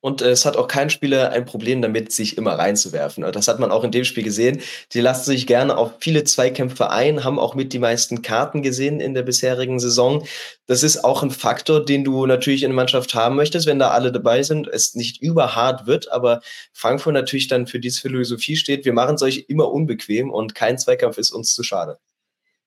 Und 0.00 0.22
äh, 0.22 0.30
es 0.30 0.46
hat 0.46 0.56
auch 0.56 0.68
kein 0.68 0.90
Spieler 0.90 1.30
ein 1.30 1.44
Problem 1.44 1.82
damit, 1.82 2.12
sich 2.12 2.38
immer 2.38 2.52
reinzuwerfen. 2.52 3.24
Das 3.32 3.48
hat 3.48 3.58
man 3.58 3.72
auch 3.72 3.82
in 3.84 3.90
dem 3.90 4.04
Spiel 4.04 4.22
gesehen. 4.22 4.60
Die 4.92 5.00
lassen 5.00 5.24
sich 5.24 5.46
gerne 5.46 5.76
auf 5.76 5.92
viele 5.98 6.24
Zweikämpfe 6.24 6.90
ein, 6.90 7.24
haben 7.24 7.38
auch 7.38 7.54
mit 7.54 7.72
die 7.72 7.78
meisten 7.78 8.22
Karten 8.22 8.62
gesehen 8.62 9.00
in 9.00 9.14
der 9.14 9.22
bisherigen 9.22 9.80
Saison. 9.80 10.24
Das 10.66 10.82
ist 10.82 11.04
auch 11.04 11.22
ein 11.22 11.30
Faktor, 11.30 11.84
den 11.84 12.04
du 12.04 12.26
natürlich 12.26 12.62
in 12.62 12.70
der 12.70 12.76
Mannschaft 12.76 13.14
haben 13.14 13.36
möchtest, 13.36 13.66
wenn 13.66 13.78
da 13.78 13.90
alle 13.90 14.12
dabei 14.12 14.42
sind, 14.42 14.68
es 14.68 14.94
nicht 14.94 15.20
überhart 15.20 15.86
wird, 15.86 16.12
aber 16.12 16.40
Frankfurt 16.72 17.14
natürlich 17.14 17.48
dann 17.48 17.66
für 17.66 17.80
diese 17.80 18.00
Philosophie 18.00 18.56
steht, 18.56 18.84
wir 18.84 18.92
machen 18.92 19.16
es 19.16 19.22
euch 19.22 19.46
immer 19.48 19.70
unbequem 19.72 20.30
und 20.30 20.54
kein 20.54 20.78
Zweikampf 20.78 21.18
ist 21.18 21.32
uns 21.32 21.54
zu 21.54 21.62
schade. 21.62 21.98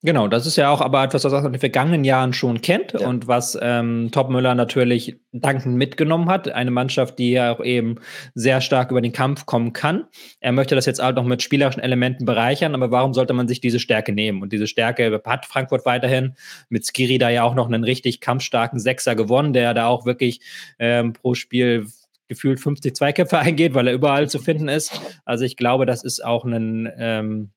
Genau, 0.04 0.26
das 0.26 0.46
ist 0.46 0.56
ja 0.56 0.68
auch 0.68 0.80
aber 0.80 1.04
etwas, 1.04 1.22
was 1.22 1.32
man 1.32 1.46
in 1.46 1.52
den 1.52 1.60
vergangenen 1.60 2.02
Jahren 2.02 2.32
schon 2.32 2.60
kennt 2.60 2.92
ja. 2.92 3.06
und 3.06 3.28
was 3.28 3.56
ähm, 3.62 4.08
Topmüller 4.10 4.56
natürlich 4.56 5.16
dankend 5.30 5.76
mitgenommen 5.76 6.28
hat. 6.28 6.48
Eine 6.48 6.72
Mannschaft, 6.72 7.20
die 7.20 7.30
ja 7.30 7.54
auch 7.54 7.62
eben 7.62 8.00
sehr 8.34 8.60
stark 8.60 8.90
über 8.90 9.00
den 9.00 9.12
Kampf 9.12 9.46
kommen 9.46 9.72
kann. 9.72 10.06
Er 10.40 10.50
möchte 10.50 10.74
das 10.74 10.86
jetzt 10.86 11.00
auch 11.00 11.12
noch 11.12 11.24
mit 11.24 11.40
spielerischen 11.40 11.80
Elementen 11.80 12.24
bereichern, 12.24 12.74
aber 12.74 12.90
warum 12.90 13.14
sollte 13.14 13.32
man 13.32 13.46
sich 13.46 13.60
diese 13.60 13.78
Stärke 13.78 14.12
nehmen? 14.12 14.42
Und 14.42 14.52
diese 14.52 14.66
Stärke 14.66 15.22
hat 15.24 15.46
Frankfurt 15.46 15.86
weiterhin 15.86 16.34
mit 16.68 16.84
Skiri 16.84 17.18
da 17.18 17.30
ja 17.30 17.44
auch 17.44 17.54
noch 17.54 17.68
einen 17.68 17.84
richtig 17.84 18.20
kampfstarken 18.20 18.80
Sechser 18.80 19.14
gewonnen, 19.14 19.52
der 19.52 19.72
da 19.72 19.86
auch 19.86 20.04
wirklich 20.04 20.40
ähm, 20.80 21.12
pro 21.12 21.34
Spiel 21.34 21.86
gefühlt 22.26 22.58
50 22.58 22.96
Zweikämpfe 22.96 23.38
eingeht, 23.40 23.74
weil 23.74 23.86
er 23.86 23.94
überall 23.94 24.28
zu 24.28 24.40
finden 24.40 24.66
ist. 24.66 25.00
Also 25.24 25.44
ich 25.44 25.56
glaube, 25.56 25.86
das 25.86 26.02
ist 26.02 26.24
auch 26.24 26.44
ein 26.44 26.90
ähm, 26.98 27.50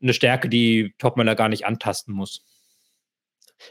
eine 0.00 0.14
Stärke, 0.14 0.48
die 0.48 0.94
Topmöller 0.98 1.34
gar 1.34 1.48
nicht 1.48 1.66
antasten 1.66 2.14
muss. 2.14 2.42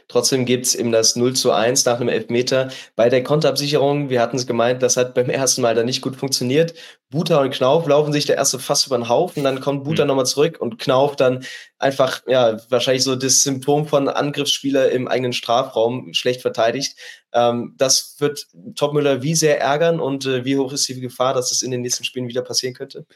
Trotzdem 0.08 0.44
gibt 0.46 0.66
es 0.66 0.74
eben 0.74 0.92
das 0.92 1.16
0 1.16 1.34
zu 1.34 1.52
1 1.52 1.84
nach 1.84 2.00
einem 2.00 2.08
Elfmeter. 2.08 2.70
Bei 2.96 3.08
der 3.08 3.22
Konterabsicherung, 3.22 4.10
wir 4.10 4.20
hatten 4.20 4.36
es 4.36 4.46
gemeint, 4.46 4.82
das 4.82 4.96
hat 4.96 5.14
beim 5.14 5.30
ersten 5.30 5.62
Mal 5.62 5.74
dann 5.74 5.86
nicht 5.86 6.02
gut 6.02 6.16
funktioniert. 6.16 6.74
Buta 7.10 7.40
und 7.40 7.50
Knauf 7.50 7.86
laufen 7.86 8.12
sich 8.12 8.24
der 8.26 8.36
erste 8.36 8.58
fast 8.58 8.86
über 8.86 8.98
den 8.98 9.08
Haufen, 9.08 9.44
dann 9.44 9.60
kommt 9.60 9.84
Buta 9.84 10.02
mhm. 10.02 10.08
nochmal 10.08 10.26
zurück 10.26 10.58
und 10.60 10.78
Knauf 10.78 11.14
dann 11.16 11.44
einfach, 11.78 12.22
ja, 12.26 12.58
wahrscheinlich 12.68 13.04
so 13.04 13.14
das 13.14 13.42
Symptom 13.42 13.86
von 13.86 14.08
Angriffsspieler 14.08 14.90
im 14.90 15.06
eigenen 15.06 15.32
Strafraum 15.32 16.12
schlecht 16.12 16.42
verteidigt. 16.42 16.96
Ähm, 17.32 17.74
das 17.78 18.16
wird 18.18 18.46
Topmüller 18.74 19.22
wie 19.22 19.34
sehr 19.34 19.60
ärgern 19.60 20.00
und 20.00 20.26
äh, 20.26 20.44
wie 20.44 20.56
hoch 20.58 20.72
ist 20.72 20.88
die 20.88 21.00
Gefahr, 21.00 21.34
dass 21.34 21.52
es 21.52 21.62
in 21.62 21.70
den 21.70 21.82
nächsten 21.82 22.04
Spielen 22.04 22.28
wieder 22.28 22.42
passieren 22.42 22.74
könnte? 22.74 23.06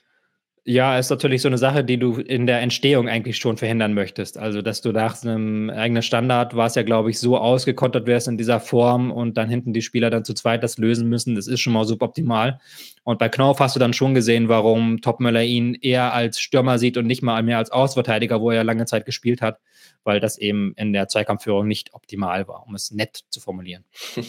Ja, 0.71 0.97
ist 0.97 1.11
natürlich 1.11 1.43
so 1.43 1.49
eine 1.49 1.59
Sache, 1.59 1.83
die 1.83 1.99
du 1.99 2.21
in 2.21 2.47
der 2.47 2.61
Entstehung 2.61 3.09
eigentlich 3.09 3.39
schon 3.39 3.57
verhindern 3.57 3.93
möchtest. 3.93 4.39
Also, 4.39 4.63
dass 4.63 4.81
du 4.81 4.93
nach 4.93 5.21
einem 5.25 5.69
eigenen 5.69 6.05
Standard 6.05 6.55
war 6.55 6.69
es 6.69 6.77
ja, 6.77 6.85
glaube 6.85 7.11
ich, 7.11 7.19
so 7.19 7.37
ausgekontert 7.37 8.07
wärst 8.07 8.29
in 8.29 8.39
dieser 8.39 8.61
Form 8.61 9.11
und 9.11 9.37
dann 9.37 9.49
hinten 9.49 9.73
die 9.73 9.83
Spieler 9.83 10.11
dann 10.11 10.25
zu 10.25 10.33
zweit 10.33 10.63
das 10.63 10.79
lösen 10.79 11.09
müssen. 11.09 11.35
Das 11.35 11.49
ist 11.49 11.59
schon 11.59 11.73
mal 11.73 11.85
suboptimal. 11.85 12.61
Und 13.03 13.19
bei 13.19 13.29
Knauf 13.29 13.59
hast 13.59 13.75
du 13.75 13.81
dann 13.81 13.93
schon 13.93 14.15
gesehen, 14.15 14.49
warum 14.49 15.01
Topmöller 15.01 15.43
ihn 15.43 15.75
eher 15.75 16.15
als 16.15 16.39
Stürmer 16.39 16.79
sieht 16.79 16.97
und 16.97 17.09
nicht 17.09 17.25
mal 17.25 17.43
mehr 17.43 17.59
als 17.59 17.73
Außenverteidiger, 17.73 18.41
wo 18.41 18.53
er 18.53 18.63
lange 18.63 18.87
Zeit 18.87 19.07
gespielt 19.07 19.43
hat, 19.43 19.59
weil 20.05 20.21
das 20.21 20.39
eben 20.39 20.73
in 20.77 20.93
der 20.93 21.09
Zweikampfführung 21.09 21.67
nicht 21.67 21.95
optimal 21.95 22.49
war, 22.49 22.67
um 22.67 22.75
es 22.75 22.91
nett 22.91 23.25
zu 23.31 23.41
formulieren. 23.41 23.85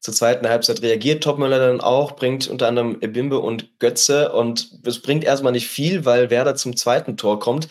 Zur 0.00 0.14
zweiten 0.14 0.48
Halbzeit 0.48 0.82
reagiert 0.82 1.24
Topmöller 1.24 1.58
dann 1.58 1.80
auch, 1.80 2.12
bringt 2.12 2.48
unter 2.48 2.68
anderem 2.68 3.00
Bimbe 3.00 3.40
und 3.40 3.80
Götze 3.80 4.32
und 4.32 4.70
es 4.84 5.02
bringt 5.02 5.24
erstmal 5.24 5.52
nicht 5.52 5.66
viel, 5.66 6.04
weil 6.04 6.30
Werder 6.30 6.54
zum 6.54 6.76
zweiten 6.76 7.16
Tor 7.16 7.40
kommt. 7.40 7.68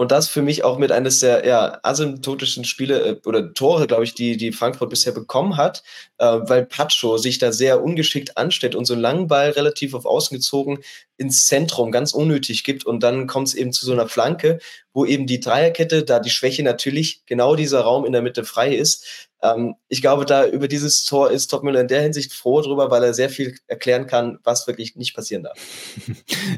Und 0.00 0.12
das 0.12 0.28
für 0.28 0.40
mich 0.40 0.64
auch 0.64 0.78
mit 0.78 0.92
eines 0.92 1.20
der 1.20 1.46
ja, 1.46 1.78
asymptotischen 1.82 2.64
Spiele 2.64 3.00
äh, 3.04 3.20
oder 3.26 3.52
Tore, 3.52 3.86
glaube 3.86 4.04
ich, 4.04 4.14
die, 4.14 4.38
die 4.38 4.50
Frankfurt 4.50 4.88
bisher 4.88 5.12
bekommen 5.12 5.58
hat, 5.58 5.82
äh, 6.16 6.24
weil 6.24 6.64
Pacho 6.64 7.18
sich 7.18 7.36
da 7.36 7.52
sehr 7.52 7.82
ungeschickt 7.82 8.38
anstellt 8.38 8.74
und 8.74 8.86
so 8.86 8.94
einen 8.94 9.02
langen 9.02 9.28
Ball 9.28 9.50
relativ 9.50 9.92
auf 9.92 10.06
Außen 10.06 10.34
gezogen 10.34 10.78
ins 11.18 11.46
Zentrum 11.46 11.92
ganz 11.92 12.14
unnötig 12.14 12.64
gibt. 12.64 12.86
Und 12.86 13.02
dann 13.02 13.26
kommt 13.26 13.48
es 13.48 13.54
eben 13.54 13.74
zu 13.74 13.84
so 13.84 13.92
einer 13.92 14.08
Flanke, 14.08 14.58
wo 14.94 15.04
eben 15.04 15.26
die 15.26 15.38
Dreierkette, 15.38 16.02
da 16.02 16.18
die 16.18 16.30
Schwäche 16.30 16.62
natürlich 16.62 17.26
genau 17.26 17.54
dieser 17.54 17.82
Raum 17.82 18.06
in 18.06 18.12
der 18.12 18.22
Mitte 18.22 18.44
frei 18.44 18.74
ist, 18.74 19.28
ähm, 19.42 19.74
ich 19.88 20.02
glaube, 20.02 20.26
da 20.26 20.46
über 20.46 20.68
dieses 20.68 21.04
Tor 21.04 21.30
ist 21.30 21.48
Topmüller 21.48 21.80
in 21.80 21.88
der 21.88 22.02
Hinsicht 22.02 22.32
froh 22.32 22.60
drüber, 22.60 22.90
weil 22.90 23.02
er 23.02 23.14
sehr 23.14 23.30
viel 23.30 23.56
erklären 23.66 24.06
kann, 24.06 24.38
was 24.44 24.66
wirklich 24.66 24.96
nicht 24.96 25.14
passieren 25.14 25.44
darf. 25.44 25.58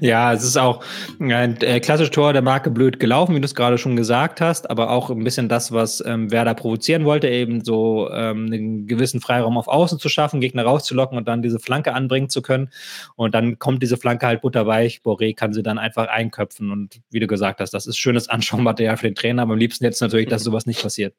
Ja, 0.00 0.32
es 0.32 0.42
ist 0.42 0.56
auch 0.56 0.82
ein 1.20 1.60
äh, 1.60 1.78
klassisches 1.80 2.10
Tor 2.10 2.32
der 2.32 2.42
Marke 2.42 2.70
blöd 2.70 2.98
gelaufen, 2.98 3.34
wie 3.34 3.40
du 3.40 3.44
es 3.44 3.54
gerade 3.54 3.78
schon 3.78 3.94
gesagt 3.94 4.40
hast, 4.40 4.68
aber 4.68 4.90
auch 4.90 5.10
ein 5.10 5.22
bisschen 5.22 5.48
das, 5.48 5.70
was 5.70 6.02
ähm, 6.04 6.30
Werder 6.30 6.54
provozieren 6.54 7.04
wollte, 7.04 7.28
eben 7.28 7.64
so 7.64 8.10
ähm, 8.10 8.46
einen 8.46 8.86
gewissen 8.86 9.20
Freiraum 9.20 9.58
auf 9.58 9.68
Außen 9.68 9.98
zu 9.98 10.08
schaffen, 10.08 10.40
Gegner 10.40 10.64
rauszulocken 10.64 11.16
und 11.16 11.28
dann 11.28 11.42
diese 11.42 11.60
Flanke 11.60 11.94
anbringen 11.94 12.30
zu 12.30 12.42
können. 12.42 12.70
Und 13.16 13.34
dann 13.34 13.58
kommt 13.58 13.82
diese 13.82 13.96
Flanke 13.96 14.26
halt 14.26 14.40
butterweich. 14.40 15.02
Boré 15.04 15.36
kann 15.36 15.52
sie 15.52 15.62
dann 15.62 15.78
einfach 15.78 16.08
einköpfen. 16.08 16.70
Und 16.70 17.00
wie 17.10 17.20
du 17.20 17.26
gesagt 17.26 17.60
hast, 17.60 17.72
das 17.72 17.86
ist 17.86 17.98
schönes 17.98 18.28
Anschaumaterial 18.28 18.96
für 18.96 19.06
den 19.06 19.14
Trainer, 19.14 19.42
aber 19.42 19.52
am 19.52 19.58
liebsten 19.58 19.84
jetzt 19.84 20.00
natürlich, 20.00 20.28
dass 20.28 20.42
sowas 20.44 20.66
nicht 20.66 20.82
passiert. 20.82 21.14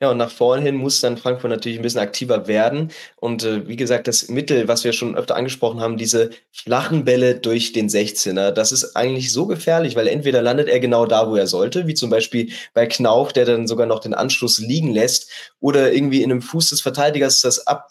Ja, 0.00 0.10
und 0.10 0.18
nach 0.18 0.30
vorne 0.30 0.62
hin 0.62 0.76
muss 0.76 1.00
dann 1.00 1.16
Frankfurt 1.16 1.50
natürlich 1.50 1.78
ein 1.78 1.82
bisschen 1.82 2.00
aktiver 2.00 2.46
werden. 2.46 2.92
Und 3.16 3.44
äh, 3.44 3.66
wie 3.66 3.76
gesagt, 3.76 4.06
das 4.08 4.28
Mittel, 4.28 4.68
was 4.68 4.84
wir 4.84 4.92
schon 4.92 5.16
öfter 5.16 5.36
angesprochen 5.36 5.80
haben, 5.80 5.96
diese 5.96 6.30
flachen 6.52 7.04
Bälle 7.04 7.36
durch 7.36 7.72
den 7.72 7.88
16er, 7.88 8.50
das 8.50 8.72
ist 8.72 8.94
eigentlich 8.94 9.32
so 9.32 9.46
gefährlich, 9.46 9.96
weil 9.96 10.08
entweder 10.08 10.42
landet 10.42 10.68
er 10.68 10.80
genau 10.80 11.06
da, 11.06 11.30
wo 11.30 11.36
er 11.36 11.46
sollte, 11.46 11.86
wie 11.86 11.94
zum 11.94 12.10
Beispiel 12.10 12.52
bei 12.74 12.86
Knauf, 12.86 13.32
der 13.32 13.44
dann 13.44 13.66
sogar 13.66 13.86
noch 13.86 14.00
den 14.00 14.14
Anschluss 14.14 14.58
liegen 14.58 14.92
lässt, 14.92 15.30
oder 15.60 15.92
irgendwie 15.92 16.22
in 16.22 16.30
einem 16.30 16.42
Fuß 16.42 16.70
des 16.70 16.80
Verteidigers, 16.80 17.40
das 17.40 17.66
ab, 17.66 17.88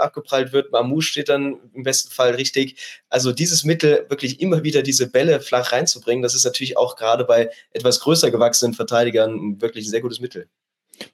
abgeprallt 0.00 0.52
wird. 0.52 0.72
Mamouche 0.72 1.06
steht 1.06 1.28
dann 1.28 1.58
im 1.74 1.82
besten 1.82 2.10
Fall 2.10 2.34
richtig. 2.34 2.76
Also 3.08 3.32
dieses 3.32 3.64
Mittel, 3.64 4.06
wirklich 4.08 4.40
immer 4.40 4.64
wieder 4.64 4.82
diese 4.82 5.08
Bälle 5.08 5.40
flach 5.40 5.72
reinzubringen, 5.72 6.22
das 6.22 6.34
ist 6.34 6.44
natürlich 6.44 6.76
auch 6.76 6.96
gerade 6.96 7.24
bei 7.24 7.50
etwas 7.72 8.00
größer 8.00 8.30
gewachsenen 8.30 8.74
Verteidigern 8.74 9.60
wirklich 9.60 9.86
ein 9.86 9.90
sehr 9.90 10.00
gutes 10.00 10.20
Mittel. 10.20 10.48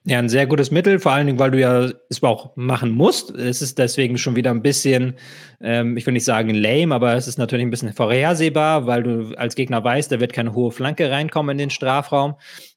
Ja, 0.05 0.19
ein 0.19 0.29
sehr 0.29 0.47
gutes 0.47 0.71
Mittel, 0.71 0.99
vor 0.99 1.11
allen 1.11 1.27
Dingen, 1.27 1.39
weil 1.39 1.51
du 1.51 1.59
ja 1.59 1.89
es 2.09 2.23
auch 2.23 2.55
machen 2.55 2.91
musst. 2.91 3.31
Es 3.31 3.61
ist 3.61 3.77
deswegen 3.77 4.17
schon 4.17 4.35
wieder 4.35 4.51
ein 4.51 4.61
bisschen, 4.61 5.15
ähm, 5.61 5.97
ich 5.97 6.05
will 6.05 6.13
nicht 6.13 6.25
sagen 6.25 6.53
lame, 6.53 6.93
aber 6.93 7.15
es 7.15 7.27
ist 7.27 7.37
natürlich 7.37 7.65
ein 7.65 7.69
bisschen 7.69 7.93
vorhersehbar, 7.93 8.85
weil 8.85 9.03
du 9.03 9.37
als 9.37 9.55
Gegner 9.55 9.83
weißt, 9.83 10.11
da 10.11 10.19
wird 10.19 10.33
keine 10.33 10.53
hohe 10.53 10.71
Flanke 10.71 11.09
reinkommen 11.09 11.53
in 11.53 11.57
den 11.57 11.69
Strafraum. 11.69 12.35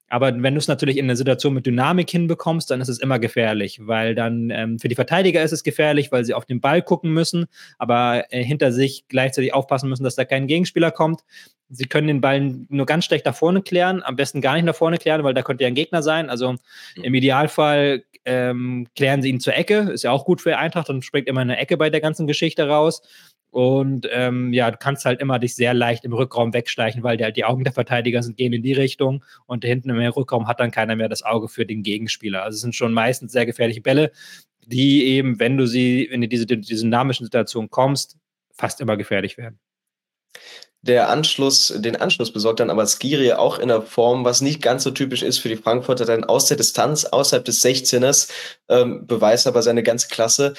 Aber 0.08 0.32
wenn 0.40 0.54
du 0.54 0.58
es 0.58 0.68
natürlich 0.68 0.98
in 0.98 1.06
einer 1.06 1.16
Situation 1.16 1.54
mit 1.54 1.66
Dynamik 1.66 2.08
hinbekommst, 2.10 2.70
dann 2.70 2.80
ist 2.80 2.88
es 2.88 3.00
immer 3.00 3.18
gefährlich, 3.18 3.80
weil 3.82 4.14
dann 4.14 4.50
ähm, 4.50 4.78
für 4.78 4.88
die 4.88 4.94
Verteidiger 4.94 5.42
ist 5.42 5.52
es 5.52 5.64
gefährlich, 5.64 6.12
weil 6.12 6.24
sie 6.24 6.34
auf 6.34 6.44
den 6.44 6.60
Ball 6.60 6.82
gucken 6.82 7.12
müssen, 7.12 7.46
aber 7.78 8.24
äh, 8.30 8.42
hinter 8.44 8.70
sich 8.70 9.06
gleichzeitig 9.08 9.52
aufpassen 9.52 9.88
müssen, 9.88 10.04
dass 10.04 10.14
da 10.14 10.24
kein 10.24 10.46
Gegenspieler 10.46 10.92
kommt. 10.92 11.22
Sie 11.68 11.86
können 11.86 12.06
den 12.06 12.20
Ball 12.20 12.40
nur 12.68 12.86
ganz 12.86 13.04
schlecht 13.04 13.26
nach 13.26 13.34
vorne 13.34 13.62
klären, 13.62 14.02
am 14.04 14.14
besten 14.14 14.40
gar 14.40 14.54
nicht 14.54 14.64
nach 14.64 14.76
vorne 14.76 14.98
klären, 14.98 15.24
weil 15.24 15.34
da 15.34 15.42
könnte 15.42 15.64
ja 15.64 15.68
ein 15.68 15.74
Gegner 15.74 16.02
sein. 16.02 16.30
Also 16.30 16.54
im 17.02 17.14
Idealfall 17.14 18.04
ähm, 18.24 18.86
klären 18.94 19.22
sie 19.22 19.30
ihn 19.30 19.40
zur 19.40 19.56
Ecke, 19.56 19.90
ist 19.92 20.04
ja 20.04 20.12
auch 20.12 20.24
gut 20.24 20.40
für 20.40 20.56
Eintracht 20.58 20.90
und 20.90 21.04
springt 21.04 21.26
immer 21.26 21.40
eine 21.40 21.58
Ecke 21.58 21.76
bei 21.76 21.90
der 21.90 22.00
ganzen 22.00 22.28
Geschichte 22.28 22.68
raus. 22.68 23.02
Und 23.50 24.06
ähm, 24.12 24.52
ja, 24.52 24.70
du 24.70 24.76
kannst 24.76 25.06
halt 25.06 25.20
immer 25.20 25.38
dich 25.38 25.54
sehr 25.54 25.72
leicht 25.72 26.04
im 26.04 26.12
Rückraum 26.12 26.52
wegschleichen, 26.52 27.02
weil 27.02 27.16
die, 27.16 27.24
halt 27.24 27.38
die 27.38 27.44
Augen 27.46 27.64
der 27.64 27.72
Verteidiger 27.72 28.22
sind, 28.22 28.36
gehen 28.36 28.52
in 28.52 28.62
die 28.62 28.74
Richtung 28.74 29.24
und 29.46 29.64
hinten 29.64 29.95
im 30.00 30.12
Rückraum 30.12 30.46
hat 30.48 30.60
dann 30.60 30.70
keiner 30.70 30.96
mehr 30.96 31.08
das 31.08 31.22
Auge 31.22 31.48
für 31.48 31.66
den 31.66 31.82
Gegenspieler. 31.82 32.42
Also 32.42 32.56
es 32.56 32.60
sind 32.62 32.74
schon 32.74 32.92
meistens 32.92 33.32
sehr 33.32 33.46
gefährliche 33.46 33.80
Bälle, 33.80 34.12
die 34.66 35.04
eben, 35.06 35.38
wenn 35.40 35.56
du 35.56 35.66
sie, 35.66 36.04
in 36.04 36.20
diese, 36.22 36.46
diese 36.46 36.82
dynamischen 36.82 37.24
Situationen 37.24 37.70
kommst, 37.70 38.16
fast 38.52 38.80
immer 38.80 38.96
gefährlich 38.96 39.38
werden 39.38 39.58
der 40.86 41.08
Anschluss, 41.08 41.72
den 41.76 41.96
Anschluss 41.96 42.32
besorgt 42.32 42.60
dann 42.60 42.70
aber 42.70 42.86
Skiri 42.86 43.32
auch 43.32 43.58
in 43.58 43.68
der 43.68 43.82
Form, 43.82 44.24
was 44.24 44.40
nicht 44.40 44.62
ganz 44.62 44.84
so 44.84 44.90
typisch 44.90 45.22
ist 45.22 45.38
für 45.38 45.48
die 45.48 45.56
Frankfurter, 45.56 46.04
denn 46.04 46.24
aus 46.24 46.46
der 46.46 46.56
Distanz, 46.56 47.04
außerhalb 47.04 47.44
des 47.44 47.64
16ers, 47.64 48.30
ähm, 48.68 49.06
beweist 49.06 49.46
aber 49.46 49.62
seine 49.62 49.82
ganze 49.82 50.08
Klasse. 50.08 50.54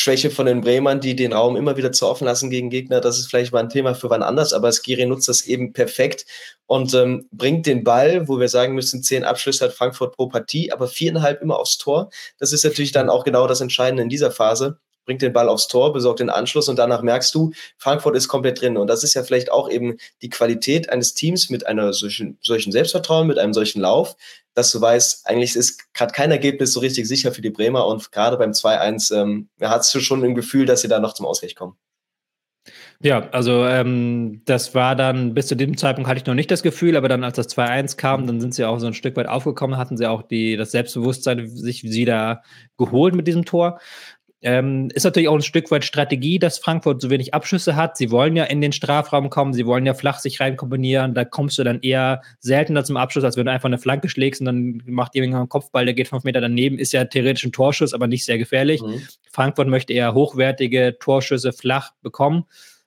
Schwäche 0.00 0.30
von 0.30 0.46
den 0.46 0.60
Bremern, 0.60 1.00
die 1.00 1.16
den 1.16 1.32
Raum 1.32 1.56
immer 1.56 1.76
wieder 1.76 1.90
zu 1.90 2.06
offen 2.06 2.24
lassen 2.24 2.50
gegen 2.50 2.70
Gegner, 2.70 3.00
das 3.00 3.18
ist 3.18 3.26
vielleicht 3.26 3.52
mal 3.52 3.58
ein 3.58 3.68
Thema 3.68 3.96
für 3.96 4.08
wann 4.10 4.22
anders, 4.22 4.52
aber 4.52 4.70
Skiri 4.70 5.06
nutzt 5.06 5.28
das 5.28 5.42
eben 5.42 5.72
perfekt 5.72 6.24
und 6.66 6.94
ähm, 6.94 7.28
bringt 7.32 7.66
den 7.66 7.82
Ball, 7.82 8.28
wo 8.28 8.38
wir 8.38 8.48
sagen 8.48 8.74
müssen, 8.74 9.02
zehn 9.02 9.24
Abschlüsse 9.24 9.64
hat 9.64 9.72
Frankfurt 9.72 10.14
pro 10.14 10.28
Partie, 10.28 10.70
aber 10.70 10.86
viereinhalb 10.86 11.42
immer 11.42 11.58
aufs 11.58 11.78
Tor. 11.78 12.10
Das 12.38 12.52
ist 12.52 12.64
natürlich 12.64 12.92
dann 12.92 13.10
auch 13.10 13.24
genau 13.24 13.48
das 13.48 13.60
Entscheidende 13.60 14.04
in 14.04 14.08
dieser 14.08 14.30
Phase 14.30 14.78
bringt 15.08 15.22
den 15.22 15.32
Ball 15.32 15.48
aufs 15.48 15.68
Tor, 15.68 15.94
besorgt 15.94 16.20
den 16.20 16.28
Anschluss 16.28 16.68
und 16.68 16.78
danach 16.78 17.00
merkst 17.00 17.34
du, 17.34 17.52
Frankfurt 17.78 18.14
ist 18.14 18.28
komplett 18.28 18.60
drin. 18.60 18.76
Und 18.76 18.88
das 18.88 19.02
ist 19.02 19.14
ja 19.14 19.22
vielleicht 19.22 19.50
auch 19.50 19.70
eben 19.70 19.96
die 20.20 20.28
Qualität 20.28 20.90
eines 20.90 21.14
Teams 21.14 21.48
mit 21.48 21.66
einer 21.66 21.94
solchen, 21.94 22.36
solchen 22.42 22.72
Selbstvertrauen, 22.72 23.26
mit 23.26 23.38
einem 23.38 23.54
solchen 23.54 23.80
Lauf, 23.80 24.16
dass 24.52 24.70
du 24.70 24.82
weißt, 24.82 25.26
eigentlich 25.26 25.56
ist 25.56 25.94
gerade 25.94 26.12
kein 26.12 26.30
Ergebnis 26.30 26.74
so 26.74 26.80
richtig 26.80 27.08
sicher 27.08 27.32
für 27.32 27.40
die 27.40 27.48
Bremer 27.48 27.86
und 27.86 28.12
gerade 28.12 28.36
beim 28.36 28.50
2-1 28.50 29.18
ähm, 29.18 29.48
hast 29.62 29.94
du 29.94 30.00
schon 30.00 30.22
ein 30.22 30.34
Gefühl, 30.34 30.66
dass 30.66 30.82
sie 30.82 30.88
da 30.88 31.00
noch 31.00 31.14
zum 31.14 31.24
Ausgleich 31.24 31.54
kommen. 31.54 31.78
Ja, 33.00 33.28
also 33.30 33.64
ähm, 33.64 34.42
das 34.44 34.74
war 34.74 34.96
dann, 34.96 35.32
bis 35.32 35.46
zu 35.46 35.54
dem 35.54 35.76
Zeitpunkt 35.76 36.08
hatte 36.10 36.18
ich 36.18 36.26
noch 36.26 36.34
nicht 36.34 36.50
das 36.50 36.64
Gefühl, 36.64 36.96
aber 36.96 37.08
dann 37.08 37.22
als 37.22 37.36
das 37.36 37.48
2-1 37.56 37.96
kam, 37.96 38.26
dann 38.26 38.40
sind 38.40 38.54
sie 38.54 38.64
auch 38.64 38.80
so 38.80 38.88
ein 38.88 38.94
Stück 38.94 39.16
weit 39.16 39.28
aufgekommen, 39.28 39.76
hatten 39.76 39.96
sie 39.96 40.06
auch 40.06 40.22
die, 40.22 40.56
das 40.56 40.72
Selbstbewusstsein 40.72 41.46
sich 41.46 41.84
wieder 41.84 42.42
geholt 42.76 43.14
mit 43.14 43.28
diesem 43.28 43.44
Tor. 43.44 43.78
Ähm, 44.40 44.88
ist 44.94 45.02
natürlich 45.02 45.28
auch 45.28 45.34
ein 45.34 45.42
Stück 45.42 45.68
weit 45.72 45.84
Strategie, 45.84 46.38
dass 46.38 46.58
Frankfurt 46.58 47.02
so 47.02 47.10
wenig 47.10 47.34
Abschüsse 47.34 47.74
hat. 47.74 47.96
Sie 47.96 48.12
wollen 48.12 48.36
ja 48.36 48.44
in 48.44 48.60
den 48.60 48.72
Strafraum 48.72 49.30
kommen, 49.30 49.52
sie 49.52 49.66
wollen 49.66 49.84
ja 49.84 49.94
flach 49.94 50.20
sich 50.20 50.38
reinkombinieren. 50.38 51.14
Da 51.14 51.24
kommst 51.24 51.58
du 51.58 51.64
dann 51.64 51.80
eher 51.80 52.22
seltener 52.38 52.84
zum 52.84 52.96
Abschluss, 52.96 53.24
als 53.24 53.36
wenn 53.36 53.46
du 53.46 53.52
einfach 53.52 53.68
eine 53.68 53.78
Flanke 53.78 54.08
schlägst 54.08 54.40
und 54.40 54.46
dann 54.46 54.82
macht 54.86 55.16
jemand 55.16 55.34
einen 55.34 55.48
Kopfball, 55.48 55.86
der 55.86 55.94
geht 55.94 56.06
fünf 56.06 56.22
Meter 56.22 56.40
daneben. 56.40 56.78
Ist 56.78 56.92
ja 56.92 57.04
theoretisch 57.04 57.44
ein 57.44 57.52
Torschuss, 57.52 57.94
aber 57.94 58.06
nicht 58.06 58.24
sehr 58.24 58.38
gefährlich. 58.38 58.80
Mhm. 58.80 59.02
Frankfurt 59.32 59.66
möchte 59.66 59.92
eher 59.92 60.14
hochwertige 60.14 60.96
Torschüsse 61.00 61.52
flach 61.52 61.90
bekommen. 62.02 62.44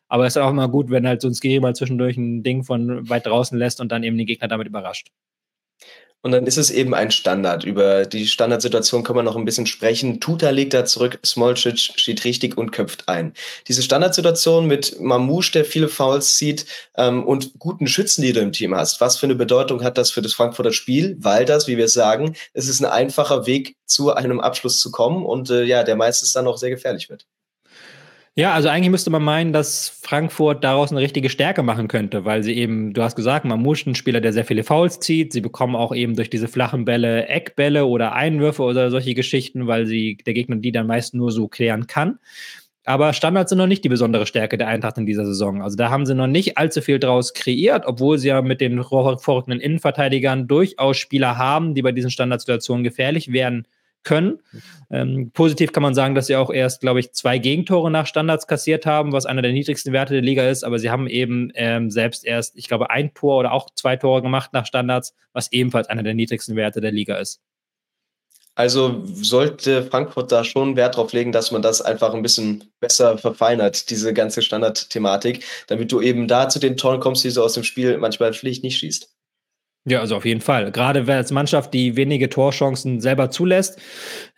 Aber 0.07 0.25
es 0.25 0.35
ist 0.35 0.41
auch 0.41 0.49
immer 0.49 0.69
gut, 0.69 0.89
wenn 0.89 1.07
halt 1.07 1.21
so 1.21 1.27
ein 1.27 1.33
Skiri 1.33 1.59
mal 1.59 1.75
zwischendurch 1.75 2.17
ein 2.17 2.43
Ding 2.43 2.63
von 2.63 3.09
weit 3.09 3.25
draußen 3.25 3.57
lässt 3.57 3.79
und 3.81 3.91
dann 3.91 4.03
eben 4.03 4.17
den 4.17 4.27
Gegner 4.27 4.47
damit 4.47 4.67
überrascht. 4.67 5.07
Und 6.23 6.31
dann 6.31 6.45
ist 6.45 6.57
es 6.57 6.69
eben 6.69 6.93
ein 6.93 7.09
Standard. 7.09 7.63
Über 7.63 8.05
die 8.05 8.27
Standardsituation 8.27 9.03
kann 9.03 9.15
man 9.15 9.25
noch 9.25 9.35
ein 9.35 9.45
bisschen 9.45 9.65
sprechen. 9.65 10.19
Tuta 10.19 10.51
legt 10.51 10.73
da 10.73 10.85
zurück, 10.85 11.19
Smolcic 11.25 11.79
steht 11.79 12.23
richtig 12.25 12.57
und 12.57 12.71
köpft 12.71 13.09
ein. 13.09 13.33
Diese 13.67 13.81
Standardsituation 13.81 14.67
mit 14.67 14.99
Mamouche, 14.99 15.51
der 15.51 15.65
viele 15.65 15.87
Fouls 15.87 16.37
zieht, 16.37 16.65
ähm, 16.95 17.23
und 17.23 17.57
guten 17.57 17.87
Schützen, 17.87 18.21
die 18.21 18.33
du 18.33 18.39
im 18.39 18.51
Team 18.51 18.75
hast. 18.75 19.01
Was 19.01 19.17
für 19.17 19.25
eine 19.25 19.35
Bedeutung 19.35 19.83
hat 19.83 19.97
das 19.97 20.11
für 20.11 20.21
das 20.21 20.33
Frankfurter 20.33 20.73
Spiel? 20.73 21.17
Weil 21.19 21.45
das, 21.45 21.67
wie 21.67 21.77
wir 21.77 21.87
sagen, 21.87 22.35
es 22.53 22.67
ist 22.67 22.81
ein 22.81 22.91
einfacher 22.91 23.47
Weg, 23.47 23.75
zu 23.85 24.13
einem 24.13 24.39
Abschluss 24.39 24.79
zu 24.79 24.91
kommen 24.91 25.25
und 25.25 25.49
äh, 25.49 25.63
ja, 25.63 25.83
der 25.83 25.95
meistens 25.95 26.31
dann 26.31 26.47
auch 26.47 26.57
sehr 26.57 26.69
gefährlich 26.69 27.09
wird. 27.09 27.25
Ja, 28.35 28.53
also 28.53 28.69
eigentlich 28.69 28.91
müsste 28.91 29.09
man 29.09 29.23
meinen, 29.23 29.51
dass 29.51 29.89
Frankfurt 29.89 30.63
daraus 30.63 30.89
eine 30.91 31.01
richtige 31.01 31.29
Stärke 31.29 31.63
machen 31.63 31.89
könnte, 31.89 32.23
weil 32.23 32.43
sie 32.43 32.53
eben, 32.53 32.93
du 32.93 33.01
hast 33.01 33.17
gesagt, 33.17 33.43
Mamouche 33.43 33.89
ein 33.89 33.95
Spieler, 33.95 34.21
der 34.21 34.31
sehr 34.31 34.45
viele 34.45 34.63
Fouls 34.63 35.01
zieht. 35.01 35.33
Sie 35.33 35.41
bekommen 35.41 35.75
auch 35.75 35.93
eben 35.93 36.15
durch 36.15 36.29
diese 36.29 36.47
flachen 36.47 36.85
Bälle 36.85 37.27
Eckbälle 37.27 37.85
oder 37.85 38.13
Einwürfe 38.13 38.63
oder 38.63 38.89
solche 38.89 39.15
Geschichten, 39.15 39.67
weil 39.67 39.85
sie 39.85 40.15
der 40.25 40.33
Gegner 40.33 40.55
die 40.55 40.71
dann 40.71 40.87
meist 40.87 41.13
nur 41.13 41.31
so 41.31 41.49
klären 41.49 41.87
kann. 41.87 42.19
Aber 42.85 43.11
Standards 43.11 43.49
sind 43.49 43.57
noch 43.57 43.67
nicht 43.67 43.83
die 43.83 43.89
besondere 43.89 44.25
Stärke 44.25 44.57
der 44.57 44.69
Eintracht 44.69 44.97
in 44.97 45.05
dieser 45.05 45.25
Saison. 45.25 45.61
Also 45.61 45.75
da 45.75 45.89
haben 45.89 46.05
sie 46.05 46.15
noch 46.15 46.27
nicht 46.27 46.57
allzu 46.57 46.81
viel 46.81 46.99
draus 46.99 47.33
kreiert, 47.33 47.85
obwohl 47.85 48.17
sie 48.17 48.29
ja 48.29 48.41
mit 48.41 48.61
den 48.61 48.81
vorrückenden 48.81 49.59
Innenverteidigern 49.59 50.47
durchaus 50.47 50.97
Spieler 50.97 51.37
haben, 51.37 51.75
die 51.75 51.81
bei 51.81 51.91
diesen 51.91 52.09
Standardsituationen 52.09 52.85
gefährlich 52.85 53.33
werden 53.33 53.67
können. 54.03 54.39
Ähm, 54.89 55.31
positiv 55.33 55.71
kann 55.71 55.83
man 55.83 55.93
sagen, 55.93 56.15
dass 56.15 56.27
sie 56.27 56.35
auch 56.35 56.51
erst, 56.51 56.81
glaube 56.81 56.99
ich, 56.99 57.13
zwei 57.13 57.37
Gegentore 57.37 57.91
nach 57.91 58.07
Standards 58.07 58.47
kassiert 58.47 58.85
haben, 58.85 59.11
was 59.11 59.25
einer 59.25 59.41
der 59.41 59.53
niedrigsten 59.53 59.93
Werte 59.93 60.13
der 60.13 60.23
Liga 60.23 60.49
ist. 60.49 60.63
Aber 60.63 60.79
sie 60.79 60.89
haben 60.89 61.07
eben 61.07 61.51
ähm, 61.55 61.89
selbst 61.91 62.25
erst, 62.25 62.57
ich 62.57 62.67
glaube, 62.67 62.89
ein 62.89 63.13
Tor 63.13 63.39
oder 63.39 63.51
auch 63.53 63.69
zwei 63.75 63.95
Tore 63.95 64.21
gemacht 64.21 64.51
nach 64.53 64.65
Standards, 64.65 65.13
was 65.33 65.51
ebenfalls 65.51 65.87
einer 65.89 66.03
der 66.03 66.13
niedrigsten 66.13 66.55
Werte 66.55 66.81
der 66.81 66.91
Liga 66.91 67.17
ist. 67.17 67.41
Also 68.53 69.03
sollte 69.05 69.83
Frankfurt 69.83 70.31
da 70.31 70.43
schon 70.43 70.75
Wert 70.75 70.97
drauf 70.97 71.13
legen, 71.13 71.31
dass 71.31 71.51
man 71.51 71.61
das 71.61 71.81
einfach 71.81 72.13
ein 72.13 72.21
bisschen 72.21 72.65
besser 72.81 73.17
verfeinert, 73.17 73.89
diese 73.89 74.13
ganze 74.13 74.41
Standardthematik, 74.41 75.45
damit 75.67 75.91
du 75.91 76.01
eben 76.01 76.27
da 76.27 76.49
zu 76.49 76.59
den 76.59 76.75
Toren 76.75 76.99
kommst, 76.99 77.23
die 77.23 77.31
du 77.31 77.41
aus 77.41 77.53
dem 77.53 77.63
Spiel 77.63 77.97
manchmal 77.97 78.33
schlicht 78.33 78.63
nicht 78.63 78.77
schießt. 78.77 79.09
Ja, 79.85 79.99
also 79.99 80.15
auf 80.15 80.25
jeden 80.25 80.41
Fall. 80.41 80.71
Gerade 80.71 81.11
als 81.11 81.31
Mannschaft, 81.31 81.73
die 81.73 81.95
wenige 81.95 82.29
Torchancen 82.29 83.01
selber 83.01 83.31
zulässt, 83.31 83.79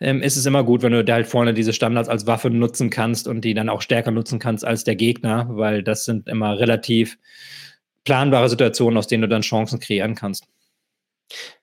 ähm, 0.00 0.22
ist 0.22 0.36
es 0.36 0.46
immer 0.46 0.64
gut, 0.64 0.82
wenn 0.82 0.92
du 0.92 1.04
da 1.04 1.14
halt 1.14 1.26
vorne 1.26 1.52
diese 1.52 1.74
Standards 1.74 2.08
als 2.08 2.26
Waffe 2.26 2.48
nutzen 2.48 2.88
kannst 2.88 3.28
und 3.28 3.42
die 3.42 3.52
dann 3.52 3.68
auch 3.68 3.82
stärker 3.82 4.10
nutzen 4.10 4.38
kannst 4.38 4.64
als 4.64 4.84
der 4.84 4.96
Gegner, 4.96 5.46
weil 5.50 5.82
das 5.82 6.06
sind 6.06 6.28
immer 6.28 6.58
relativ 6.58 7.18
planbare 8.04 8.48
Situationen, 8.48 8.96
aus 8.96 9.06
denen 9.06 9.22
du 9.22 9.28
dann 9.28 9.42
Chancen 9.42 9.80
kreieren 9.80 10.14
kannst. 10.14 10.46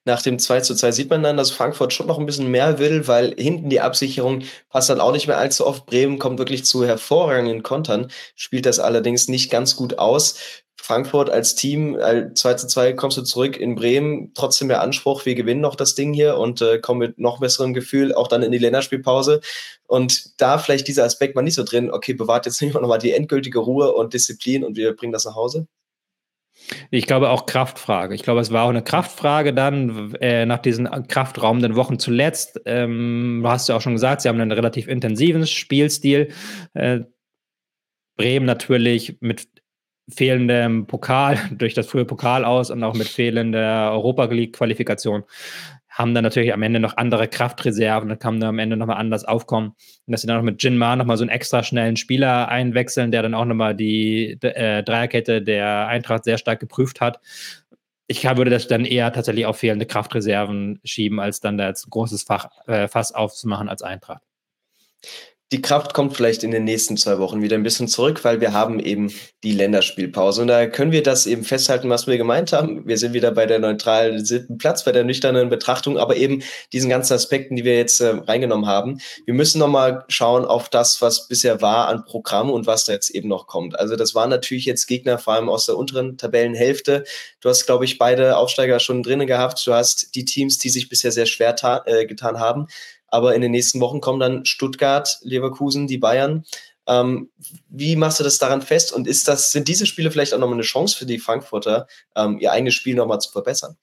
Nach 0.04 0.20
dem 0.20 0.38
2 0.38 0.60
zu 0.60 0.74
2 0.74 0.92
sieht 0.92 1.10
man 1.10 1.22
dann, 1.22 1.36
dass 1.36 1.50
Frankfurt 1.50 1.92
schon 1.92 2.08
noch 2.08 2.18
ein 2.18 2.26
bisschen 2.26 2.50
mehr 2.50 2.78
will, 2.78 3.06
weil 3.06 3.34
hinten 3.38 3.70
die 3.70 3.80
Absicherung 3.80 4.42
passt 4.68 4.90
dann 4.90 5.00
auch 5.00 5.12
nicht 5.12 5.28
mehr 5.28 5.38
allzu 5.38 5.66
oft. 5.66 5.86
Bremen 5.86 6.18
kommt 6.18 6.38
wirklich 6.38 6.64
zu 6.64 6.84
hervorragenden 6.84 7.62
Kontern, 7.62 8.10
spielt 8.34 8.66
das 8.66 8.80
allerdings 8.80 9.28
nicht 9.28 9.50
ganz 9.50 9.76
gut 9.76 9.98
aus. 9.98 10.62
Frankfurt 10.76 11.30
als 11.30 11.54
Team, 11.54 11.96
2 11.96 12.50
äh, 12.50 12.56
zu 12.56 12.66
2 12.66 12.94
kommst 12.94 13.16
du 13.16 13.22
zurück 13.22 13.56
in 13.56 13.76
Bremen, 13.76 14.32
trotzdem 14.34 14.66
der 14.66 14.80
Anspruch, 14.80 15.24
wir 15.24 15.36
gewinnen 15.36 15.60
noch 15.60 15.76
das 15.76 15.94
Ding 15.94 16.12
hier 16.12 16.38
und 16.38 16.60
äh, 16.60 16.80
kommen 16.80 16.98
mit 16.98 17.18
noch 17.18 17.38
besserem 17.38 17.72
Gefühl 17.72 18.12
auch 18.12 18.26
dann 18.26 18.42
in 18.42 18.50
die 18.50 18.58
Länderspielpause. 18.58 19.40
Und 19.86 20.40
da 20.40 20.58
vielleicht 20.58 20.88
dieser 20.88 21.04
Aspekt 21.04 21.36
mal 21.36 21.42
nicht 21.42 21.54
so 21.54 21.62
drin, 21.62 21.92
okay, 21.92 22.14
bewahrt 22.14 22.46
jetzt 22.46 22.60
nicht 22.60 22.74
mal 22.74 22.98
die 22.98 23.12
endgültige 23.12 23.60
Ruhe 23.60 23.92
und 23.92 24.12
Disziplin 24.12 24.64
und 24.64 24.76
wir 24.76 24.96
bringen 24.96 25.12
das 25.12 25.24
nach 25.24 25.36
Hause? 25.36 25.68
Ich 26.90 27.06
glaube 27.06 27.30
auch 27.30 27.46
Kraftfrage. 27.46 28.14
Ich 28.14 28.22
glaube, 28.22 28.40
es 28.40 28.52
war 28.52 28.64
auch 28.64 28.70
eine 28.70 28.82
Kraftfrage 28.82 29.52
dann 29.52 30.14
äh, 30.20 30.46
nach 30.46 30.58
diesen 30.58 30.88
kraftraumenden 31.08 31.76
Wochen 31.76 31.98
zuletzt. 31.98 32.60
Ähm, 32.66 33.40
du 33.42 33.48
hast 33.48 33.68
ja 33.68 33.76
auch 33.76 33.80
schon 33.80 33.94
gesagt, 33.94 34.22
sie 34.22 34.28
haben 34.28 34.40
einen 34.40 34.52
relativ 34.52 34.88
intensiven 34.88 35.46
Spielstil. 35.46 36.28
Äh, 36.74 37.00
Bremen 38.16 38.46
natürlich 38.46 39.16
mit 39.20 39.48
fehlendem 40.08 40.86
Pokal, 40.86 41.38
durch 41.52 41.74
das 41.74 41.86
frühe 41.86 42.04
Pokal 42.04 42.44
aus 42.44 42.70
und 42.70 42.82
auch 42.84 42.94
mit 42.94 43.08
fehlender 43.08 43.92
Europa 43.92 44.24
League-Qualifikation 44.24 45.24
haben 45.92 46.14
dann 46.14 46.24
natürlich 46.24 46.52
am 46.52 46.62
Ende 46.62 46.80
noch 46.80 46.96
andere 46.96 47.28
Kraftreserven, 47.28 48.08
da 48.08 48.16
kann 48.16 48.40
dann 48.40 48.48
am 48.48 48.58
Ende 48.58 48.76
nochmal 48.76 48.96
anders 48.96 49.24
aufkommen. 49.24 49.74
Und 50.06 50.12
dass 50.12 50.22
sie 50.22 50.26
dann 50.26 50.38
noch 50.38 50.44
mit 50.44 50.62
Jin 50.62 50.78
Ma 50.78 50.96
nochmal 50.96 51.18
so 51.18 51.22
einen 51.22 51.30
extra 51.30 51.62
schnellen 51.62 51.96
Spieler 51.96 52.48
einwechseln, 52.48 53.12
der 53.12 53.22
dann 53.22 53.34
auch 53.34 53.44
nochmal 53.44 53.74
die 53.74 54.38
äh, 54.40 54.82
Dreierkette 54.82 55.42
der 55.42 55.86
Eintracht 55.86 56.24
sehr 56.24 56.38
stark 56.38 56.60
geprüft 56.60 57.00
hat. 57.00 57.20
Ich 58.06 58.24
würde 58.24 58.50
das 58.50 58.66
dann 58.66 58.84
eher 58.84 59.12
tatsächlich 59.12 59.46
auf 59.46 59.58
fehlende 59.58 59.86
Kraftreserven 59.86 60.80
schieben, 60.82 61.20
als 61.20 61.40
dann 61.40 61.58
da 61.58 61.68
jetzt 61.68 61.86
ein 61.86 61.90
großes 61.90 62.22
Fach, 62.22 62.48
äh, 62.66 62.88
Fass 62.88 63.12
aufzumachen 63.12 63.68
als 63.68 63.82
Eintracht 63.82 64.22
die 65.52 65.60
Kraft 65.60 65.92
kommt 65.92 66.16
vielleicht 66.16 66.42
in 66.44 66.50
den 66.50 66.64
nächsten 66.64 66.96
zwei 66.96 67.18
Wochen 67.18 67.42
wieder 67.42 67.56
ein 67.56 67.62
bisschen 67.62 67.86
zurück, 67.86 68.24
weil 68.24 68.40
wir 68.40 68.54
haben 68.54 68.80
eben 68.80 69.12
die 69.42 69.52
Länderspielpause. 69.52 70.40
Und 70.40 70.48
da 70.48 70.66
können 70.66 70.92
wir 70.92 71.02
das 71.02 71.26
eben 71.26 71.44
festhalten, 71.44 71.90
was 71.90 72.06
wir 72.06 72.16
gemeint 72.16 72.52
haben. 72.52 72.86
Wir 72.88 72.96
sind 72.96 73.12
wieder 73.12 73.32
bei 73.32 73.44
der 73.44 73.58
neutralen 73.58 74.24
Platz, 74.56 74.82
bei 74.82 74.92
der 74.92 75.04
nüchternen 75.04 75.50
Betrachtung, 75.50 75.98
aber 75.98 76.16
eben 76.16 76.42
diesen 76.72 76.88
ganzen 76.88 77.12
Aspekten, 77.12 77.54
die 77.54 77.64
wir 77.64 77.76
jetzt 77.76 78.00
äh, 78.00 78.14
reingenommen 78.26 78.66
haben. 78.66 78.98
Wir 79.26 79.34
müssen 79.34 79.58
nochmal 79.58 80.04
schauen 80.08 80.46
auf 80.46 80.70
das, 80.70 81.02
was 81.02 81.28
bisher 81.28 81.60
war 81.60 81.88
an 81.88 82.06
Programm 82.06 82.50
und 82.50 82.66
was 82.66 82.86
da 82.86 82.94
jetzt 82.94 83.10
eben 83.10 83.28
noch 83.28 83.46
kommt. 83.46 83.78
Also 83.78 83.94
das 83.94 84.14
waren 84.14 84.30
natürlich 84.30 84.64
jetzt 84.64 84.86
Gegner, 84.86 85.18
vor 85.18 85.34
allem 85.34 85.50
aus 85.50 85.66
der 85.66 85.76
unteren 85.76 86.16
Tabellenhälfte. 86.16 87.04
Du 87.40 87.50
hast, 87.50 87.66
glaube 87.66 87.84
ich, 87.84 87.98
beide 87.98 88.38
Aufsteiger 88.38 88.80
schon 88.80 89.02
drinnen 89.02 89.26
gehabt. 89.26 89.66
Du 89.66 89.74
hast 89.74 90.14
die 90.14 90.24
Teams, 90.24 90.56
die 90.56 90.70
sich 90.70 90.88
bisher 90.88 91.12
sehr 91.12 91.26
schwer 91.26 91.54
äh, 91.84 92.06
getan 92.06 92.40
haben. 92.40 92.68
Aber 93.12 93.34
in 93.34 93.42
den 93.42 93.52
nächsten 93.52 93.80
Wochen 93.80 94.00
kommen 94.00 94.18
dann 94.18 94.46
Stuttgart, 94.46 95.18
Leverkusen, 95.20 95.86
die 95.86 95.98
Bayern. 95.98 96.44
Ähm, 96.88 97.30
wie 97.68 97.94
machst 97.94 98.18
du 98.18 98.24
das 98.24 98.38
daran 98.38 98.62
fest? 98.62 98.92
Und 98.92 99.06
ist 99.06 99.28
das, 99.28 99.52
sind 99.52 99.68
diese 99.68 99.86
Spiele 99.86 100.10
vielleicht 100.10 100.32
auch 100.34 100.38
nochmal 100.38 100.56
eine 100.56 100.62
Chance 100.62 100.96
für 100.96 101.06
die 101.06 101.18
Frankfurter, 101.18 101.86
ähm, 102.16 102.38
ihr 102.40 102.50
eigenes 102.50 102.74
Spiel 102.74 102.96
nochmal 102.96 103.20
zu 103.20 103.30
verbessern? 103.30 103.76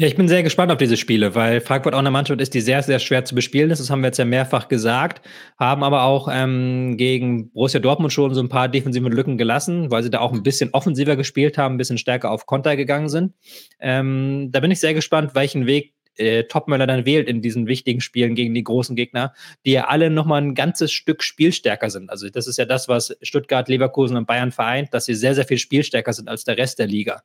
Ja, 0.00 0.06
ich 0.06 0.14
bin 0.14 0.28
sehr 0.28 0.44
gespannt 0.44 0.70
auf 0.70 0.78
diese 0.78 0.96
Spiele, 0.96 1.34
weil 1.34 1.60
Frankfurt 1.60 1.92
auch 1.92 1.98
eine 1.98 2.12
Mannschaft 2.12 2.40
ist, 2.40 2.54
die 2.54 2.60
sehr, 2.60 2.84
sehr 2.84 3.00
schwer 3.00 3.24
zu 3.24 3.34
bespielen 3.34 3.70
ist. 3.70 3.80
Das 3.80 3.90
haben 3.90 4.00
wir 4.00 4.06
jetzt 4.06 4.18
ja 4.18 4.24
mehrfach 4.24 4.68
gesagt, 4.68 5.26
haben 5.58 5.82
aber 5.82 6.04
auch 6.04 6.28
ähm, 6.30 6.96
gegen 6.96 7.50
Borussia 7.50 7.80
Dortmund 7.80 8.12
schon 8.12 8.32
so 8.32 8.40
ein 8.40 8.48
paar 8.48 8.68
defensive 8.68 9.08
Lücken 9.08 9.38
gelassen, 9.38 9.90
weil 9.90 10.04
sie 10.04 10.10
da 10.10 10.20
auch 10.20 10.32
ein 10.32 10.44
bisschen 10.44 10.70
offensiver 10.72 11.16
gespielt 11.16 11.58
haben, 11.58 11.74
ein 11.74 11.78
bisschen 11.78 11.98
stärker 11.98 12.30
auf 12.30 12.46
Konter 12.46 12.76
gegangen 12.76 13.08
sind. 13.08 13.34
Ähm, 13.80 14.50
da 14.52 14.60
bin 14.60 14.70
ich 14.70 14.78
sehr 14.78 14.94
gespannt, 14.94 15.34
welchen 15.34 15.66
Weg 15.66 15.94
äh, 16.18 16.44
Topmöller 16.44 16.86
dann 16.86 17.06
wählt 17.06 17.28
in 17.28 17.42
diesen 17.42 17.66
wichtigen 17.66 18.00
Spielen 18.00 18.34
gegen 18.34 18.54
die 18.54 18.64
großen 18.64 18.96
Gegner, 18.96 19.32
die 19.64 19.72
ja 19.72 19.88
alle 19.88 20.10
nochmal 20.10 20.42
ein 20.42 20.54
ganzes 20.54 20.92
Stück 20.92 21.22
spielstärker 21.22 21.90
sind. 21.90 22.10
Also 22.10 22.28
das 22.28 22.46
ist 22.46 22.58
ja 22.58 22.64
das, 22.64 22.88
was 22.88 23.16
Stuttgart, 23.22 23.68
Leverkusen 23.68 24.16
und 24.16 24.26
Bayern 24.26 24.52
vereint, 24.52 24.92
dass 24.92 25.06
sie 25.06 25.14
sehr, 25.14 25.34
sehr 25.34 25.44
viel 25.44 25.58
spielstärker 25.58 26.12
sind 26.12 26.28
als 26.28 26.44
der 26.44 26.58
Rest 26.58 26.78
der 26.78 26.86
Liga. 26.86 27.22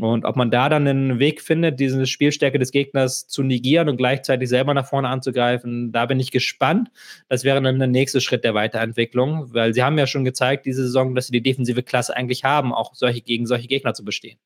Und 0.00 0.24
ob 0.24 0.34
man 0.34 0.50
da 0.50 0.68
dann 0.68 0.88
einen 0.88 1.18
Weg 1.20 1.40
findet, 1.40 1.78
diese 1.78 2.04
Spielstärke 2.06 2.58
des 2.58 2.72
Gegners 2.72 3.28
zu 3.28 3.44
negieren 3.44 3.88
und 3.88 3.96
gleichzeitig 3.96 4.48
selber 4.48 4.74
nach 4.74 4.88
vorne 4.88 5.08
anzugreifen, 5.08 5.92
da 5.92 6.06
bin 6.06 6.18
ich 6.18 6.32
gespannt. 6.32 6.90
Das 7.28 7.44
wäre 7.44 7.62
dann 7.62 7.78
der 7.78 7.86
nächste 7.86 8.20
Schritt 8.20 8.42
der 8.42 8.54
Weiterentwicklung, 8.54 9.54
weil 9.54 9.72
sie 9.72 9.84
haben 9.84 9.96
ja 9.96 10.08
schon 10.08 10.24
gezeigt, 10.24 10.66
diese 10.66 10.82
Saison, 10.82 11.14
dass 11.14 11.26
sie 11.28 11.32
die 11.32 11.42
defensive 11.42 11.84
Klasse 11.84 12.16
eigentlich 12.16 12.42
haben, 12.42 12.72
auch 12.72 12.94
solche 12.94 13.20
gegen 13.20 13.46
solche 13.46 13.68
Gegner 13.68 13.94
zu 13.94 14.04
bestehen. 14.04 14.38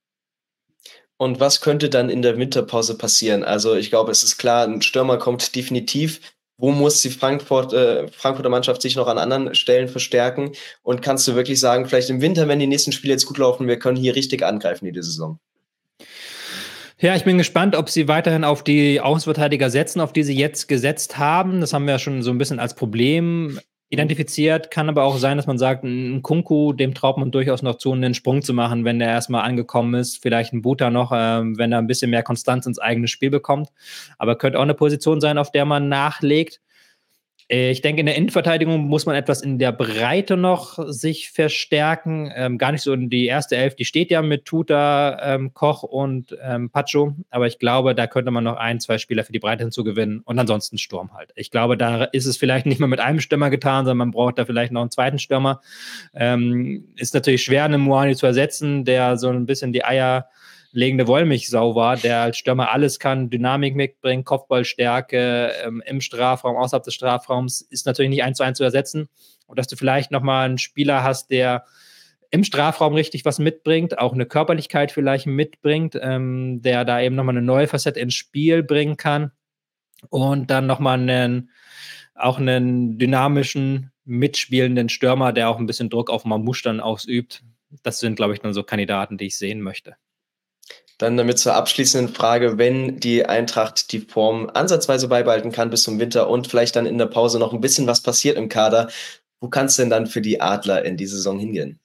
Und 1.19 1.41
was 1.41 1.61
könnte 1.61 1.91
dann 1.91 2.11
in 2.11 2.23
der 2.23 2.39
Winterpause 2.39 2.97
passieren? 2.97 3.43
Also 3.43 3.75
ich 3.75 3.91
glaube, 3.91 4.13
es 4.13 4.23
ist 4.23 4.39
klar, 4.39 4.67
ein 4.67 4.83
Stürmer 4.83 5.19
kommt 5.19 5.55
definitiv. 5.55 6.21
Wo 6.57 6.71
muss 6.71 7.03
die 7.03 7.11
Frankfurt, 7.11 7.73
äh, 7.73 8.09
Frankfurter 8.09 8.49
Mannschaft 8.49 8.83
sich 8.83 8.97
noch 8.97 9.09
an 9.09 9.19
anderen 9.19 9.55
Stellen 9.55 9.89
verstärken? 9.89 10.53
Und 10.83 11.03
kannst 11.03 11.27
du 11.29 11.35
wirklich 11.35 11.61
sagen, 11.61 11.87
vielleicht 11.87 12.11
im 12.11 12.21
Winter, 12.21 12.49
wenn 12.49 12.61
die 12.61 12.67
nächsten 12.67 12.93
Spiele 12.93 13.13
jetzt 13.13 13.27
gut 13.27 13.39
laufen, 13.39 13.69
wir 13.69 13.79
können 13.79 13.97
hier 13.97 14.15
richtig 14.15 14.45
angreifen 14.45 14.93
die 14.93 15.03
Saison? 15.03 15.39
Ja, 17.01 17.15
ich 17.15 17.23
bin 17.23 17.39
gespannt, 17.39 17.77
ob 17.77 17.91
sie 17.91 18.09
weiterhin 18.09 18.43
auf 18.43 18.65
die 18.65 19.01
Außenverteidiger 19.01 19.71
setzen, 19.71 20.01
auf 20.01 20.13
die 20.13 20.25
sie 20.25 20.37
jetzt 20.37 20.67
gesetzt 20.67 21.17
haben. 21.17 21.61
Das 21.61 21.73
haben 21.73 21.85
wir 21.85 21.93
ja 21.93 21.99
schon 22.01 22.23
so 22.23 22.31
ein 22.31 22.39
bisschen 22.39 22.59
als 22.59 22.75
Problem 22.75 23.61
identifiziert. 23.91 24.71
Kann 24.71 24.89
aber 24.89 25.05
auch 25.05 25.17
sein, 25.17 25.37
dass 25.37 25.47
man 25.47 25.59
sagt, 25.59 25.85
ein 25.85 26.23
Kunku, 26.23 26.73
dem 26.73 26.95
traut 26.95 27.17
man 27.17 27.31
durchaus 27.31 27.63
noch 27.63 27.77
zu, 27.77 27.93
einen 27.93 28.15
Sprung 28.15 28.43
zu 28.43 28.53
machen, 28.53 28.85
wenn 28.85 28.99
der 28.99 29.09
erstmal 29.09 29.43
angekommen 29.43 29.95
ist. 29.95 30.21
Vielleicht 30.21 30.53
ein 30.53 30.63
Buta 30.63 30.91
noch, 30.91 31.13
äh, 31.13 31.41
wenn 31.57 31.73
er 31.73 31.79
ein 31.79 31.87
bisschen 31.87 32.11
mehr 32.11 32.23
Konstanz 32.23 32.67
ins 32.67 32.79
eigene 32.79 33.09
Spiel 33.09 33.31
bekommt. 33.31 33.71
Aber 34.19 34.37
könnte 34.37 34.59
auch 34.59 34.63
eine 34.63 34.75
Position 34.75 35.21
sein, 35.21 35.39
auf 35.39 35.51
der 35.53 35.65
man 35.65 35.89
nachlegt. 35.89 36.61
Äh, 37.49 37.71
ich 37.71 37.81
denke, 37.81 38.01
in 38.01 38.07
der 38.07 38.17
Innenverteidigung 38.17 38.87
muss 38.87 39.07
man 39.07 39.17
etwas 39.17 39.43
in 39.43 39.59
der 39.59 39.73
Breite 39.73 40.37
noch 40.37 40.79
sich 40.89 41.31
verstärken. 41.31 42.31
Ähm, 42.35 42.59
gar 42.59 42.73
nicht 42.73 42.83
so 42.83 42.93
in 42.93 43.11
die 43.11 43.27
erste 43.27 43.57
Elf, 43.57 43.75
die 43.75 43.85
steht 43.85 44.11
ja 44.11 44.23
mit 44.23 44.45
Tuta, 44.45 45.19
ähm, 45.35 45.55
Koch 45.55 45.83
und 45.83 46.37
ähm, 46.43 46.71
Pacho. 46.71 47.15
Aber 47.31 47.47
ich 47.47 47.59
glaube, 47.59 47.95
da 47.95 48.07
könnte 48.07 48.31
man 48.31 48.45
noch 48.45 48.57
ein, 48.57 48.81
zwei 48.81 48.99
Spieler 48.99 49.25
für 49.25 49.33
die 49.33 49.39
Breite 49.39 49.65
hinzugewinnen 49.65 50.21
und 50.21 50.39
ansonsten 50.39 50.79
Sturm 50.79 51.15
halt. 51.15 51.33
Ich 51.37 51.51
glaube, 51.51 51.77
da 51.77 52.05
ist 52.05 52.27
es 52.27 52.37
vielleicht 52.37 52.67
nicht 52.67 52.79
mehr 52.79 52.89
mit 52.89 53.01
einem 53.01 53.21
Stürmer 53.21 53.51
getan, 53.51 53.85
sondern 53.85 53.99
man 53.99 54.11
braucht 54.11 54.39
da 54.39 54.45
vielleicht 54.45 54.73
noch 54.73 54.83
einen 54.83 54.91
zweiten 54.91 55.19
Stürmer. 55.19 55.61
Ähm, 56.15 56.89
ist 56.97 57.15
natürlich 57.15 57.43
schwer, 57.43 57.65
einen 57.65 57.81
Moani 57.81 58.15
zu 58.17 58.27
ersetzen, 58.27 58.85
der 58.85 59.17
so 59.17 59.29
ein 59.29 59.47
bisschen 59.47 59.73
die 59.73 59.85
Eier 59.85 60.29
legende 60.73 61.07
Wollmilchsau 61.07 61.75
war, 61.75 61.97
der 61.97 62.23
als 62.23 62.39
Stürmer 62.39 62.71
alles 62.71 62.99
kann, 62.99 63.31
Dynamik 63.31 63.75
mitbringt, 63.75 64.25
Kopfballstärke 64.25 65.53
ähm, 65.65 65.83
im 65.87 66.01
Strafraum, 66.01 66.57
außerhalb 66.57 66.85
des 66.85 66.95
Strafraums, 66.95 67.61
ist 67.63 67.87
natürlich 67.87 68.11
nicht 68.11 68.23
eins 68.23 68.37
zu 68.39 68.43
eins 68.43 68.59
zu 68.59 68.65
ersetzen. 68.65 69.09
Und 69.47 69.59
dass 69.59 69.69
du 69.69 69.77
vielleicht 69.77 70.11
nochmal 70.11 70.47
einen 70.47 70.59
Spieler 70.59 71.03
hast, 71.03 71.31
der 71.31 71.65
im 72.31 72.45
Strafraum 72.45 72.95
richtig 72.95 73.25
was 73.25 73.39
mitbringt, 73.39 73.99
auch 73.99 74.13
eine 74.13 74.27
Körperlichkeit 74.27 74.93
vielleicht 74.93 75.27
mitbringt, 75.27 75.99
ähm, 76.01 76.61
der 76.61 76.85
da 76.85 77.01
eben 77.01 77.17
nochmal 77.17 77.37
eine 77.37 77.47
neue 77.47 77.67
Facette 77.67 78.01
ins 78.01 78.15
Spiel 78.15 78.63
bringen 78.63 78.99
kann 78.99 79.33
und 80.11 80.51
dann 80.51 80.67
nochmal 80.67 80.99
einen, 80.99 81.51
auch 82.15 82.39
einen 82.39 82.99
dynamischen, 82.99 83.91
mitspielenden 84.05 84.91
Stürmer, 84.91 85.33
der 85.33 85.49
auch 85.49 85.59
ein 85.59 85.67
bisschen 85.67 85.89
Druck 85.89 86.11
auf 86.11 86.25
Mamouche 86.25 86.65
dann 86.65 86.81
ausübt. 86.81 87.43
Das 87.83 88.01
sind, 88.01 88.17
glaube 88.17 88.35
ich, 88.35 88.41
dann 88.41 88.55
so 88.55 88.63
Kandidaten, 88.63 89.17
die 89.17 89.27
ich 89.27 89.39
sehen 89.39 89.61
möchte. 89.63 89.97
Dann 90.99 91.17
damit 91.17 91.39
zur 91.39 91.55
abschließenden 91.55 92.13
Frage, 92.13 92.59
wenn 92.59 92.99
die 92.99 93.25
Eintracht 93.25 93.93
die 93.93 94.01
Form 94.01 94.51
ansatzweise 94.53 95.09
beibehalten 95.09 95.53
kann 95.53 95.71
bis 95.71 95.85
zum 95.85 95.99
Winter 96.01 96.29
und 96.29 96.49
vielleicht 96.49 96.77
dann 96.77 96.87
in 96.87 96.99
der 96.99 97.07
Pause 97.07 97.39
noch 97.39 97.53
ein 97.53 97.61
bisschen 97.61 97.87
was 97.87 98.03
passiert 98.03 98.37
im 98.37 98.49
Kader, 98.49 98.89
wo 99.41 99.49
kann 99.49 99.67
es 99.67 99.77
denn 99.77 99.91
dann 99.91 100.07
für 100.07 100.21
die 100.21 100.41
Adler 100.41 100.85
in 100.85 100.97
die 100.97 101.07
Saison 101.07 101.39
hingehen? 101.39 101.79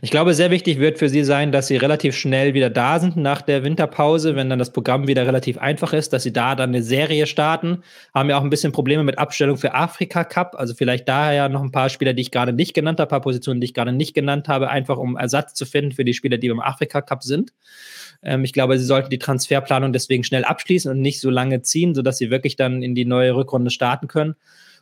Ich 0.00 0.10
glaube, 0.10 0.34
sehr 0.34 0.50
wichtig 0.50 0.78
wird 0.78 0.98
für 0.98 1.08
sie 1.08 1.24
sein, 1.24 1.50
dass 1.50 1.66
sie 1.66 1.76
relativ 1.76 2.16
schnell 2.16 2.54
wieder 2.54 2.70
da 2.70 3.00
sind 3.00 3.16
nach 3.16 3.42
der 3.42 3.64
Winterpause, 3.64 4.36
wenn 4.36 4.48
dann 4.48 4.60
das 4.60 4.72
Programm 4.72 5.08
wieder 5.08 5.26
relativ 5.26 5.58
einfach 5.58 5.92
ist, 5.92 6.12
dass 6.12 6.22
sie 6.22 6.32
da 6.32 6.54
dann 6.54 6.70
eine 6.70 6.82
Serie 6.82 7.26
starten. 7.26 7.82
Haben 8.14 8.30
ja 8.30 8.38
auch 8.38 8.44
ein 8.44 8.50
bisschen 8.50 8.72
Probleme 8.72 9.02
mit 9.02 9.18
Abstellung 9.18 9.56
für 9.56 9.74
Afrika 9.74 10.22
Cup, 10.24 10.54
also 10.56 10.74
vielleicht 10.74 11.08
daher 11.08 11.48
noch 11.48 11.62
ein 11.62 11.72
paar 11.72 11.88
Spieler, 11.88 12.12
die 12.12 12.22
ich 12.22 12.30
gerade 12.30 12.52
nicht 12.52 12.74
genannt 12.74 13.00
habe, 13.00 13.08
ein 13.08 13.10
paar 13.10 13.20
Positionen, 13.22 13.60
die 13.60 13.66
ich 13.66 13.74
gerade 13.74 13.92
nicht 13.92 14.14
genannt 14.14 14.48
habe, 14.48 14.70
einfach 14.70 14.98
um 14.98 15.16
Ersatz 15.16 15.54
zu 15.54 15.66
finden 15.66 15.92
für 15.92 16.04
die 16.04 16.14
Spieler, 16.14 16.38
die 16.38 16.48
beim 16.48 16.60
Afrika 16.60 17.00
Cup 17.00 17.24
sind. 17.24 17.52
Ähm, 18.22 18.44
ich 18.44 18.52
glaube, 18.52 18.78
sie 18.78 18.84
sollten 18.84 19.10
die 19.10 19.18
Transferplanung 19.18 19.92
deswegen 19.92 20.24
schnell 20.24 20.44
abschließen 20.44 20.90
und 20.90 21.00
nicht 21.00 21.20
so 21.20 21.30
lange 21.30 21.62
ziehen, 21.62 21.94
sodass 21.94 22.18
sie 22.18 22.30
wirklich 22.30 22.56
dann 22.56 22.82
in 22.82 22.94
die 22.94 23.04
neue 23.04 23.34
Rückrunde 23.34 23.70
starten 23.70 24.08
können. 24.08 24.34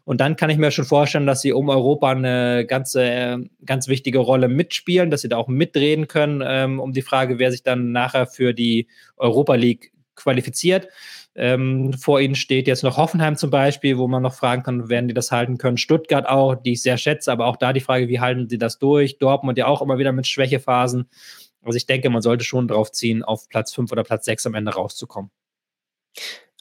Und 0.04 0.20
dann 0.20 0.36
kann 0.36 0.50
ich 0.50 0.58
mir 0.58 0.70
schon 0.70 0.84
vorstellen, 0.84 1.26
dass 1.26 1.40
sie 1.40 1.52
um 1.52 1.70
Europa 1.70 2.10
eine 2.10 2.66
ganze, 2.66 3.04
äh, 3.04 3.38
ganz 3.64 3.88
wichtige 3.88 4.18
Rolle 4.18 4.48
mitspielen, 4.48 5.10
dass 5.10 5.22
sie 5.22 5.30
da 5.30 5.38
auch 5.38 5.48
mitreden 5.48 6.08
können, 6.08 6.42
ähm, 6.46 6.78
um 6.78 6.92
die 6.92 7.02
Frage, 7.02 7.38
wer 7.38 7.50
sich 7.50 7.62
dann 7.62 7.92
nachher 7.92 8.26
für 8.26 8.52
die 8.52 8.86
Europa 9.16 9.54
League 9.54 9.92
qualifiziert. 10.14 10.88
Ähm, 11.36 11.94
vor 11.94 12.20
ihnen 12.20 12.36
steht 12.36 12.68
jetzt 12.68 12.84
noch 12.84 12.96
Hoffenheim 12.96 13.36
zum 13.36 13.50
Beispiel, 13.50 13.98
wo 13.98 14.06
man 14.06 14.22
noch 14.22 14.34
fragen 14.34 14.62
kann, 14.62 14.88
werden 14.88 15.08
die 15.08 15.14
das 15.14 15.32
halten 15.32 15.58
können. 15.58 15.78
Stuttgart 15.78 16.28
auch, 16.28 16.54
die 16.54 16.72
ich 16.72 16.82
sehr 16.82 16.96
schätze, 16.96 17.32
aber 17.32 17.46
auch 17.46 17.56
da 17.56 17.72
die 17.72 17.80
Frage, 17.80 18.08
wie 18.08 18.20
halten 18.20 18.48
sie 18.48 18.58
das 18.58 18.78
durch? 18.78 19.18
Dortmund 19.18 19.58
ja 19.58 19.66
auch 19.66 19.82
immer 19.82 19.98
wieder 19.98 20.12
mit 20.12 20.28
Schwächephasen. 20.28 21.08
Also 21.64 21.76
ich 21.76 21.86
denke, 21.86 22.10
man 22.10 22.22
sollte 22.22 22.44
schon 22.44 22.68
drauf 22.68 22.92
ziehen, 22.92 23.22
auf 23.22 23.48
Platz 23.48 23.72
5 23.74 23.90
oder 23.92 24.04
Platz 24.04 24.24
6 24.26 24.46
am 24.46 24.54
Ende 24.54 24.72
rauszukommen. 24.72 25.30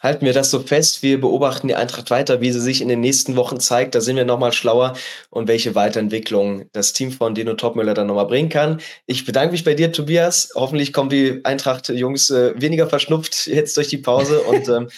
Halten 0.04 0.26
wir 0.26 0.34
das 0.34 0.52
so 0.52 0.60
fest. 0.60 1.02
Wir 1.02 1.22
beobachten 1.22 1.70
die 1.70 1.76
Eintracht 1.76 2.12
weiter, 2.12 2.42
wie 2.42 2.52
sie 2.52 2.60
sich 2.60 2.82
in 2.82 2.90
den 2.90 3.00
nächsten 3.00 3.38
Wochen 3.38 3.62
zeigt. 3.62 3.96
Da 3.96 4.02
sind 4.02 4.18
wir 4.18 4.26
nochmal 4.26 4.52
schlauer 4.52 4.98
und 5.30 5.48
welche 5.48 5.76
Weiterentwicklung 5.76 6.66
das 6.74 6.92
Team 6.92 7.10
von 7.10 7.34
Dino 7.34 7.54
Topmüller 7.54 7.94
dann 7.94 8.08
nochmal 8.08 8.28
bringen 8.28 8.50
kann. 8.50 8.82
Ich 9.06 9.24
bedanke 9.24 9.54
mich 9.54 9.64
bei 9.64 9.76
dir, 9.76 9.94
Tobias. 9.94 10.50
Hoffentlich 10.56 10.92
kommen 10.92 11.10
die 11.10 11.40
Eintracht-Jungs 11.46 12.32
äh, 12.32 12.54
weniger 12.62 12.88
verschnupft 12.88 13.48
jetzt 13.48 13.78
durch 13.78 13.88
die 13.88 13.98
Pause 13.98 14.42
und 14.42 14.68
ähm, 14.68 14.90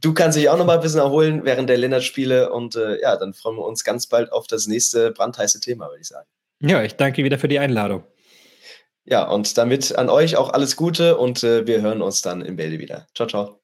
du 0.00 0.14
kannst 0.14 0.36
dich 0.36 0.48
auch 0.48 0.58
nochmal 0.58 0.78
ein 0.78 0.82
bisschen 0.82 0.98
erholen 0.98 1.42
während 1.44 1.70
der 1.70 1.78
Lennart-Spiele 1.78 2.52
und 2.52 2.74
äh, 2.74 3.00
ja, 3.00 3.16
dann 3.16 3.34
freuen 3.34 3.54
wir 3.54 3.64
uns 3.64 3.84
ganz 3.84 4.08
bald 4.08 4.32
auf 4.32 4.48
das 4.48 4.66
nächste 4.66 5.12
brandheiße 5.12 5.60
Thema, 5.60 5.86
würde 5.90 6.00
ich 6.00 6.08
sagen. 6.08 6.26
Ja, 6.60 6.82
ich 6.82 6.96
danke 6.96 7.22
wieder 7.22 7.38
für 7.38 7.48
die 7.48 7.60
Einladung. 7.60 8.02
Ja, 9.10 9.28
und 9.28 9.58
damit 9.58 9.96
an 9.98 10.08
euch 10.08 10.36
auch 10.36 10.50
alles 10.50 10.76
Gute 10.76 11.18
und 11.18 11.42
äh, 11.42 11.66
wir 11.66 11.82
hören 11.82 12.00
uns 12.00 12.22
dann 12.22 12.40
im 12.42 12.56
Bälde 12.56 12.78
wieder. 12.78 13.06
Ciao, 13.14 13.28
ciao. 13.28 13.59